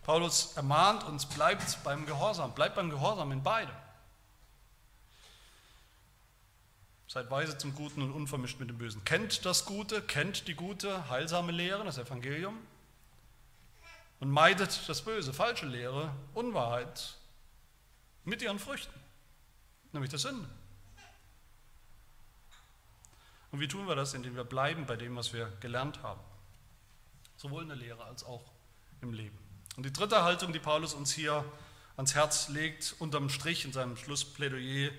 Paulus 0.04 0.56
ermahnt 0.56 1.04
uns, 1.04 1.26
bleibt 1.26 1.84
beim 1.84 2.06
Gehorsam, 2.06 2.54
bleibt 2.54 2.76
beim 2.76 2.90
Gehorsam 2.90 3.32
in 3.32 3.44
beidem. 3.44 3.76
Seid 7.08 7.32
weise 7.32 7.58
zum 7.58 7.74
Guten 7.74 8.02
und 8.02 8.12
unvermischt 8.12 8.60
mit 8.60 8.70
dem 8.70 8.78
Bösen. 8.78 9.04
Kennt 9.06 9.46
das 9.46 9.66
Gute, 9.66 10.02
kennt 10.02 10.48
die 10.48 10.56
gute, 10.56 11.10
heilsame 11.10 11.52
Lehre, 11.52 11.84
das 11.86 11.98
Evangelium. 11.98 12.58
Und 14.20 14.32
meidet 14.32 14.90
das 14.90 15.04
Böse, 15.04 15.32
falsche 15.32 15.68
Lehre, 15.68 16.14
Unwahrheit 16.34 17.16
mit 18.26 18.42
ihren 18.42 18.60
Früchten, 18.60 19.00
nämlich 19.94 20.10
der 20.10 20.20
Sünde. 20.20 20.50
Und 23.52 23.60
wie 23.62 23.68
tun 23.68 23.88
wir 23.88 23.96
das? 23.96 24.14
Indem 24.14 24.36
wir 24.36 24.44
bleiben 24.44 24.86
bei 24.86 24.96
dem, 24.96 25.16
was 25.16 25.32
wir 25.34 25.48
gelernt 25.62 26.02
haben. 26.02 26.20
Sowohl 27.38 27.64
in 27.64 27.70
der 27.70 27.78
Lehre 27.78 28.04
als 28.04 28.24
auch 28.24 28.52
im 29.02 29.14
Leben. 29.14 29.38
Und 29.78 29.86
die 29.86 29.94
dritte 29.94 30.24
Haltung, 30.24 30.54
die 30.54 30.60
Paulus 30.60 30.94
uns 30.94 31.14
hier 31.14 31.46
ans 31.96 32.16
Herz 32.16 32.50
legt, 32.50 32.96
unterm 33.00 33.30
Strich 33.30 33.64
in 33.64 33.74
seinem 33.74 33.96
Schlussplädoyer, 33.96 34.92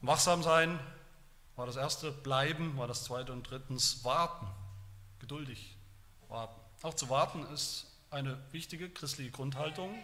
wachsam 0.00 0.42
sein, 0.42 0.78
war 1.56 1.66
das 1.66 1.76
erste, 1.76 2.10
bleiben 2.10 2.76
war 2.76 2.86
das 2.86 3.04
zweite 3.04 3.32
und 3.32 3.48
drittens 3.48 4.04
warten, 4.04 4.46
geduldig 5.18 5.76
warten. 6.28 6.60
Auch 6.82 6.94
zu 6.94 7.10
warten 7.10 7.44
ist 7.52 7.86
eine 8.10 8.38
wichtige 8.52 8.90
christliche 8.90 9.30
Grundhaltung. 9.30 9.94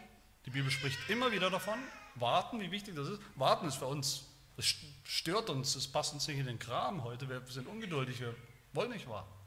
Die 0.46 0.50
Bibel 0.50 0.70
spricht 0.70 0.98
immer 1.08 1.32
wieder 1.32 1.50
davon. 1.50 1.78
Warten, 2.14 2.60
wie 2.60 2.70
wichtig 2.70 2.94
das 2.94 3.08
ist. 3.08 3.20
Warten 3.36 3.66
ist 3.66 3.76
für 3.76 3.86
uns, 3.86 4.24
das 4.56 4.66
stört 5.04 5.50
uns, 5.50 5.74
das 5.74 5.86
passt 5.86 6.14
uns 6.14 6.26
nicht 6.28 6.38
in 6.38 6.46
den 6.46 6.58
Kram 6.58 7.04
heute. 7.04 7.28
Wir 7.28 7.42
sind 7.48 7.66
ungeduldig, 7.66 8.20
wir 8.20 8.34
wollen 8.72 8.90
nicht 8.90 9.08
warten. 9.08 9.37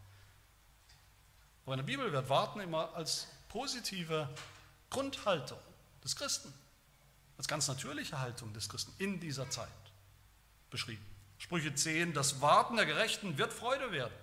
Aber 1.65 1.73
in 1.73 1.79
der 1.79 1.85
Bibel 1.85 2.11
wird 2.11 2.29
Warten 2.29 2.59
immer 2.59 2.93
als 2.95 3.27
positive 3.49 4.29
Grundhaltung 4.89 5.59
des 6.03 6.15
Christen, 6.15 6.53
als 7.37 7.47
ganz 7.47 7.67
natürliche 7.67 8.19
Haltung 8.19 8.53
des 8.53 8.67
Christen 8.69 8.93
in 8.97 9.19
dieser 9.19 9.49
Zeit 9.49 9.67
beschrieben. 10.69 11.05
Sprüche 11.37 11.73
10, 11.73 12.13
das 12.13 12.41
Warten 12.41 12.75
der 12.75 12.85
Gerechten 12.85 13.37
wird 13.37 13.53
Freude 13.53 13.91
werden, 13.91 14.13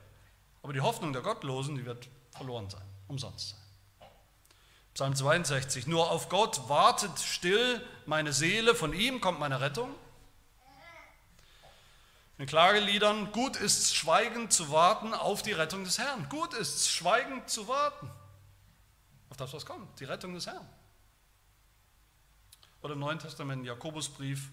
aber 0.62 0.72
die 0.72 0.80
Hoffnung 0.80 1.12
der 1.12 1.22
Gottlosen, 1.22 1.74
die 1.74 1.84
wird 1.84 2.08
verloren 2.30 2.70
sein, 2.70 2.82
umsonst 3.08 3.50
sein. 3.50 3.58
Psalm 4.94 5.14
62, 5.14 5.86
nur 5.86 6.10
auf 6.10 6.28
Gott 6.28 6.68
wartet 6.68 7.18
still 7.20 7.80
meine 8.06 8.32
Seele, 8.32 8.74
von 8.74 8.92
ihm 8.92 9.20
kommt 9.20 9.38
meine 9.38 9.60
Rettung. 9.60 9.94
In 12.38 12.46
Klageliedern, 12.46 13.32
gut 13.32 13.56
ist 13.56 13.96
schweigend 13.96 14.52
zu 14.52 14.70
warten 14.70 15.12
auf 15.12 15.42
die 15.42 15.52
Rettung 15.52 15.82
des 15.82 15.98
Herrn. 15.98 16.28
Gut 16.28 16.54
ist 16.54 16.88
schweigend 16.88 17.50
zu 17.50 17.66
warten 17.66 18.08
auf 19.28 19.36
das, 19.36 19.52
was 19.52 19.66
kommt, 19.66 19.98
die 19.98 20.04
Rettung 20.04 20.34
des 20.34 20.46
Herrn. 20.46 20.66
Oder 22.80 22.92
im 22.92 23.00
Neuen 23.00 23.18
Testament, 23.18 23.66
Jakobusbrief, 23.66 24.50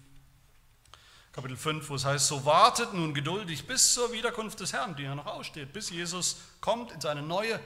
Kapitel 1.30 1.56
5, 1.56 1.88
wo 1.88 1.94
es 1.94 2.04
heißt, 2.04 2.26
so 2.26 2.44
wartet 2.44 2.92
nun 2.92 3.14
geduldig 3.14 3.66
bis 3.68 3.94
zur 3.94 4.10
Wiederkunft 4.10 4.58
des 4.58 4.72
Herrn, 4.72 4.96
die 4.96 5.04
ja 5.04 5.14
noch 5.14 5.26
aussteht, 5.26 5.72
bis 5.72 5.90
Jesus 5.90 6.38
kommt 6.60 6.90
in 6.90 7.00
seine 7.00 7.22
neue, 7.22 7.60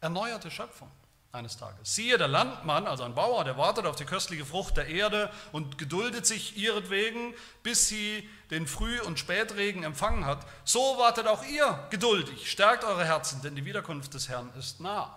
erneuerte 0.00 0.50
Schöpfung 0.50 0.90
eines 1.36 1.56
Tages. 1.56 1.94
Siehe, 1.94 2.18
der 2.18 2.26
Landmann, 2.26 2.86
also 2.86 3.04
ein 3.04 3.14
Bauer, 3.14 3.44
der 3.44 3.56
wartet 3.56 3.86
auf 3.86 3.94
die 3.94 4.04
köstliche 4.04 4.44
Frucht 4.44 4.76
der 4.76 4.88
Erde 4.88 5.30
und 5.52 5.78
geduldet 5.78 6.26
sich 6.26 6.56
ihretwegen, 6.56 7.34
bis 7.62 7.88
sie 7.88 8.28
den 8.50 8.66
Früh- 8.66 9.00
und 9.00 9.18
Spätregen 9.18 9.84
empfangen 9.84 10.24
hat. 10.24 10.44
So 10.64 10.80
wartet 10.98 11.28
auch 11.28 11.44
ihr 11.44 11.86
geduldig, 11.90 12.50
stärkt 12.50 12.82
eure 12.84 13.04
Herzen, 13.04 13.42
denn 13.42 13.54
die 13.54 13.64
Wiederkunft 13.64 14.14
des 14.14 14.28
Herrn 14.28 14.52
ist 14.58 14.80
nah. 14.80 15.16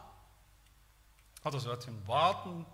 Auch 1.43 1.51
das 1.51 1.65
Wörtchen 1.65 2.07
warten 2.07 2.65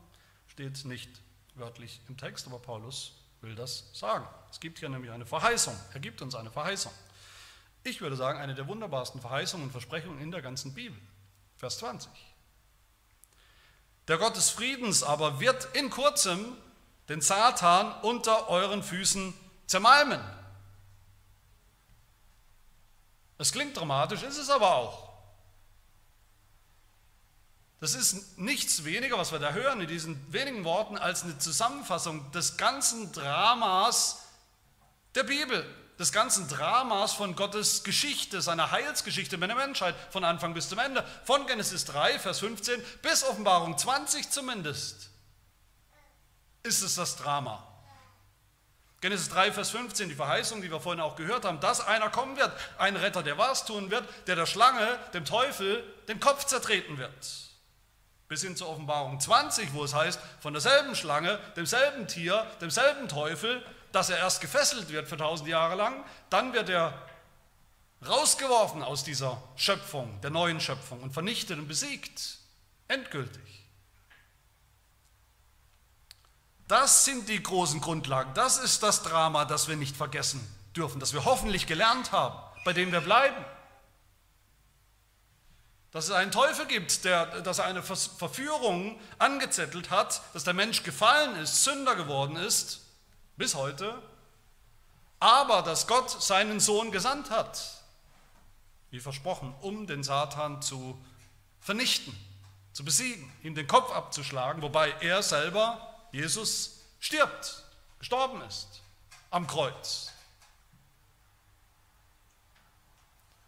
steht 0.47 0.83
nicht 0.85 1.21
wörtlich 1.53 2.01
im 2.09 2.17
Text, 2.17 2.47
aber 2.47 2.59
Paulus 2.59 3.13
will 3.41 3.55
das 3.55 3.89
sagen. 3.93 4.27
Es 4.49 4.59
gibt 4.59 4.79
hier 4.79 4.89
nämlich 4.89 5.11
eine 5.11 5.25
Verheißung. 5.25 5.75
Er 5.93 5.99
gibt 5.99 6.21
uns 6.21 6.35
eine 6.35 6.51
Verheißung. 6.51 6.91
Ich 7.83 8.01
würde 8.01 8.15
sagen, 8.15 8.39
eine 8.39 8.55
der 8.55 8.67
wunderbarsten 8.67 9.21
Verheißungen 9.21 9.67
und 9.67 9.71
Versprechungen 9.71 10.19
in 10.19 10.31
der 10.31 10.41
ganzen 10.41 10.73
Bibel. 10.73 10.99
Vers 11.57 11.77
20. 11.77 12.09
Der 14.07 14.17
Gott 14.17 14.35
des 14.35 14.49
Friedens 14.49 15.03
aber 15.03 15.39
wird 15.39 15.67
in 15.75 15.89
kurzem 15.89 16.55
den 17.09 17.21
Satan 17.21 17.93
unter 18.01 18.49
euren 18.49 18.83
Füßen 18.83 19.33
zermalmen. 19.67 20.21
Es 23.37 23.51
klingt 23.51 23.75
dramatisch, 23.77 24.23
ist 24.23 24.37
es 24.37 24.49
aber 24.49 24.75
auch. 24.75 25.05
Das 27.79 27.93
ist 27.93 28.37
nichts 28.37 28.85
weniger, 28.85 29.17
was 29.17 29.31
wir 29.31 29.39
da 29.39 29.51
hören 29.51 29.81
in 29.81 29.87
diesen 29.87 30.33
wenigen 30.33 30.63
Worten, 30.63 30.97
als 30.97 31.23
eine 31.23 31.37
Zusammenfassung 31.37 32.31
des 32.31 32.57
ganzen 32.57 33.11
Dramas 33.11 34.23
der 35.13 35.23
Bibel, 35.23 35.65
des 35.99 36.11
ganzen 36.11 36.47
Dramas 36.47 37.13
von 37.13 37.35
Gottes 37.35 37.83
Geschichte, 37.83 38.41
seiner 38.41 38.71
Heilsgeschichte 38.71 39.37
mit 39.37 39.49
der 39.49 39.55
Menschheit, 39.55 39.95
von 40.09 40.23
Anfang 40.23 40.53
bis 40.53 40.69
zum 40.69 40.79
Ende, 40.79 41.03
von 41.23 41.47
Genesis 41.47 41.85
3, 41.85 42.19
Vers 42.19 42.39
15 42.39 42.81
bis 43.01 43.23
Offenbarung 43.23 43.77
20 43.77 44.29
zumindest, 44.29 45.09
ist 46.63 46.81
es 46.81 46.95
das 46.95 47.15
Drama. 47.15 47.65
Genesis 49.01 49.29
3, 49.29 49.51
Vers 49.51 49.69
15, 49.69 50.09
die 50.09 50.15
Verheißung, 50.15 50.61
die 50.61 50.71
wir 50.71 50.79
vorhin 50.79 50.99
auch 50.99 51.15
gehört 51.15 51.45
haben, 51.45 51.59
dass 51.59 51.85
einer 51.85 52.09
kommen 52.09 52.37
wird, 52.37 52.51
ein 52.77 52.95
Retter, 52.95 53.21
der 53.21 53.37
was 53.37 53.65
tun 53.65 53.91
wird, 53.91 54.03
der 54.25 54.35
der 54.35 54.47
Schlange, 54.47 54.97
dem 55.13 55.25
Teufel, 55.25 55.83
den 56.07 56.19
Kopf 56.19 56.45
zertreten 56.45 56.97
wird. 56.97 57.11
Bis 58.27 58.41
hin 58.41 58.55
zur 58.55 58.69
Offenbarung 58.69 59.19
20, 59.19 59.73
wo 59.73 59.83
es 59.83 59.93
heißt, 59.93 60.19
von 60.39 60.53
derselben 60.53 60.95
Schlange, 60.95 61.39
demselben 61.55 62.07
Tier, 62.07 62.47
demselben 62.59 63.07
Teufel, 63.07 63.63
dass 63.95 64.09
er 64.09 64.17
erst 64.17 64.41
gefesselt 64.41 64.89
wird 64.89 65.07
für 65.07 65.15
tausend 65.15 65.47
Jahre 65.47 65.75
lang, 65.75 66.03
dann 66.29 66.51
wird 66.51 66.69
er 66.69 67.01
rausgeworfen 68.05 68.83
aus 68.83 69.05
dieser 69.05 69.41
Schöpfung, 69.55 70.19
der 70.19 70.31
neuen 70.31 70.59
Schöpfung 70.59 71.01
und 71.01 71.13
vernichtet 71.13 71.57
und 71.57 71.69
besiegt, 71.69 72.39
endgültig. 72.89 73.41
Das 76.67 77.05
sind 77.05 77.29
die 77.29 77.41
großen 77.41 77.79
Grundlagen, 77.79 78.33
das 78.33 78.57
ist 78.57 78.83
das 78.83 79.01
Drama, 79.01 79.45
das 79.45 79.69
wir 79.69 79.77
nicht 79.77 79.95
vergessen 79.95 80.45
dürfen, 80.75 80.99
das 80.99 81.13
wir 81.13 81.23
hoffentlich 81.23 81.65
gelernt 81.65 82.11
haben, 82.11 82.37
bei 82.65 82.73
dem 82.73 82.91
wir 82.91 83.01
bleiben 83.01 83.45
dass 85.95 86.09
es 86.09 86.11
einen 86.11 86.31
Teufel 86.31 86.65
gibt, 86.65 87.05
der, 87.05 87.39
dass 87.39 87.59
er 87.59 87.65
eine 87.67 87.81
Verführung 87.81 88.99
angezettelt 89.17 89.91
hat, 89.91 90.21
dass 90.33 90.43
der 90.43 90.53
Mensch 90.53 90.83
gefallen 90.83 91.37
ist, 91.37 91.63
Sünder 91.63 91.95
geworden 91.95 92.35
ist, 92.35 92.84
bis 93.37 93.55
heute, 93.55 94.01
aber 95.19 95.61
dass 95.61 95.87
Gott 95.87 96.09
seinen 96.21 96.59
Sohn 96.59 96.91
gesandt 96.91 97.29
hat, 97.29 97.83
wie 98.91 98.99
versprochen, 98.99 99.53
um 99.61 99.87
den 99.87 100.03
Satan 100.03 100.61
zu 100.61 100.97
vernichten, 101.59 102.15
zu 102.73 102.85
besiegen, 102.85 103.31
ihm 103.43 103.55
den 103.55 103.67
Kopf 103.67 103.91
abzuschlagen, 103.91 104.61
wobei 104.61 104.91
er 105.01 105.23
selber, 105.23 105.95
Jesus, 106.11 106.81
stirbt, 106.99 107.63
gestorben 107.99 108.41
ist 108.41 108.81
am 109.31 109.47
Kreuz. 109.47 110.11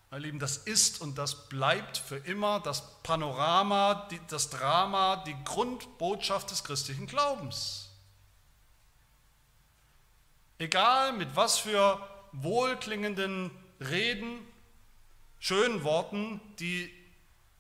Meine 0.10 0.26
Lieben, 0.26 0.40
das 0.40 0.58
ist 0.58 1.02
und 1.02 1.18
das 1.18 1.50
bleibt 1.50 1.98
für 1.98 2.18
immer 2.18 2.62
das 2.62 3.02
Panorama, 3.04 4.08
das 4.30 4.50
Drama, 4.50 5.18
die 5.28 5.36
Grundbotschaft 5.44 6.50
des 6.50 6.64
christlichen 6.64 7.08
Glaubens. 7.08 7.87
Egal 10.60 11.14
mit 11.14 11.36
was 11.36 11.60
für 11.60 12.02
wohlklingenden 12.32 13.52
Reden, 13.80 14.46
schönen 15.40 15.84
Worten 15.84 16.42
die 16.58 16.92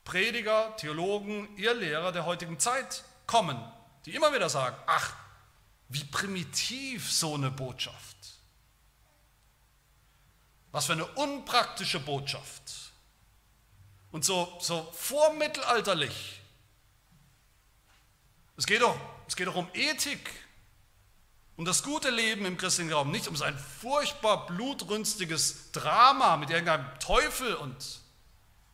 Prediger, 0.04 0.76
Theologen, 0.78 1.56
ihr 1.58 1.74
Lehrer 1.74 2.12
der 2.12 2.26
heutigen 2.26 2.60
Zeit 2.60 3.04
kommen, 3.28 3.62
die 4.06 4.16
immer 4.16 4.34
wieder 4.34 4.50
sagen, 4.50 4.76
ach, 4.88 5.14
wie 5.90 6.04
primitiv 6.06 7.12
so 7.12 7.36
eine 7.36 7.52
Botschaft. 7.52 8.18
Was 10.72 10.86
für 10.86 10.94
eine 10.94 11.06
unpraktische 11.06 12.00
Botschaft. 12.00 12.94
Und 14.12 14.26
so, 14.26 14.58
so 14.60 14.92
vormittelalterlich. 14.94 16.42
Es 18.56 18.66
geht, 18.66 18.82
doch, 18.82 18.98
es 19.28 19.36
geht 19.36 19.48
doch 19.48 19.56
um 19.56 19.70
Ethik, 19.74 20.32
um 21.58 21.66
das 21.66 21.82
gute 21.82 22.12
Leben 22.12 22.46
im 22.46 22.56
christlichen 22.56 22.94
Raum, 22.94 23.12
nicht 23.12 23.28
um 23.28 23.36
so 23.36 23.44
ein 23.44 23.58
furchtbar 23.58 24.46
blutrünstiges 24.46 25.72
Drama 25.72 26.38
mit 26.38 26.52
irgendeinem 26.52 26.88
Teufel 27.00 27.56
und 27.56 28.02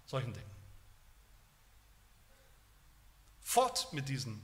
solchen 0.05 0.33
Dingen. 0.33 0.51
Fort 3.41 3.91
mit 3.93 4.09
diesen 4.09 4.43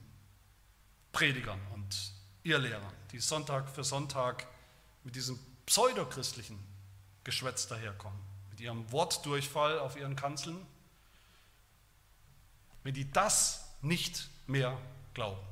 Predigern 1.12 1.60
und 1.74 2.14
Irrlehrern, 2.44 2.94
die 3.12 3.20
Sonntag 3.20 3.70
für 3.70 3.84
Sonntag 3.84 4.48
mit 5.04 5.16
diesem 5.16 5.38
pseudochristlichen 5.66 6.58
Geschwätz 7.26 7.68
daherkommen, 7.68 8.20
mit 8.52 8.62
ihrem 8.62 8.90
Wortdurchfall 8.92 9.80
auf 9.80 9.98
ihren 9.98 10.16
Kanzeln, 10.16 10.66
wenn 12.84 12.94
die 12.94 13.12
das 13.12 13.66
nicht 13.82 14.30
mehr 14.48 14.78
glauben. 15.14 15.49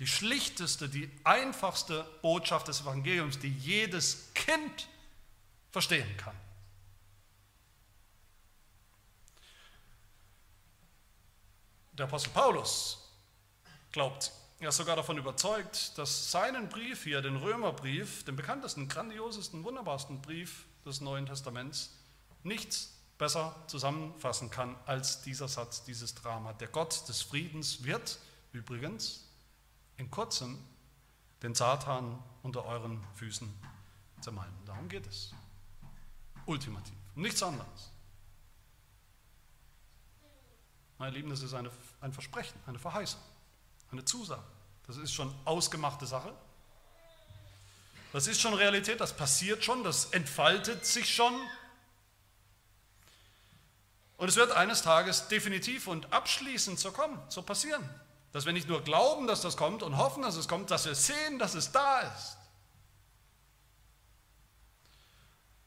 Die 0.00 0.06
schlichteste, 0.06 0.88
die 0.88 1.10
einfachste 1.24 2.04
Botschaft 2.22 2.68
des 2.68 2.80
Evangeliums, 2.80 3.38
die 3.38 3.52
jedes 3.52 4.32
Kind 4.34 4.88
verstehen 5.70 6.16
kann. 6.16 6.34
Der 11.92 12.06
Apostel 12.06 12.30
Paulus 12.30 13.12
glaubt, 13.92 14.32
er 14.58 14.70
ist 14.70 14.78
sogar 14.78 14.96
davon 14.96 15.18
überzeugt, 15.18 15.98
dass 15.98 16.30
seinen 16.30 16.70
Brief 16.70 17.04
hier, 17.04 17.20
den 17.20 17.36
Römerbrief, 17.36 18.24
den 18.24 18.36
bekanntesten, 18.36 18.88
grandiosesten, 18.88 19.64
wunderbarsten 19.64 20.22
Brief 20.22 20.64
des 20.86 21.02
Neuen 21.02 21.26
Testaments, 21.26 21.90
nichts 22.42 22.94
besser 23.18 23.54
zusammenfassen 23.66 24.50
kann 24.50 24.76
als 24.86 25.20
dieser 25.20 25.46
Satz, 25.46 25.84
dieses 25.84 26.14
Drama. 26.14 26.54
Der 26.54 26.68
Gott 26.68 27.06
des 27.06 27.20
Friedens 27.20 27.84
wird 27.84 28.18
übrigens 28.52 29.29
in 30.00 30.10
kurzem 30.10 30.58
den 31.42 31.54
Satan 31.54 32.18
unter 32.42 32.64
euren 32.64 33.04
Füßen 33.16 33.52
zermalmen. 34.22 34.56
Darum 34.64 34.88
geht 34.88 35.06
es. 35.06 35.32
Ultimativ. 36.46 36.94
Nichts 37.14 37.42
anderes. 37.42 37.90
Meine 40.98 41.14
Lieben, 41.14 41.28
das 41.28 41.42
ist 41.42 41.52
eine, 41.52 41.70
ein 42.00 42.12
Versprechen, 42.12 42.58
eine 42.66 42.78
Verheißung, 42.78 43.20
eine 43.92 44.04
Zusage. 44.04 44.42
Das 44.86 44.96
ist 44.96 45.12
schon 45.12 45.32
ausgemachte 45.44 46.06
Sache. 46.06 46.32
Das 48.12 48.26
ist 48.26 48.40
schon 48.40 48.54
Realität, 48.54 49.00
das 49.00 49.14
passiert 49.14 49.62
schon, 49.62 49.84
das 49.84 50.06
entfaltet 50.06 50.84
sich 50.84 51.14
schon. 51.14 51.34
Und 54.16 54.28
es 54.28 54.36
wird 54.36 54.50
eines 54.52 54.82
Tages 54.82 55.28
definitiv 55.28 55.86
und 55.86 56.12
abschließend 56.12 56.78
so 56.78 56.90
kommen, 56.90 57.18
so 57.28 57.42
passieren. 57.42 57.88
Dass 58.32 58.46
wir 58.46 58.52
nicht 58.52 58.68
nur 58.68 58.82
glauben, 58.82 59.26
dass 59.26 59.40
das 59.40 59.56
kommt 59.56 59.82
und 59.82 59.96
hoffen, 59.96 60.22
dass 60.22 60.36
es 60.36 60.46
kommt, 60.46 60.70
dass 60.70 60.86
wir 60.86 60.94
sehen, 60.94 61.38
dass 61.38 61.54
es 61.54 61.72
da 61.72 62.00
ist. 62.00 62.36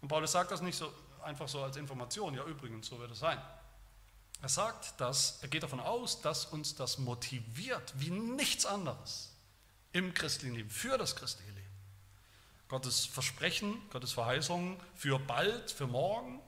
Und 0.01 0.07
Paulus 0.07 0.32
sagt 0.32 0.51
das 0.51 0.61
nicht 0.61 0.78
so 0.78 0.91
einfach 1.24 1.47
so 1.47 1.64
als 1.64 1.78
Information, 1.78 2.34
ja 2.34 2.43
übrigens, 2.45 2.88
so 2.88 2.99
wird 2.99 3.11
es 3.11 3.20
sein. 3.20 3.41
Er 4.41 4.49
sagt 4.49 4.99
das, 4.99 5.39
er 5.41 5.47
geht 5.47 5.64
davon 5.64 5.80
aus, 5.80 6.22
dass 6.22 6.45
uns 6.45 6.76
das 6.76 6.97
motiviert, 6.97 7.93
wie 7.95 8.11
nichts 8.11 8.66
anderes 8.66 9.32
im 9.93 10.14
christlichen 10.14 10.55
Leben, 10.55 10.70
für 10.70 10.97
das 10.97 11.16
christliche 11.16 11.51
Leben. 11.51 11.64
Gottes 12.68 13.05
Versprechen, 13.05 13.82
Gottes 13.91 14.11
Verheißungen 14.11 14.78
für 14.95 15.20
bald, 15.20 15.72
für 15.72 15.88
morgen, 15.88 16.41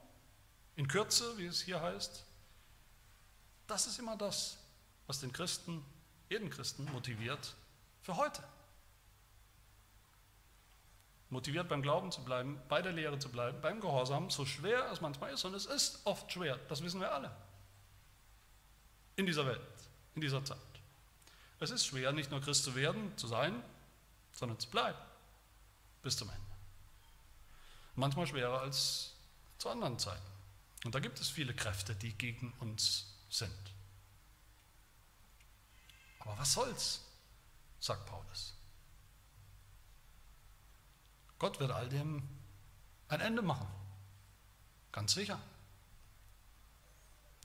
in 0.74 0.88
Kürze, 0.88 1.38
wie 1.38 1.46
es 1.46 1.62
hier 1.62 1.80
heißt, 1.80 2.24
das 3.66 3.86
ist 3.86 3.98
immer 3.98 4.16
das, 4.16 4.58
was 5.06 5.20
den 5.20 5.32
Christen, 5.32 5.82
jeden 6.28 6.50
Christen 6.50 6.84
motiviert 6.92 7.54
für 8.02 8.16
heute. 8.16 8.42
Motiviert 11.30 11.68
beim 11.68 11.82
Glauben 11.82 12.12
zu 12.12 12.22
bleiben, 12.22 12.60
bei 12.68 12.82
der 12.82 12.92
Lehre 12.92 13.18
zu 13.18 13.28
bleiben, 13.28 13.60
beim 13.60 13.80
Gehorsam, 13.80 14.30
so 14.30 14.44
schwer 14.44 14.90
es 14.92 15.00
manchmal 15.00 15.32
ist, 15.32 15.44
und 15.44 15.54
es 15.54 15.66
ist 15.66 16.00
oft 16.04 16.30
schwer, 16.32 16.58
das 16.68 16.82
wissen 16.82 17.00
wir 17.00 17.12
alle, 17.12 17.34
in 19.16 19.26
dieser 19.26 19.44
Welt, 19.44 19.60
in 20.14 20.20
dieser 20.20 20.44
Zeit. 20.44 20.58
Es 21.58 21.70
ist 21.70 21.86
schwer, 21.86 22.12
nicht 22.12 22.30
nur 22.30 22.40
Christ 22.40 22.64
zu 22.64 22.76
werden, 22.76 23.16
zu 23.16 23.26
sein, 23.26 23.62
sondern 24.32 24.58
zu 24.58 24.68
bleiben 24.68 24.98
bis 26.02 26.16
zum 26.16 26.28
Ende. 26.28 26.40
Manchmal 27.96 28.26
schwerer 28.28 28.60
als 28.60 29.14
zu 29.58 29.68
anderen 29.68 29.98
Zeiten. 29.98 30.22
Und 30.84 30.94
da 30.94 31.00
gibt 31.00 31.18
es 31.18 31.28
viele 31.28 31.52
Kräfte, 31.52 31.96
die 31.96 32.12
gegen 32.12 32.52
uns 32.60 33.12
sind. 33.28 33.50
Aber 36.26 36.38
was 36.38 36.52
soll's, 36.52 37.00
sagt 37.80 38.04
Paulus. 38.06 38.54
Gott 41.38 41.60
wird 41.60 41.70
all 41.70 41.88
dem 41.88 42.28
ein 43.08 43.20
Ende 43.20 43.42
machen. 43.42 43.68
Ganz 44.92 45.14
sicher. 45.14 45.38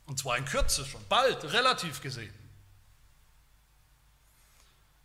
Und 0.07 0.17
zwar 0.17 0.37
in 0.37 0.45
Kürze 0.45 0.85
schon, 0.85 1.05
bald, 1.07 1.43
relativ 1.53 2.01
gesehen. 2.01 2.33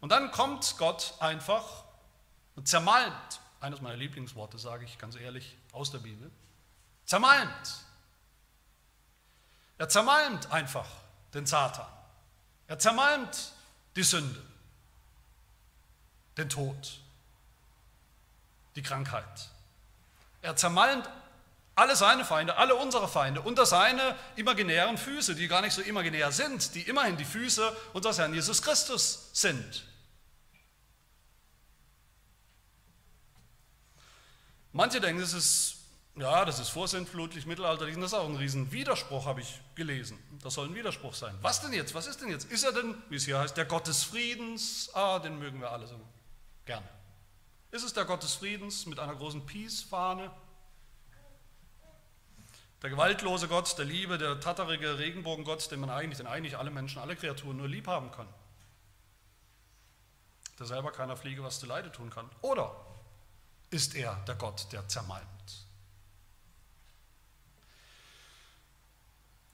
Und 0.01 0.11
dann 0.11 0.31
kommt 0.31 0.77
Gott 0.79 1.14
einfach 1.20 1.85
und 2.55 2.66
zermalmt, 2.66 3.41
eines 3.61 3.81
meiner 3.81 3.97
Lieblingsworte 3.97 4.59
sage 4.59 4.85
ich 4.85 4.99
ganz 4.99 5.16
ehrlich 5.16 5.57
aus 5.72 5.91
der 5.91 5.99
Bibel, 5.99 6.31
zermalmt 7.05 7.87
er 9.79 9.89
zermalmt 9.89 10.51
einfach 10.53 10.89
den 11.35 11.47
Satan. 11.47 11.87
Er 12.66 12.79
zermalmt 12.79 13.53
die 13.97 14.03
Sünde, 14.03 14.40
den 16.36 16.49
Tod, 16.49 17.01
die 18.76 18.82
Krankheit. 18.82 19.51
Er 20.42 20.55
zermalmt 20.55 21.09
alle 21.74 21.97
seine 21.97 22.24
Feinde, 22.24 22.57
alle 22.57 22.74
unsere 22.74 23.09
Feinde 23.09 23.40
unter 23.40 23.66
seine 23.66 24.16
imaginären 24.36 24.97
Füße, 24.97 25.34
die 25.34 25.49
gar 25.49 25.61
nicht 25.62 25.74
so 25.74 25.82
imaginär 25.82 26.30
sind, 26.32 26.74
die 26.74 26.82
immerhin 26.82 27.16
die 27.16 27.24
Füße 27.24 27.76
unseres 27.92 28.18
Herrn 28.18 28.32
Jesus 28.32 28.62
Christus 28.62 29.30
sind. 29.32 29.86
Manche 34.72 35.01
denken, 35.01 35.22
es 35.22 35.32
ist 35.32 35.76
ja, 36.17 36.47
das 36.47 36.59
ist 36.59 36.71
vorsintflutlich, 36.71 37.45
mittelalterlich, 37.45 37.95
das 37.97 38.07
ist 38.07 38.14
auch 38.14 38.29
ein 38.29 38.37
Riesenwiderspruch, 38.37 39.27
habe 39.27 39.43
ich 39.43 39.61
gelesen. 39.75 40.19
Das 40.43 40.55
soll 40.55 40.69
ein 40.69 40.75
Widerspruch 40.75 41.12
sein. 41.12 41.37
Was 41.43 41.61
denn 41.61 41.75
jetzt? 41.75 41.95
Was 41.95 42.07
ist 42.07 42.23
denn 42.23 42.31
jetzt? 42.31 42.51
Ist 42.51 42.64
er 42.64 42.73
denn, 42.73 42.95
wie 43.11 43.17
es 43.17 43.27
hier 43.27 43.39
heißt, 43.39 43.57
der 43.57 43.67
Gott 43.67 43.87
des 43.87 44.03
Friedens? 44.03 44.91
Ah, 44.95 45.19
den 45.19 45.39
mögen 45.39 45.61
wir 45.61 45.71
alle 45.71 45.87
so 45.87 46.01
gerne. 46.64 46.89
Ist 47.71 47.85
es 47.85 47.93
der 47.93 48.07
Gott 48.07 48.23
des 48.23 48.35
Friedens 48.35 48.87
mit 48.87 48.99
einer 48.99 49.14
großen 49.14 49.45
Peace-Fahne? 49.45 50.31
Der 52.81 52.91
gewaltlose 52.91 53.49
Gott 53.49 53.77
der 53.77 53.85
Liebe, 53.85 54.17
der 54.17 54.41
tatterige 54.41 54.99
Regenbogengott, 54.99 55.71
den 55.71 55.81
man 55.81 55.91
eigentlich, 55.91 56.19
den 56.19 56.27
eigentlich 56.27 56.57
alle 56.57 56.71
Menschen, 56.71 56.99
alle 57.01 57.17
Kreaturen 57.17 57.59
nur 57.59 57.69
lieb 57.69 57.89
haben 57.89 58.11
können. 58.11 58.33
Der 60.59 60.64
selber 60.64 60.93
keiner 60.93 61.17
Fliege 61.17 61.43
was 61.43 61.61
zu 61.61 61.67
Leide 61.67 61.93
tun 61.93 62.09
kann. 62.09 62.31
Oder 62.41 62.75
ist 63.69 63.95
er 63.95 64.14
der 64.27 64.37
Gott, 64.37 64.69
der 64.73 64.89
zermalmt? 64.89 65.36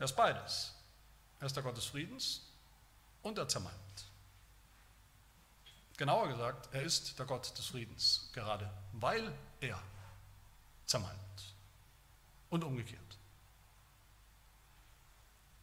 Er 0.02 0.06
ist 0.06 0.16
beides. 0.16 0.74
Er 1.38 1.46
ist 1.46 1.54
der 1.54 1.62
Gott 1.62 1.76
des 1.76 1.84
Friedens 1.84 2.40
und 3.22 3.38
er 3.38 3.46
zermalmt. 3.46 3.78
Genauer 5.96 6.26
gesagt, 6.26 6.70
er 6.72 6.82
ist 6.82 7.16
der 7.20 7.24
Gott 7.24 7.56
des 7.56 7.66
Friedens, 7.66 8.28
gerade 8.32 8.68
weil 8.94 9.32
er 9.60 9.80
zermalmt. 10.86 11.54
Und 12.50 12.64
umgekehrt. 12.64 13.16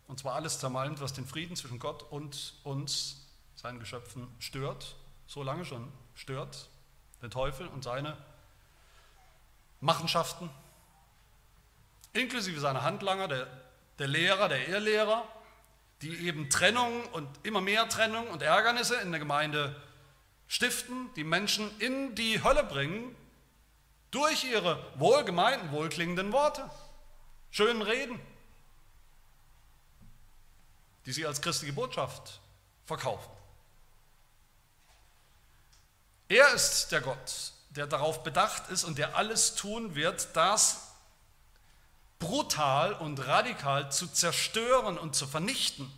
Und 0.07 0.21
zwar 0.21 0.35
alles 0.35 0.57
zermalmt, 0.57 1.01
was 1.01 1.11
den 1.11 1.25
Frieden 1.25 1.57
zwischen 1.57 1.77
Gott 1.77 2.03
und 2.03 2.53
uns, 2.63 3.27
seinen 3.57 3.81
Geschöpfen, 3.81 4.33
stört, 4.39 4.95
so 5.27 5.43
lange 5.43 5.65
schon 5.65 5.91
stört, 6.15 6.69
den 7.21 7.29
Teufel 7.29 7.67
und 7.67 7.83
seine 7.83 8.15
Machenschaften, 9.81 10.49
inklusive 12.13 12.61
seiner 12.61 12.83
Handlanger, 12.83 13.27
der 13.27 13.68
der 13.99 14.07
Lehrer, 14.07 14.49
der 14.49 14.67
Irrlehrer, 14.67 15.27
die 16.01 16.27
eben 16.27 16.49
Trennung 16.49 17.05
und 17.07 17.27
immer 17.43 17.61
mehr 17.61 17.87
Trennung 17.89 18.27
und 18.29 18.41
Ärgernisse 18.41 18.95
in 19.01 19.11
der 19.11 19.19
Gemeinde 19.19 19.75
stiften, 20.47 21.13
die 21.15 21.23
Menschen 21.23 21.69
in 21.79 22.15
die 22.15 22.43
Hölle 22.43 22.63
bringen 22.63 23.15
durch 24.11 24.45
ihre 24.45 24.83
wohlgemeinten, 24.95 25.71
wohlklingenden 25.71 26.31
Worte, 26.31 26.69
schönen 27.51 27.81
Reden, 27.81 28.19
die 31.05 31.11
sie 31.11 31.25
als 31.25 31.41
christliche 31.41 31.73
Botschaft 31.73 32.39
verkaufen. 32.85 33.29
Er 36.29 36.53
ist 36.53 36.91
der 36.91 37.01
Gott, 37.01 37.53
der 37.71 37.87
darauf 37.87 38.23
bedacht 38.23 38.69
ist 38.69 38.83
und 38.83 38.97
der 38.97 39.15
alles 39.15 39.55
tun 39.55 39.95
wird, 39.95 40.35
dass 40.35 40.88
brutal 42.19 42.93
und 42.93 43.25
radikal 43.25 43.91
zu 43.91 44.07
zerstören 44.07 44.97
und 44.97 45.15
zu 45.15 45.25
vernichten, 45.25 45.91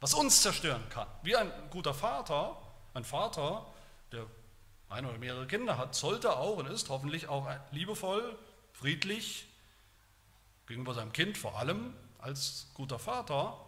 was 0.00 0.12
uns 0.12 0.42
zerstören 0.42 0.86
kann. 0.90 1.06
Wie 1.22 1.36
ein 1.36 1.50
guter 1.70 1.94
Vater, 1.94 2.60
ein 2.92 3.04
Vater, 3.04 3.64
der 4.12 4.26
ein 4.88 5.06
oder 5.06 5.18
mehrere 5.18 5.46
Kinder 5.46 5.78
hat, 5.78 5.94
sollte 5.94 6.36
auch 6.36 6.56
und 6.58 6.66
ist 6.66 6.88
hoffentlich 6.88 7.28
auch 7.28 7.48
liebevoll, 7.70 8.36
friedlich 8.72 9.46
gegenüber 10.66 10.94
seinem 10.94 11.12
Kind 11.12 11.38
vor 11.38 11.58
allem 11.58 11.94
als 12.18 12.68
guter 12.74 12.98
Vater. 12.98 13.58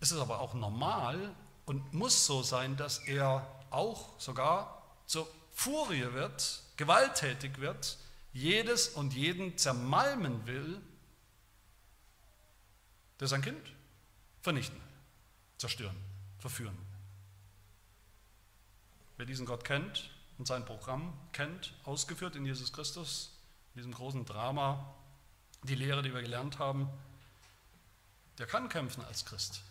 Es 0.00 0.12
ist 0.12 0.20
aber 0.20 0.40
auch 0.40 0.54
normal 0.54 1.34
und 1.66 1.92
muss 1.92 2.24
so 2.24 2.42
sein, 2.42 2.76
dass 2.76 2.98
er 2.98 3.46
auch 3.70 4.18
sogar 4.18 4.82
zur 5.06 5.28
Furie 5.52 6.12
wird, 6.12 6.62
gewalttätig 6.76 7.58
wird, 7.58 7.98
jedes 8.32 8.88
und 8.88 9.14
jeden 9.14 9.56
zermalmen 9.58 10.46
will, 10.46 10.80
der 13.20 13.28
sein 13.28 13.42
Kind 13.42 13.72
vernichten, 14.40 14.80
zerstören, 15.56 15.96
verführen. 16.38 16.76
Wer 19.16 19.26
diesen 19.26 19.46
Gott 19.46 19.64
kennt 19.64 20.10
und 20.38 20.46
sein 20.46 20.64
Programm 20.64 21.12
kennt, 21.32 21.74
ausgeführt 21.84 22.36
in 22.36 22.46
Jesus 22.46 22.72
Christus, 22.72 23.36
in 23.74 23.78
diesem 23.78 23.92
großen 23.92 24.24
Drama, 24.24 24.94
die 25.64 25.74
Lehre, 25.74 26.02
die 26.02 26.14
wir 26.14 26.22
gelernt 26.22 26.58
haben, 26.58 26.88
der 28.38 28.46
kann 28.46 28.68
kämpfen 28.68 29.04
als 29.04 29.24
Christ. 29.24 29.62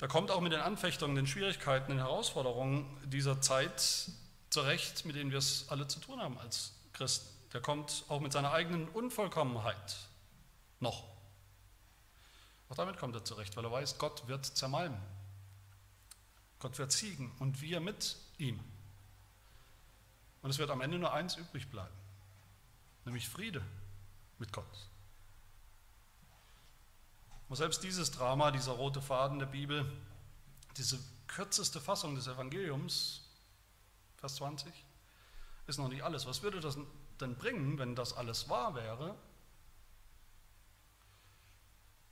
Der 0.00 0.08
kommt 0.08 0.30
auch 0.30 0.42
mit 0.42 0.52
den 0.52 0.60
Anfechtungen, 0.60 1.16
den 1.16 1.26
Schwierigkeiten, 1.26 1.92
den 1.92 1.98
Herausforderungen 1.98 2.86
dieser 3.08 3.40
Zeit 3.40 4.10
zurecht, 4.54 5.04
mit 5.04 5.16
denen 5.16 5.32
wir 5.32 5.38
es 5.38 5.68
alle 5.68 5.88
zu 5.88 5.98
tun 5.98 6.20
haben 6.20 6.38
als 6.38 6.72
Christen. 6.92 7.28
Der 7.52 7.60
kommt 7.60 8.04
auch 8.08 8.20
mit 8.20 8.32
seiner 8.32 8.52
eigenen 8.52 8.88
Unvollkommenheit 8.88 9.96
noch. 10.78 11.04
Auch 12.68 12.76
damit 12.76 12.96
kommt 12.96 13.16
er 13.16 13.24
zurecht, 13.24 13.56
weil 13.56 13.64
er 13.64 13.72
weiß, 13.72 13.98
Gott 13.98 14.26
wird 14.28 14.46
zermalmen. 14.46 15.00
Gott 16.60 16.78
wird 16.78 16.92
siegen 16.92 17.32
und 17.40 17.60
wir 17.60 17.80
mit 17.80 18.16
ihm. 18.38 18.60
Und 20.42 20.50
es 20.50 20.58
wird 20.58 20.70
am 20.70 20.80
Ende 20.80 20.98
nur 20.98 21.12
eins 21.12 21.36
übrig 21.36 21.68
bleiben, 21.68 21.94
nämlich 23.04 23.28
Friede 23.28 23.62
mit 24.38 24.52
Gott. 24.52 24.88
Und 27.48 27.56
selbst 27.56 27.82
dieses 27.82 28.10
Drama, 28.12 28.50
dieser 28.52 28.72
rote 28.72 29.02
Faden 29.02 29.38
der 29.40 29.46
Bibel, 29.46 29.90
diese 30.76 30.98
kürzeste 31.26 31.80
Fassung 31.80 32.14
des 32.14 32.26
Evangeliums, 32.26 33.23
Vers 34.24 34.36
20, 34.36 34.72
ist 35.66 35.76
noch 35.76 35.88
nicht 35.88 36.02
alles. 36.02 36.24
Was 36.24 36.42
würde 36.42 36.58
das 36.58 36.78
denn 37.20 37.36
bringen, 37.36 37.78
wenn 37.78 37.94
das 37.94 38.14
alles 38.14 38.48
wahr 38.48 38.74
wäre? 38.74 39.14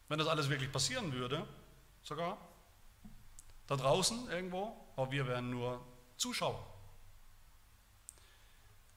Wenn 0.08 0.18
das 0.18 0.28
alles 0.28 0.50
wirklich 0.50 0.70
passieren 0.70 1.10
würde, 1.14 1.48
sogar 2.02 2.36
da 3.66 3.76
draußen 3.76 4.28
irgendwo, 4.28 4.76
aber 4.94 5.10
wir 5.10 5.26
wären 5.26 5.48
nur 5.48 5.82
Zuschauer. 6.18 6.62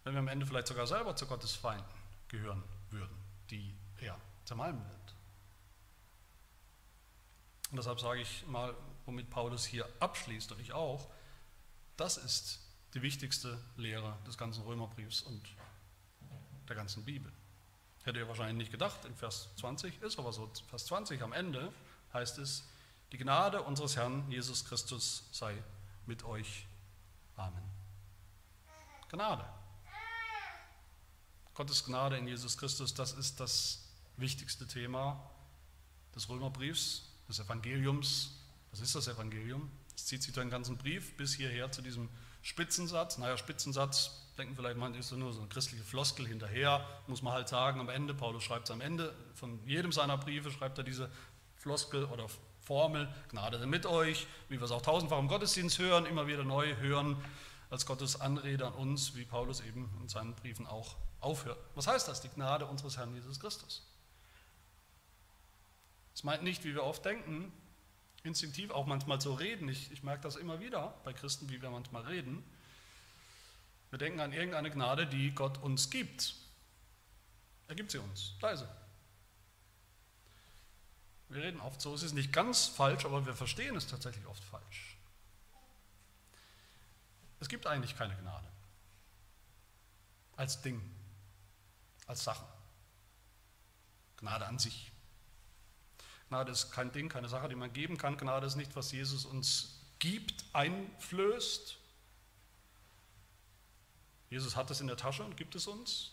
Wenn 0.03 0.11
wir 0.11 0.19
am 0.19 0.27
Ende 0.27 0.45
vielleicht 0.45 0.67
sogar 0.67 0.85
selber 0.85 1.15
zu 1.15 1.25
Gottes 1.25 1.55
Feinden 1.55 1.85
gehören 2.27 2.65
würden, 2.89 3.17
die 3.49 3.77
er 4.01 4.19
zermalmen 4.43 4.85
wird. 4.89 5.15
Und 7.71 7.77
deshalb 7.77 8.01
sage 8.01 8.19
ich 8.19 8.45
mal, 8.47 8.75
womit 9.05 9.29
Paulus 9.29 9.63
hier 9.63 9.87
abschließt 10.01 10.51
und 10.51 10.59
ich 10.59 10.73
auch, 10.73 11.09
das 11.95 12.17
ist 12.17 12.64
die 12.95 13.01
wichtigste 13.01 13.59
Lehre 13.75 14.17
des 14.25 14.37
ganzen 14.37 14.63
Römerbriefs 14.63 15.21
und 15.21 15.43
der 16.69 16.77
ganzen 16.77 17.03
Bibel. 17.03 17.31
Hätte 18.03 18.19
ihr 18.19 18.27
wahrscheinlich 18.27 18.55
nicht 18.55 18.71
gedacht 18.71 19.03
in 19.03 19.13
Vers 19.15 19.49
20, 19.57 20.01
ist 20.01 20.17
aber 20.17 20.31
so. 20.31 20.49
Vers 20.69 20.85
20 20.85 21.21
am 21.21 21.33
Ende 21.33 21.73
heißt 22.13 22.37
es, 22.37 22.63
die 23.11 23.17
Gnade 23.17 23.61
unseres 23.61 23.97
Herrn 23.97 24.31
Jesus 24.31 24.63
Christus 24.63 25.27
sei 25.31 25.61
mit 26.05 26.23
euch. 26.23 26.67
Amen. 27.35 27.63
Gnade. 29.09 29.45
Gottes 31.53 31.83
Gnade 31.83 32.17
in 32.17 32.27
Jesus 32.27 32.57
Christus, 32.57 32.93
das 32.93 33.13
ist 33.13 33.39
das 33.39 33.89
wichtigste 34.17 34.67
Thema 34.67 35.29
des 36.15 36.29
Römerbriefs 36.29 37.09
des 37.27 37.39
Evangeliums. 37.39 38.31
Was 38.71 38.79
ist 38.79 38.95
das 38.95 39.07
Evangelium? 39.07 39.69
Es 39.95 40.05
zieht 40.05 40.23
sich 40.23 40.33
durch 40.33 40.45
den 40.45 40.51
ganzen 40.51 40.77
Brief 40.77 41.15
bis 41.17 41.33
hierher 41.33 41.71
zu 41.71 41.81
diesem 41.81 42.09
Spitzensatz. 42.45 43.17
Naja, 43.17 43.37
Spitzensatz, 43.37 44.11
denken 44.37 44.55
vielleicht 44.55 44.77
manche, 44.77 44.99
ist 44.99 45.11
nur 45.11 45.33
so 45.33 45.39
eine 45.39 45.49
christliche 45.49 45.83
Floskel 45.83 46.27
hinterher, 46.27 46.87
muss 47.07 47.23
man 47.23 47.33
halt 47.33 47.49
sagen, 47.49 47.79
am 47.79 47.89
Ende, 47.89 48.13
Paulus 48.13 48.43
schreibt 48.43 48.65
es 48.65 48.71
am 48.71 48.81
Ende, 48.81 49.15
von 49.33 49.59
jedem 49.65 49.91
seiner 49.91 50.15
Briefe 50.15 50.51
schreibt 50.51 50.77
er 50.77 50.83
diese 50.83 51.09
Floskel 51.55 52.05
oder 52.05 52.27
Formel, 52.61 53.11
Gnade 53.29 53.65
mit 53.65 53.87
euch, 53.87 54.27
wie 54.47 54.59
wir 54.59 54.65
es 54.65 54.71
auch 54.71 54.83
tausendfach 54.83 55.17
im 55.17 55.27
Gottesdienst 55.27 55.79
hören, 55.79 56.05
immer 56.05 56.27
wieder 56.27 56.43
neu 56.43 56.75
hören, 56.75 57.17
als 57.71 57.87
Gottes 57.87 58.21
Anrede 58.21 58.67
an 58.67 58.73
uns, 58.73 59.15
wie 59.15 59.25
Paulus 59.25 59.61
eben 59.61 59.89
in 60.03 60.07
seinen 60.07 60.35
Briefen 60.35 60.67
auch 60.67 60.97
aufhört. 61.21 61.57
Was 61.73 61.87
heißt 61.87 62.07
das, 62.07 62.21
die 62.21 62.29
Gnade 62.29 62.67
unseres 62.67 62.97
Herrn 62.97 63.15
Jesus 63.15 63.39
Christus? 63.39 63.81
Es 66.13 66.23
meint 66.23 66.43
nicht, 66.43 66.63
wie 66.63 66.75
wir 66.75 66.83
oft 66.83 67.03
denken, 67.05 67.51
instinktiv 68.25 68.71
auch 68.71 68.85
manchmal 68.85 69.21
so 69.21 69.33
reden. 69.33 69.69
Ich, 69.69 69.91
ich 69.91 70.03
merke 70.03 70.23
das 70.23 70.35
immer 70.35 70.59
wieder 70.59 70.93
bei 71.03 71.13
Christen, 71.13 71.49
wie 71.49 71.61
wir 71.61 71.69
manchmal 71.69 72.03
reden. 72.03 72.43
Wir 73.89 73.99
denken 73.99 74.19
an 74.19 74.33
irgendeine 74.33 74.71
Gnade, 74.71 75.07
die 75.07 75.31
Gott 75.31 75.57
uns 75.59 75.89
gibt. 75.89 76.35
Er 77.67 77.75
gibt 77.75 77.91
sie 77.91 77.97
uns, 77.97 78.33
leise. 78.41 78.67
Wir 81.29 81.43
reden 81.43 81.59
oft 81.59 81.81
so, 81.81 81.93
es 81.93 82.03
ist 82.03 82.13
nicht 82.13 82.31
ganz 82.31 82.67
falsch, 82.67 83.05
aber 83.05 83.25
wir 83.25 83.33
verstehen 83.33 83.75
es 83.75 83.87
tatsächlich 83.87 84.25
oft 84.27 84.43
falsch. 84.43 84.97
Es 87.39 87.49
gibt 87.49 87.67
eigentlich 87.67 87.97
keine 87.97 88.15
Gnade. 88.15 88.47
Als 90.35 90.61
Ding, 90.61 90.81
als 92.05 92.23
Sache. 92.23 92.45
Gnade 94.17 94.45
an 94.45 94.59
sich. 94.59 94.91
Gnade 96.35 96.51
ist 96.51 96.69
kein 96.71 96.91
Ding, 96.91 97.07
keine 97.07 97.29
Sache, 97.29 97.47
die 97.47 97.55
man 97.55 97.71
geben 97.71 97.97
kann. 97.97 98.17
Gnade 98.17 98.45
ist 98.45 98.57
nicht, 98.57 98.75
was 98.75 98.91
Jesus 98.91 99.23
uns 99.23 99.79
gibt, 99.99 100.43
einflößt. 100.51 101.77
Jesus 104.29 104.57
hat 104.57 104.69
es 104.69 104.81
in 104.81 104.87
der 104.87 104.97
Tasche 104.97 105.23
und 105.23 105.37
gibt 105.37 105.55
es 105.55 105.65
uns. 105.65 106.11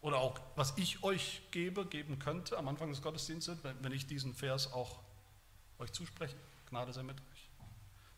Oder 0.00 0.18
auch, 0.18 0.38
was 0.54 0.74
ich 0.78 1.02
euch 1.02 1.42
gebe, 1.50 1.84
geben 1.84 2.20
könnte 2.20 2.56
am 2.56 2.68
Anfang 2.68 2.90
des 2.90 3.02
Gottesdienstes, 3.02 3.58
wenn 3.64 3.90
ich 3.90 4.06
diesen 4.06 4.32
Vers 4.32 4.72
auch 4.72 5.00
euch 5.80 5.90
zuspreche. 5.90 6.36
Gnade 6.68 6.92
sei 6.92 7.02
mit 7.02 7.18
euch. 7.18 7.48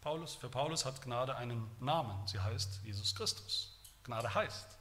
Paulus, 0.03 0.35
für 0.35 0.51
Paulus 0.51 0.85
hat 0.85 1.01
Gnade 1.01 1.37
einen 1.37 1.71
Namen. 1.81 2.27
Sie 2.27 2.39
heißt 2.39 2.81
Jesus 2.85 3.15
Christus. 3.15 3.81
Gnade 4.03 4.35
heißt 4.35 4.77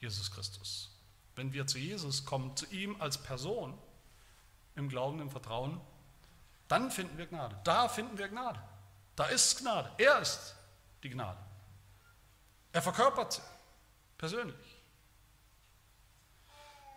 Jesus 0.00 0.30
Christus. 0.30 0.98
Wenn 1.36 1.52
wir 1.52 1.66
zu 1.66 1.76
Jesus 1.78 2.24
kommen, 2.24 2.56
zu 2.56 2.64
ihm 2.70 2.98
als 3.02 3.22
Person, 3.22 3.76
im 4.76 4.88
Glauben, 4.88 5.20
im 5.20 5.30
Vertrauen, 5.30 5.80
dann 6.68 6.90
finden 6.90 7.18
wir 7.18 7.26
Gnade. 7.26 7.58
Da 7.64 7.88
finden 7.88 8.16
wir 8.16 8.28
Gnade. 8.28 8.60
Da 9.16 9.26
ist 9.26 9.58
Gnade. 9.58 9.90
Er 9.98 10.20
ist 10.20 10.54
die 11.02 11.10
Gnade. 11.10 11.38
Er 12.72 12.82
verkörpert 12.82 13.34
sie 13.34 13.42
persönlich. 14.16 14.82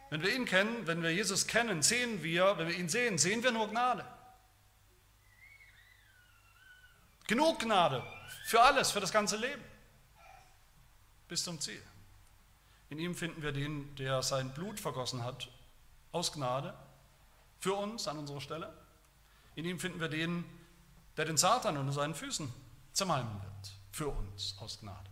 Wenn 0.09 0.21
wir 0.21 0.33
ihn 0.33 0.45
kennen, 0.45 0.87
wenn 0.87 1.01
wir 1.01 1.13
Jesus 1.13 1.47
kennen, 1.47 1.81
sehen 1.81 2.23
wir, 2.23 2.57
wenn 2.57 2.67
wir 2.67 2.77
ihn 2.77 2.87
sehen, 2.87 3.17
sehen 3.17 3.43
wir 3.43 3.51
nur 3.51 3.67
Gnade. 3.67 4.05
Genug 7.27 7.59
Gnade 7.59 8.03
für 8.45 8.61
alles, 8.61 8.91
für 8.91 8.99
das 8.99 9.11
ganze 9.11 9.35
Leben. 9.35 9.63
Bis 11.27 11.43
zum 11.43 11.59
Ziel. 11.59 11.81
In 12.89 12.99
ihm 12.99 13.15
finden 13.15 13.41
wir 13.41 13.51
den, 13.51 13.95
der 13.95 14.21
sein 14.21 14.53
Blut 14.53 14.79
vergossen 14.79 15.23
hat, 15.23 15.49
aus 16.11 16.31
Gnade, 16.31 16.77
für 17.65 17.73
uns 17.73 18.07
an 18.07 18.19
unserer 18.19 18.41
Stelle. 18.41 18.71
In 19.55 19.65
ihm 19.65 19.79
finden 19.79 19.99
wir 19.99 20.07
den, 20.07 20.45
der 21.17 21.25
den 21.25 21.35
Satan 21.35 21.77
unter 21.77 21.93
seinen 21.93 22.13
Füßen 22.13 22.47
zermalmen 22.93 23.41
wird, 23.41 23.71
für 23.91 24.07
uns 24.07 24.55
aus 24.59 24.79
Gnade. 24.79 25.09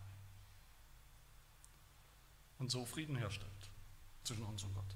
Und 2.60 2.70
so 2.70 2.86
Frieden 2.86 3.16
herstellt 3.16 3.50
zwischen 4.24 4.44
uns 4.44 4.64
und 4.64 4.76
Gott. 4.76 4.96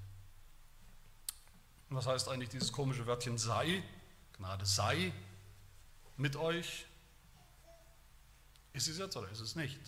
Und 1.90 1.96
was 1.96 2.06
heißt 2.06 2.28
eigentlich 2.28 2.50
dieses 2.50 2.70
komische 2.70 3.08
Wörtchen 3.08 3.38
sei? 3.38 3.82
Gnade 4.34 4.64
sei 4.64 5.12
mit 6.16 6.36
euch. 6.36 6.86
Ist 8.72 8.86
es 8.86 8.98
jetzt 8.98 9.16
oder 9.16 9.28
ist 9.30 9.40
es 9.40 9.56
nicht? 9.56 9.80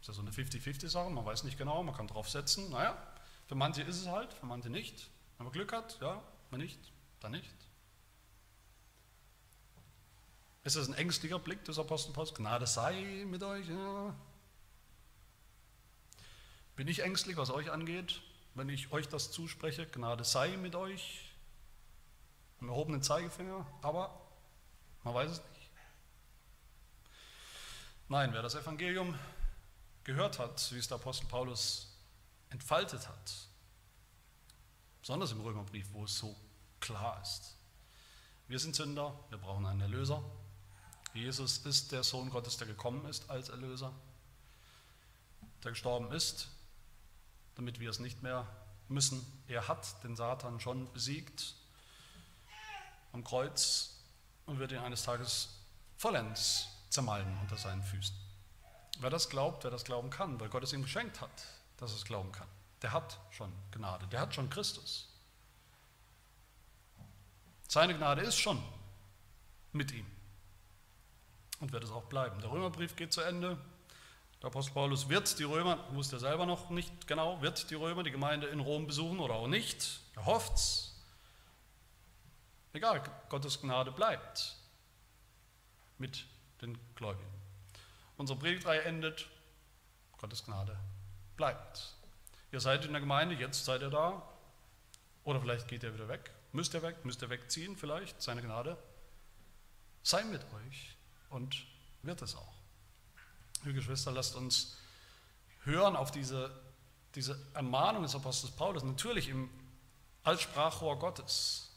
Ist 0.00 0.10
das 0.10 0.16
so 0.16 0.20
eine 0.20 0.30
50-50-Sache? 0.30 1.08
Man 1.08 1.24
weiß 1.24 1.44
nicht 1.44 1.56
genau, 1.56 1.82
man 1.84 1.94
kann 1.94 2.06
drauf 2.06 2.28
setzen. 2.28 2.68
Naja, 2.68 3.02
für 3.46 3.54
manche 3.54 3.80
ist 3.80 4.02
es 4.02 4.08
halt, 4.08 4.34
für 4.34 4.44
manche 4.44 4.68
nicht. 4.68 5.08
Wenn 5.38 5.44
man 5.44 5.54
Glück 5.54 5.72
hat, 5.72 5.98
ja, 6.02 6.22
wenn 6.50 6.60
nicht, 6.60 6.92
dann 7.24 7.32
nicht. 7.32 7.54
Ist 10.62 10.76
das 10.76 10.88
ein 10.88 10.94
ängstlicher 10.94 11.38
Blick 11.38 11.64
des 11.64 11.78
Apostel 11.78 12.12
Paulus? 12.12 12.34
Gnade 12.34 12.66
sei 12.66 13.24
mit 13.26 13.42
euch. 13.42 13.66
Ja. 13.68 14.14
Bin 16.76 16.86
ich 16.88 17.02
ängstlich, 17.02 17.36
was 17.36 17.50
euch 17.50 17.70
angeht, 17.70 18.20
wenn 18.54 18.68
ich 18.68 18.92
euch 18.92 19.08
das 19.08 19.30
zuspreche? 19.30 19.86
Gnade 19.86 20.24
sei 20.24 20.56
mit 20.56 20.74
euch. 20.74 21.30
Im 22.60 22.68
erhobenen 22.68 23.02
Zeigefinger, 23.02 23.66
aber 23.82 24.20
man 25.02 25.14
weiß 25.14 25.32
es 25.32 25.38
nicht. 25.38 25.70
Nein, 28.08 28.32
wer 28.32 28.42
das 28.42 28.54
Evangelium 28.54 29.18
gehört 30.04 30.38
hat, 30.38 30.72
wie 30.72 30.78
es 30.78 30.88
der 30.88 30.96
Apostel 30.96 31.26
Paulus 31.26 31.98
entfaltet 32.50 33.08
hat, 33.08 33.32
besonders 35.00 35.32
im 35.32 35.40
Römerbrief, 35.40 35.88
wo 35.92 36.04
es 36.04 36.16
so 36.16 36.36
klar 36.84 37.18
ist. 37.22 37.56
Wir 38.46 38.58
sind 38.58 38.76
Sünder, 38.76 39.18
wir 39.30 39.38
brauchen 39.38 39.64
einen 39.64 39.80
Erlöser. 39.80 40.22
Jesus 41.14 41.58
ist 41.58 41.92
der 41.92 42.04
Sohn 42.04 42.28
Gottes, 42.28 42.58
der 42.58 42.66
gekommen 42.66 43.06
ist 43.06 43.30
als 43.30 43.48
Erlöser, 43.48 43.90
der 45.62 45.70
gestorben 45.70 46.12
ist, 46.12 46.48
damit 47.54 47.80
wir 47.80 47.88
es 47.88 48.00
nicht 48.00 48.22
mehr 48.22 48.46
müssen. 48.88 49.24
Er 49.48 49.66
hat 49.66 50.04
den 50.04 50.14
Satan 50.14 50.60
schon 50.60 50.92
besiegt 50.92 51.54
am 53.12 53.24
Kreuz 53.24 53.96
und 54.44 54.58
wird 54.58 54.72
ihn 54.72 54.78
eines 54.78 55.04
Tages 55.04 55.56
vollends 55.96 56.68
zermalmen 56.90 57.38
unter 57.40 57.56
seinen 57.56 57.82
Füßen. 57.82 58.14
Wer 58.98 59.08
das 59.08 59.30
glaubt, 59.30 59.64
wer 59.64 59.70
das 59.70 59.84
glauben 59.84 60.10
kann, 60.10 60.38
weil 60.38 60.50
Gott 60.50 60.64
es 60.64 60.74
ihm 60.74 60.82
geschenkt 60.82 61.22
hat, 61.22 61.46
dass 61.78 61.92
es 61.92 62.04
glauben 62.04 62.30
kann, 62.30 62.48
der 62.82 62.92
hat 62.92 63.18
schon 63.30 63.50
Gnade, 63.70 64.06
der 64.08 64.20
hat 64.20 64.34
schon 64.34 64.50
Christus. 64.50 65.13
Seine 67.74 67.96
Gnade 67.96 68.22
ist 68.22 68.38
schon 68.38 68.62
mit 69.72 69.90
ihm 69.90 70.06
und 71.58 71.72
wird 71.72 71.82
es 71.82 71.90
auch 71.90 72.04
bleiben. 72.04 72.40
Der 72.40 72.52
Römerbrief 72.52 72.94
geht 72.94 73.12
zu 73.12 73.20
Ende. 73.20 73.58
Der 74.40 74.46
Apostel 74.46 74.74
Paulus 74.74 75.08
wird 75.08 75.36
die 75.40 75.42
Römer, 75.42 75.84
wusste 75.92 76.14
er 76.14 76.20
selber 76.20 76.46
noch 76.46 76.70
nicht 76.70 77.08
genau, 77.08 77.42
wird 77.42 77.68
die 77.70 77.74
Römer 77.74 78.04
die 78.04 78.12
Gemeinde 78.12 78.46
in 78.46 78.60
Rom 78.60 78.86
besuchen 78.86 79.18
oder 79.18 79.34
auch 79.34 79.48
nicht. 79.48 80.02
Er 80.14 80.24
hofft 80.24 80.54
es. 80.54 80.94
Egal, 82.74 83.02
Gottes 83.28 83.60
Gnade 83.60 83.90
bleibt 83.90 84.54
mit 85.98 86.26
den 86.62 86.78
Gläubigen. 86.94 87.26
Unsere 88.16 88.38
Predigtreihe 88.38 88.82
endet, 88.82 89.26
Gottes 90.18 90.44
Gnade 90.44 90.78
bleibt. 91.36 91.96
Ihr 92.52 92.60
seid 92.60 92.84
in 92.84 92.92
der 92.92 93.00
Gemeinde, 93.00 93.34
jetzt 93.34 93.64
seid 93.64 93.82
ihr 93.82 93.90
da, 93.90 94.22
oder 95.24 95.40
vielleicht 95.40 95.66
geht 95.66 95.82
ihr 95.82 95.92
wieder 95.92 96.06
weg. 96.06 96.30
Müsst 96.54 96.72
ihr 96.72 96.82
weg, 96.82 97.04
müsst 97.04 97.20
ihr 97.20 97.30
wegziehen 97.30 97.76
vielleicht, 97.76 98.22
seine 98.22 98.40
Gnade. 98.40 98.78
Sei 100.04 100.22
mit 100.22 100.40
euch 100.54 100.96
und 101.28 101.66
wird 102.02 102.22
es 102.22 102.36
auch. 102.36 102.54
Liebe 103.64 103.74
Geschwister, 103.74 104.12
lasst 104.12 104.36
uns 104.36 104.76
hören 105.64 105.96
auf 105.96 106.12
diese, 106.12 106.54
diese 107.16 107.36
Ermahnung 107.54 108.04
des 108.04 108.14
Apostels 108.14 108.54
Paulus, 108.54 108.84
natürlich 108.84 109.30
im, 109.30 109.50
als 110.22 110.42
Sprachrohr 110.42 110.96
Gottes, 111.00 111.72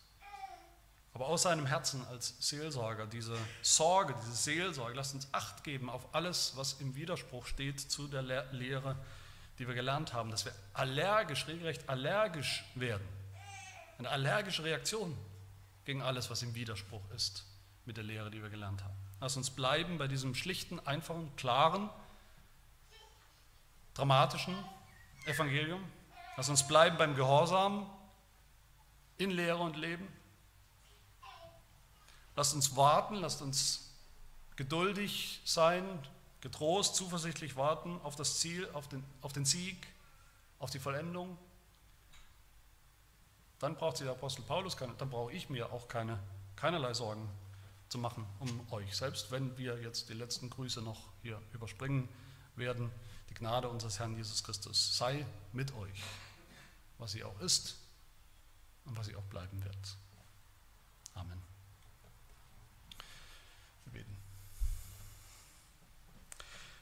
aber 1.15 1.25
aus 1.25 1.41
seinem 1.41 1.65
Herzen 1.65 2.05
als 2.05 2.36
Seelsorger, 2.39 3.07
diese 3.07 3.36
Sorge, 3.63 4.13
diese 4.21 4.36
Seelsorge, 4.36 4.93
lasst 4.93 5.15
uns 5.15 5.28
Acht 5.32 5.63
geben 5.63 5.89
auf 5.89 6.13
alles, 6.13 6.53
was 6.55 6.73
im 6.73 6.93
Widerspruch 6.93 7.47
steht 7.47 7.80
zu 7.80 8.07
der 8.07 8.21
Lehre, 8.21 8.95
die 9.57 9.67
wir 9.67 9.73
gelernt 9.73 10.13
haben, 10.13 10.30
dass 10.30 10.45
wir 10.45 10.53
allergisch, 10.73 11.47
regelrecht 11.47 11.89
allergisch 11.89 12.63
werden. 12.75 13.16
Eine 13.97 14.09
allergische 14.09 14.63
Reaktion 14.63 15.17
gegen 15.85 16.01
alles, 16.01 16.29
was 16.29 16.43
im 16.43 16.53
Widerspruch 16.53 17.01
ist 17.15 17.45
mit 17.85 17.97
der 17.97 18.03
Lehre, 18.03 18.29
die 18.29 18.41
wir 18.41 18.49
gelernt 18.49 18.83
haben. 18.83 18.93
Lass 19.19 19.37
uns 19.37 19.49
bleiben 19.49 19.97
bei 19.97 20.07
diesem 20.07 20.35
schlichten, 20.35 20.79
einfachen, 20.85 21.35
klaren, 21.35 21.89
dramatischen 23.95 24.55
Evangelium. 25.25 25.83
Lass 26.35 26.49
uns 26.49 26.67
bleiben 26.67 26.97
beim 26.97 27.15
Gehorsam 27.15 27.89
in 29.17 29.31
Lehre 29.31 29.63
und 29.63 29.75
Leben. 29.75 30.07
Lasst 32.35 32.53
uns 32.53 32.75
warten, 32.75 33.15
lasst 33.15 33.41
uns 33.41 33.91
geduldig 34.55 35.41
sein, 35.43 35.83
getrost, 36.41 36.95
zuversichtlich 36.95 37.55
warten 37.55 37.99
auf 38.03 38.15
das 38.15 38.39
Ziel, 38.39 38.69
auf 38.73 38.87
den, 38.87 39.03
auf 39.21 39.33
den 39.33 39.45
Sieg, 39.45 39.87
auf 40.59 40.69
die 40.69 40.79
Vollendung. 40.79 41.35
Dann 43.59 43.75
braucht 43.75 43.97
sich 43.97 44.05
der 44.05 44.13
Apostel 44.13 44.43
Paulus 44.43 44.77
keine, 44.77 44.93
dann 44.97 45.09
brauche 45.09 45.31
ich 45.31 45.49
mir 45.49 45.71
auch 45.71 45.87
keine, 45.87 46.19
keinerlei 46.55 46.93
Sorgen 46.93 47.27
zu 47.89 47.97
machen 47.97 48.25
um 48.39 48.71
euch. 48.71 48.95
Selbst 48.95 49.31
wenn 49.31 49.57
wir 49.57 49.81
jetzt 49.81 50.09
die 50.09 50.13
letzten 50.13 50.49
Grüße 50.49 50.81
noch 50.81 51.01
hier 51.21 51.41
überspringen 51.53 52.07
werden, 52.55 52.91
die 53.29 53.33
Gnade 53.33 53.69
unseres 53.69 53.99
Herrn 53.99 54.15
Jesus 54.15 54.43
Christus 54.43 54.97
sei 54.97 55.25
mit 55.53 55.73
euch, 55.75 56.03
was 56.97 57.11
sie 57.11 57.23
auch 57.23 57.39
ist 57.39 57.77
und 58.85 58.97
was 58.97 59.07
sie 59.07 59.15
auch 59.15 59.23
bleiben 59.23 59.63
wird. 59.63 59.97
Amen. 61.15 61.41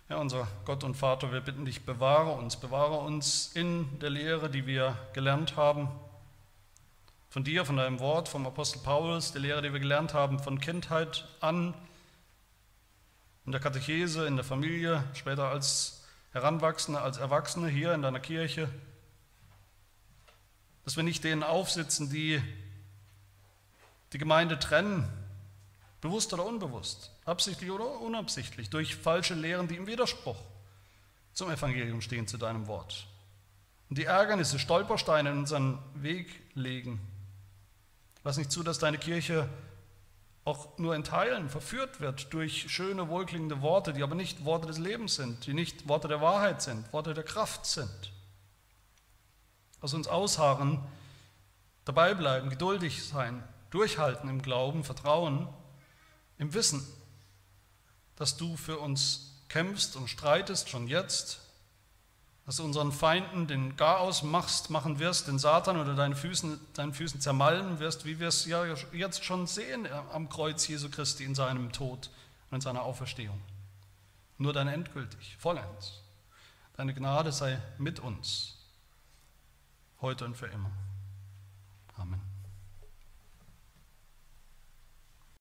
Ja, 0.07 0.17
unser 0.17 0.47
Gott 0.65 0.83
und 0.83 0.93
Vater, 0.93 1.31
wir 1.31 1.41
bitten 1.41 1.65
dich, 1.65 1.83
bewahre 1.83 2.33
uns, 2.33 2.57
bewahre 2.57 2.99
uns 2.99 3.55
in 3.55 3.97
der 3.97 4.11
Lehre, 4.11 4.51
die 4.51 4.67
wir 4.67 4.95
gelernt 5.13 5.55
haben, 5.55 5.89
von 7.35 7.43
dir, 7.43 7.65
von 7.65 7.75
deinem 7.75 7.99
Wort, 7.99 8.29
vom 8.29 8.47
Apostel 8.47 8.79
Paulus, 8.79 9.33
der 9.33 9.41
Lehre, 9.41 9.61
die 9.61 9.73
wir 9.73 9.81
gelernt 9.81 10.13
haben, 10.13 10.39
von 10.39 10.57
Kindheit 10.57 11.27
an, 11.41 11.73
in 13.45 13.51
der 13.51 13.59
Katechese, 13.59 14.25
in 14.25 14.37
der 14.37 14.45
Familie, 14.45 15.03
später 15.13 15.49
als 15.49 16.05
Heranwachsende, 16.31 17.01
als 17.01 17.17
Erwachsene 17.17 17.67
hier 17.67 17.93
in 17.93 18.03
deiner 18.03 18.21
Kirche, 18.21 18.69
dass 20.85 20.95
wir 20.95 21.03
nicht 21.03 21.25
denen 21.25 21.43
aufsitzen, 21.43 22.09
die 22.09 22.41
die 24.13 24.17
Gemeinde 24.17 24.57
trennen, 24.57 25.05
bewusst 25.99 26.31
oder 26.33 26.45
unbewusst, 26.45 27.11
absichtlich 27.25 27.69
oder 27.69 27.99
unabsichtlich, 27.99 28.69
durch 28.69 28.95
falsche 28.95 29.33
Lehren, 29.33 29.67
die 29.67 29.75
im 29.75 29.87
Widerspruch 29.87 30.39
zum 31.33 31.51
Evangelium 31.51 31.99
stehen, 31.99 32.27
zu 32.27 32.37
deinem 32.37 32.67
Wort. 32.67 33.07
Und 33.89 33.97
die 33.97 34.05
Ärgernisse, 34.05 34.57
Stolpersteine 34.57 35.31
in 35.31 35.39
unseren 35.39 35.79
Weg 35.95 36.29
legen. 36.53 37.11
Lass 38.25 38.37
nicht 38.37 38.51
zu, 38.51 38.63
dass 38.63 38.79
deine 38.79 38.97
Kirche 38.97 39.47
auch 40.45 40.79
nur 40.79 40.95
in 40.95 41.03
Teilen 41.03 41.47
verführt 41.47 42.01
wird 42.01 42.33
durch 42.33 42.71
schöne, 42.71 43.07
wohlklingende 43.07 43.61
Worte, 43.61 43.93
die 43.93 44.01
aber 44.01 44.15
nicht 44.15 44.45
Worte 44.45 44.65
des 44.65 44.79
Lebens 44.79 45.15
sind, 45.15 45.45
die 45.45 45.53
nicht 45.53 45.87
Worte 45.87 46.07
der 46.07 46.21
Wahrheit 46.21 46.63
sind, 46.63 46.91
Worte 46.91 47.13
der 47.13 47.23
Kraft 47.23 47.67
sind. 47.67 48.11
Lass 49.79 49.93
uns 49.93 50.07
ausharren, 50.07 50.83
dabei 51.85 52.15
bleiben, 52.15 52.49
geduldig 52.49 53.07
sein, 53.07 53.43
durchhalten 53.69 54.27
im 54.27 54.41
Glauben, 54.41 54.83
Vertrauen 54.83 55.47
im 56.39 56.55
Wissen, 56.55 56.83
dass 58.15 58.37
du 58.37 58.57
für 58.57 58.79
uns 58.79 59.35
kämpfst 59.49 59.95
und 59.95 60.09
streitest 60.09 60.69
schon 60.69 60.87
jetzt, 60.87 61.41
dass 62.45 62.57
du 62.57 62.63
unseren 62.63 62.91
Feinden 62.91 63.47
den 63.47 63.75
Garaus 63.75 64.21
machst, 64.21 64.69
machen 64.69 64.99
wirst, 64.99 65.27
den 65.27 65.39
Satan 65.39 65.77
oder 65.77 65.95
deinen 65.95 66.15
Füßen, 66.15 66.59
deinen 66.73 66.93
Füßen 66.93 67.19
zermalmen 67.19 67.79
wirst, 67.79 68.05
wie 68.05 68.19
wir 68.19 68.27
es 68.27 68.45
ja 68.45 68.63
jetzt 68.93 69.25
schon 69.25 69.47
sehen 69.47 69.87
am 70.13 70.29
Kreuz 70.29 70.67
Jesu 70.67 70.89
Christi 70.89 71.23
in 71.23 71.33
seinem 71.33 71.71
Tod 71.71 72.09
und 72.51 72.57
in 72.57 72.61
seiner 72.61 72.83
Auferstehung. 72.83 73.41
Nur 74.37 74.53
dann 74.53 74.67
endgültig, 74.67 75.35
vollends. 75.39 76.01
Deine 76.77 76.93
Gnade 76.93 77.31
sei 77.31 77.59
mit 77.79 77.99
uns, 77.99 78.57
heute 80.01 80.25
und 80.25 80.35
für 80.35 80.47
immer. 80.47 80.69